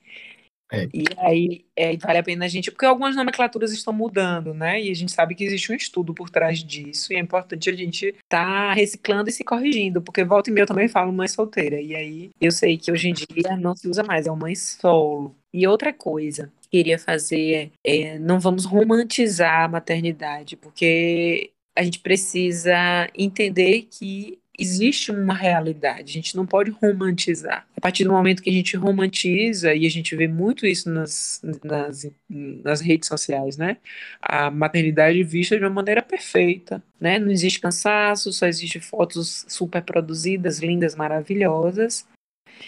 É. 0.71 0.87
E 0.93 1.05
aí 1.17 1.65
é, 1.75 1.95
vale 1.97 2.17
a 2.17 2.23
pena 2.23 2.45
a 2.45 2.47
gente, 2.47 2.71
porque 2.71 2.85
algumas 2.85 3.15
nomenclaturas 3.15 3.71
estão 3.71 3.93
mudando, 3.93 4.53
né? 4.53 4.81
E 4.81 4.89
a 4.89 4.95
gente 4.95 5.11
sabe 5.11 5.35
que 5.35 5.43
existe 5.43 5.71
um 5.71 5.75
estudo 5.75 6.13
por 6.13 6.29
trás 6.29 6.63
disso, 6.63 7.13
e 7.13 7.15
é 7.15 7.19
importante 7.19 7.69
a 7.69 7.73
gente 7.73 8.07
estar 8.07 8.45
tá 8.45 8.73
reciclando 8.73 9.29
e 9.29 9.33
se 9.33 9.43
corrigindo, 9.43 10.01
porque 10.01 10.23
volta 10.23 10.49
e 10.49 10.53
meia 10.53 10.63
eu 10.63 10.67
também 10.67 10.87
falo 10.87 11.13
mãe 11.13 11.27
solteira, 11.27 11.79
e 11.79 11.95
aí 11.95 12.31
eu 12.41 12.51
sei 12.51 12.77
que 12.77 12.91
hoje 12.91 13.09
em 13.09 13.13
dia 13.13 13.55
não 13.57 13.75
se 13.75 13.87
usa 13.87 14.03
mais, 14.03 14.27
é 14.27 14.31
uma 14.31 14.41
mãe 14.41 14.55
solo. 14.55 15.35
E 15.53 15.65
outra 15.67 15.93
coisa, 15.93 16.51
queria 16.69 16.99
fazer 16.99 17.71
é, 17.83 18.19
não 18.19 18.39
vamos 18.39 18.65
romantizar 18.65 19.65
a 19.65 19.67
maternidade, 19.67 20.57
porque 20.57 21.51
a 21.75 21.83
gente 21.83 21.99
precisa 21.99 23.09
entender 23.15 23.87
que 23.91 24.39
existe 24.57 25.11
uma 25.11 25.33
realidade, 25.33 26.11
a 26.11 26.13
gente 26.13 26.35
não 26.35 26.45
pode 26.45 26.71
romantizar. 26.71 27.67
A 27.75 27.81
partir 27.81 28.03
do 28.03 28.11
momento 28.11 28.41
que 28.41 28.49
a 28.49 28.53
gente 28.53 28.75
romantiza, 28.77 29.73
e 29.73 29.85
a 29.85 29.89
gente 29.89 30.15
vê 30.15 30.27
muito 30.27 30.65
isso 30.65 30.89
nas, 30.89 31.41
nas, 31.63 32.07
nas 32.29 32.81
redes 32.81 33.07
sociais, 33.07 33.57
né? 33.57 33.77
A 34.21 34.49
maternidade 34.49 35.23
vista 35.23 35.57
de 35.57 35.63
uma 35.63 35.69
maneira 35.69 36.01
perfeita, 36.01 36.81
né? 36.99 37.19
Não 37.19 37.31
existe 37.31 37.59
cansaço, 37.59 38.31
só 38.31 38.47
existe 38.47 38.79
fotos 38.79 39.45
super 39.47 39.81
produzidas, 39.83 40.59
lindas, 40.59 40.95
maravilhosas. 40.95 42.07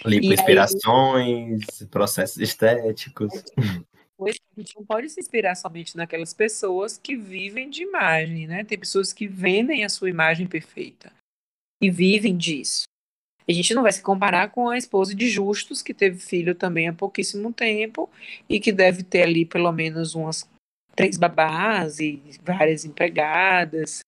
Lipoinspirações, 0.05 1.81
aí... 1.81 1.87
processos 1.87 2.37
estéticos. 2.37 3.33
a 4.19 4.59
gente 4.59 4.75
não 4.75 4.85
pode 4.85 5.09
se 5.09 5.19
inspirar 5.19 5.55
somente 5.55 5.95
naquelas 5.95 6.33
pessoas 6.33 6.97
que 6.97 7.15
vivem 7.15 7.69
de 7.69 7.83
imagem, 7.83 8.47
né? 8.47 8.63
Tem 8.63 8.77
pessoas 8.77 9.13
que 9.13 9.27
vendem 9.27 9.85
a 9.85 9.89
sua 9.89 10.09
imagem 10.09 10.47
perfeita 10.47 11.11
e 11.81 11.89
vivem 11.89 12.35
disso. 12.35 12.83
A 13.47 13.51
gente 13.53 13.73
não 13.73 13.83
vai 13.83 13.91
se 13.91 14.01
comparar 14.01 14.49
com 14.49 14.67
a 14.67 14.77
esposa 14.77 15.15
de 15.15 15.29
Justus, 15.29 15.81
que 15.81 15.93
teve 15.93 16.19
filho 16.19 16.53
também 16.53 16.89
há 16.89 16.93
pouquíssimo 16.93 17.53
tempo 17.53 18.09
e 18.49 18.59
que 18.59 18.73
deve 18.73 19.03
ter 19.03 19.23
ali 19.23 19.45
pelo 19.45 19.71
menos 19.71 20.15
umas 20.15 20.47
três 20.95 21.17
babás 21.17 21.99
e 21.99 22.21
várias 22.43 22.83
empregadas. 22.83 24.01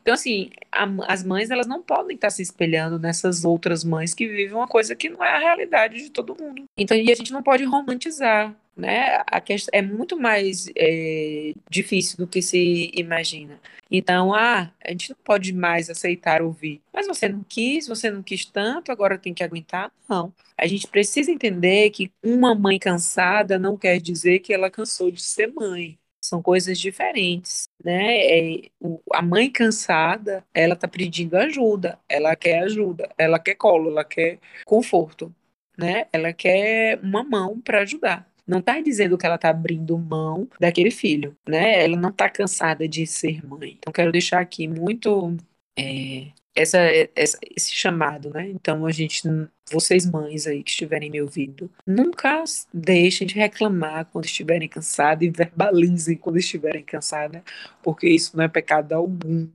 Então, 0.00 0.14
assim, 0.14 0.50
a, 0.70 0.86
as 1.12 1.24
mães 1.24 1.50
elas 1.50 1.66
não 1.66 1.82
podem 1.82 2.14
estar 2.14 2.30
se 2.30 2.42
espelhando 2.42 2.98
nessas 2.98 3.44
outras 3.44 3.82
mães 3.82 4.14
que 4.14 4.28
vivem 4.28 4.54
uma 4.54 4.68
coisa 4.68 4.94
que 4.94 5.08
não 5.08 5.24
é 5.24 5.34
a 5.34 5.38
realidade 5.38 6.02
de 6.02 6.10
todo 6.10 6.36
mundo. 6.40 6.64
Então, 6.76 6.96
e 6.96 7.10
a 7.10 7.14
gente 7.14 7.32
não 7.32 7.42
pode 7.42 7.64
romantizar, 7.64 8.54
né? 8.78 9.22
A 9.26 9.40
questão 9.40 9.70
é 9.72 9.82
muito 9.82 10.16
mais 10.16 10.70
é, 10.76 11.52
difícil 11.68 12.16
do 12.16 12.28
que 12.28 12.40
se 12.40 12.92
imagina. 12.94 13.60
Então, 13.90 14.32
ah, 14.34 14.70
a 14.84 14.90
gente 14.90 15.10
não 15.10 15.16
pode 15.24 15.52
mais 15.52 15.90
aceitar 15.90 16.42
ouvir. 16.42 16.80
Mas 16.92 17.06
você 17.06 17.28
não 17.28 17.42
quis, 17.42 17.88
você 17.88 18.10
não 18.10 18.22
quis 18.22 18.44
tanto, 18.44 18.92
agora 18.92 19.18
tem 19.18 19.34
que 19.34 19.42
aguentar? 19.42 19.90
Não. 20.08 20.32
A 20.56 20.66
gente 20.66 20.86
precisa 20.86 21.30
entender 21.32 21.90
que 21.90 22.12
uma 22.22 22.54
mãe 22.54 22.78
cansada 22.78 23.58
não 23.58 23.76
quer 23.76 24.00
dizer 24.00 24.38
que 24.40 24.52
ela 24.52 24.70
cansou 24.70 25.10
de 25.10 25.22
ser 25.22 25.48
mãe. 25.52 25.98
São 26.20 26.42
coisas 26.42 26.78
diferentes, 26.78 27.68
né? 27.82 28.18
É, 28.26 28.70
o, 28.80 29.00
a 29.12 29.22
mãe 29.22 29.50
cansada, 29.50 30.44
ela 30.52 30.76
tá 30.76 30.86
pedindo 30.86 31.36
ajuda, 31.36 31.98
ela 32.08 32.36
quer 32.36 32.64
ajuda, 32.64 33.08
ela 33.16 33.38
quer 33.38 33.54
colo, 33.54 33.90
ela 33.90 34.04
quer 34.04 34.38
conforto, 34.66 35.34
né? 35.76 36.06
Ela 36.12 36.32
quer 36.32 36.98
uma 37.02 37.24
mão 37.24 37.60
para 37.60 37.80
ajudar. 37.82 38.27
Não 38.48 38.60
está 38.60 38.80
dizendo 38.80 39.18
que 39.18 39.26
ela 39.26 39.36
está 39.36 39.50
abrindo 39.50 39.98
mão 39.98 40.48
daquele 40.60 40.90
filho, 40.90 41.36
né? 41.48 41.84
Ela 41.84 41.96
não 41.96 42.10
está 42.10 42.30
cansada 42.30 42.88
de 42.88 43.06
ser 43.06 43.44
mãe. 43.46 43.74
Então 43.78 43.92
quero 43.92 44.12
deixar 44.12 44.40
aqui 44.40 44.66
muito 44.68 45.36
é, 45.78 46.32
essa, 46.58 46.78
essa, 47.14 47.38
esse 47.54 47.72
chamado, 47.72 48.30
né? 48.30 48.48
Então 48.48 48.84
a 48.84 48.90
gente, 48.90 49.22
vocês 49.70 50.04
mães 50.04 50.44
aí 50.44 50.62
que 50.64 50.70
estiverem 50.70 51.08
me 51.08 51.22
ouvindo, 51.22 51.70
nunca 51.86 52.42
deixem 52.74 53.26
de 53.26 53.34
reclamar 53.34 54.06
quando 54.06 54.24
estiverem 54.24 54.68
cansadas 54.68 55.22
e 55.22 55.30
verbalizem 55.30 56.16
quando 56.16 56.38
estiverem 56.38 56.82
cansadas, 56.82 57.42
porque 57.80 58.08
isso 58.08 58.36
não 58.36 58.42
é 58.44 58.48
pecado 58.48 58.92
algum. 58.92 59.48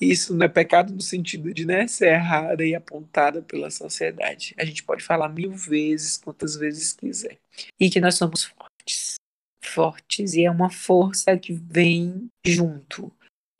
Isso 0.00 0.34
não 0.34 0.44
é 0.44 0.48
pecado 0.48 0.92
no 0.92 1.00
sentido 1.00 1.54
de 1.54 1.64
né, 1.64 1.86
ser 1.86 2.08
errada 2.08 2.66
e 2.66 2.74
apontada 2.74 3.40
pela 3.40 3.70
sociedade. 3.70 4.52
A 4.58 4.64
gente 4.64 4.82
pode 4.82 5.04
falar 5.04 5.28
mil 5.28 5.52
vezes, 5.52 6.16
quantas 6.16 6.56
vezes 6.56 6.92
quiser. 6.92 7.38
E 7.78 7.88
que 7.88 8.00
nós 8.00 8.16
somos 8.16 8.44
fortes. 8.44 9.14
Fortes, 9.64 10.34
e 10.34 10.44
é 10.44 10.50
uma 10.50 10.68
força 10.68 11.38
que 11.38 11.52
vem 11.52 12.26
junto 12.44 13.12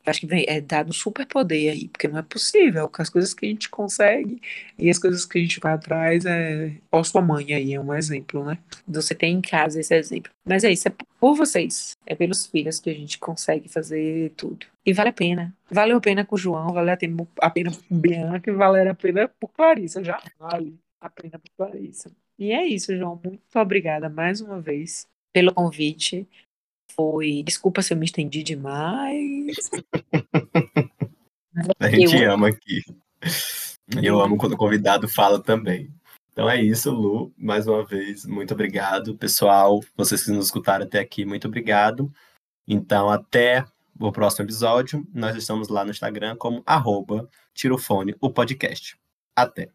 acho 0.04 0.20
que 0.20 0.26
vem, 0.26 0.44
é 0.48 0.60
dado 0.60 0.90
um 0.90 0.92
superpoder 0.92 1.72
aí, 1.72 1.88
porque 1.88 2.08
não 2.08 2.18
é 2.18 2.22
possível, 2.22 2.90
as 2.98 3.10
coisas 3.10 3.32
que 3.34 3.46
a 3.46 3.48
gente 3.48 3.68
consegue 3.68 4.40
e 4.78 4.90
as 4.90 4.98
coisas 4.98 5.24
que 5.24 5.38
a 5.38 5.40
gente 5.40 5.60
vai 5.60 5.72
atrás, 5.72 6.24
é. 6.24 6.72
Ó, 6.90 7.02
sua 7.02 7.22
mãe 7.22 7.54
aí 7.54 7.74
é 7.74 7.80
um 7.80 7.94
exemplo, 7.94 8.44
né? 8.44 8.58
Você 8.86 9.14
tem 9.14 9.34
em 9.34 9.40
casa 9.40 9.80
esse 9.80 9.94
exemplo. 9.94 10.32
Mas 10.44 10.64
é 10.64 10.70
isso, 10.70 10.88
é 10.88 10.92
por 11.20 11.34
vocês, 11.34 11.96
é 12.06 12.14
pelos 12.14 12.46
filhos 12.46 12.80
que 12.80 12.90
a 12.90 12.94
gente 12.94 13.18
consegue 13.18 13.68
fazer 13.68 14.32
tudo. 14.36 14.66
E 14.84 14.92
vale 14.92 15.10
a 15.10 15.12
pena. 15.12 15.54
Valeu 15.70 15.98
a 15.98 16.00
pena 16.00 16.24
com 16.24 16.34
o 16.34 16.38
João, 16.38 16.72
vale 16.72 16.90
a 16.90 16.96
pena, 16.96 17.70
com 17.70 17.98
Bianca, 17.98 18.52
vale 18.52 18.88
a 18.88 18.94
pena 18.94 19.28
por 19.28 19.48
Clarissa, 19.48 20.02
já 20.02 20.20
vale 20.38 20.76
a 21.00 21.08
pena 21.08 21.38
por 21.38 21.50
Clarissa. 21.56 22.10
E 22.38 22.50
é 22.50 22.66
isso, 22.66 22.96
João. 22.96 23.20
Muito 23.22 23.40
obrigada 23.54 24.08
mais 24.08 24.40
uma 24.40 24.60
vez 24.60 25.06
pelo 25.32 25.54
convite 25.54 26.28
foi. 26.94 27.42
Desculpa 27.44 27.82
se 27.82 27.92
eu 27.92 27.96
me 27.96 28.04
estendi 28.04 28.42
demais. 28.42 29.70
A 31.78 31.90
gente 31.90 32.16
eu... 32.16 32.32
ama 32.32 32.48
aqui. 32.48 32.82
Eu 34.02 34.20
amo 34.20 34.36
quando 34.36 34.52
o 34.52 34.56
convidado 34.56 35.08
fala 35.08 35.42
também. 35.42 35.92
Então 36.32 36.48
é 36.48 36.62
isso, 36.62 36.90
Lu. 36.90 37.32
Mais 37.36 37.66
uma 37.66 37.84
vez, 37.84 38.24
muito 38.24 38.54
obrigado. 38.54 39.16
Pessoal, 39.16 39.80
vocês 39.94 40.24
que 40.24 40.30
nos 40.30 40.46
escutaram 40.46 40.84
até 40.84 40.98
aqui, 40.98 41.24
muito 41.24 41.46
obrigado. 41.46 42.10
Então, 42.66 43.10
até 43.10 43.64
o 43.98 44.12
próximo 44.12 44.44
episódio. 44.44 45.06
Nós 45.12 45.36
estamos 45.36 45.68
lá 45.68 45.84
no 45.84 45.90
Instagram 45.90 46.36
como 46.36 46.62
arroba 46.66 47.28
Tirofone, 47.54 48.14
o 48.20 48.30
podcast. 48.30 48.96
Até. 49.36 49.68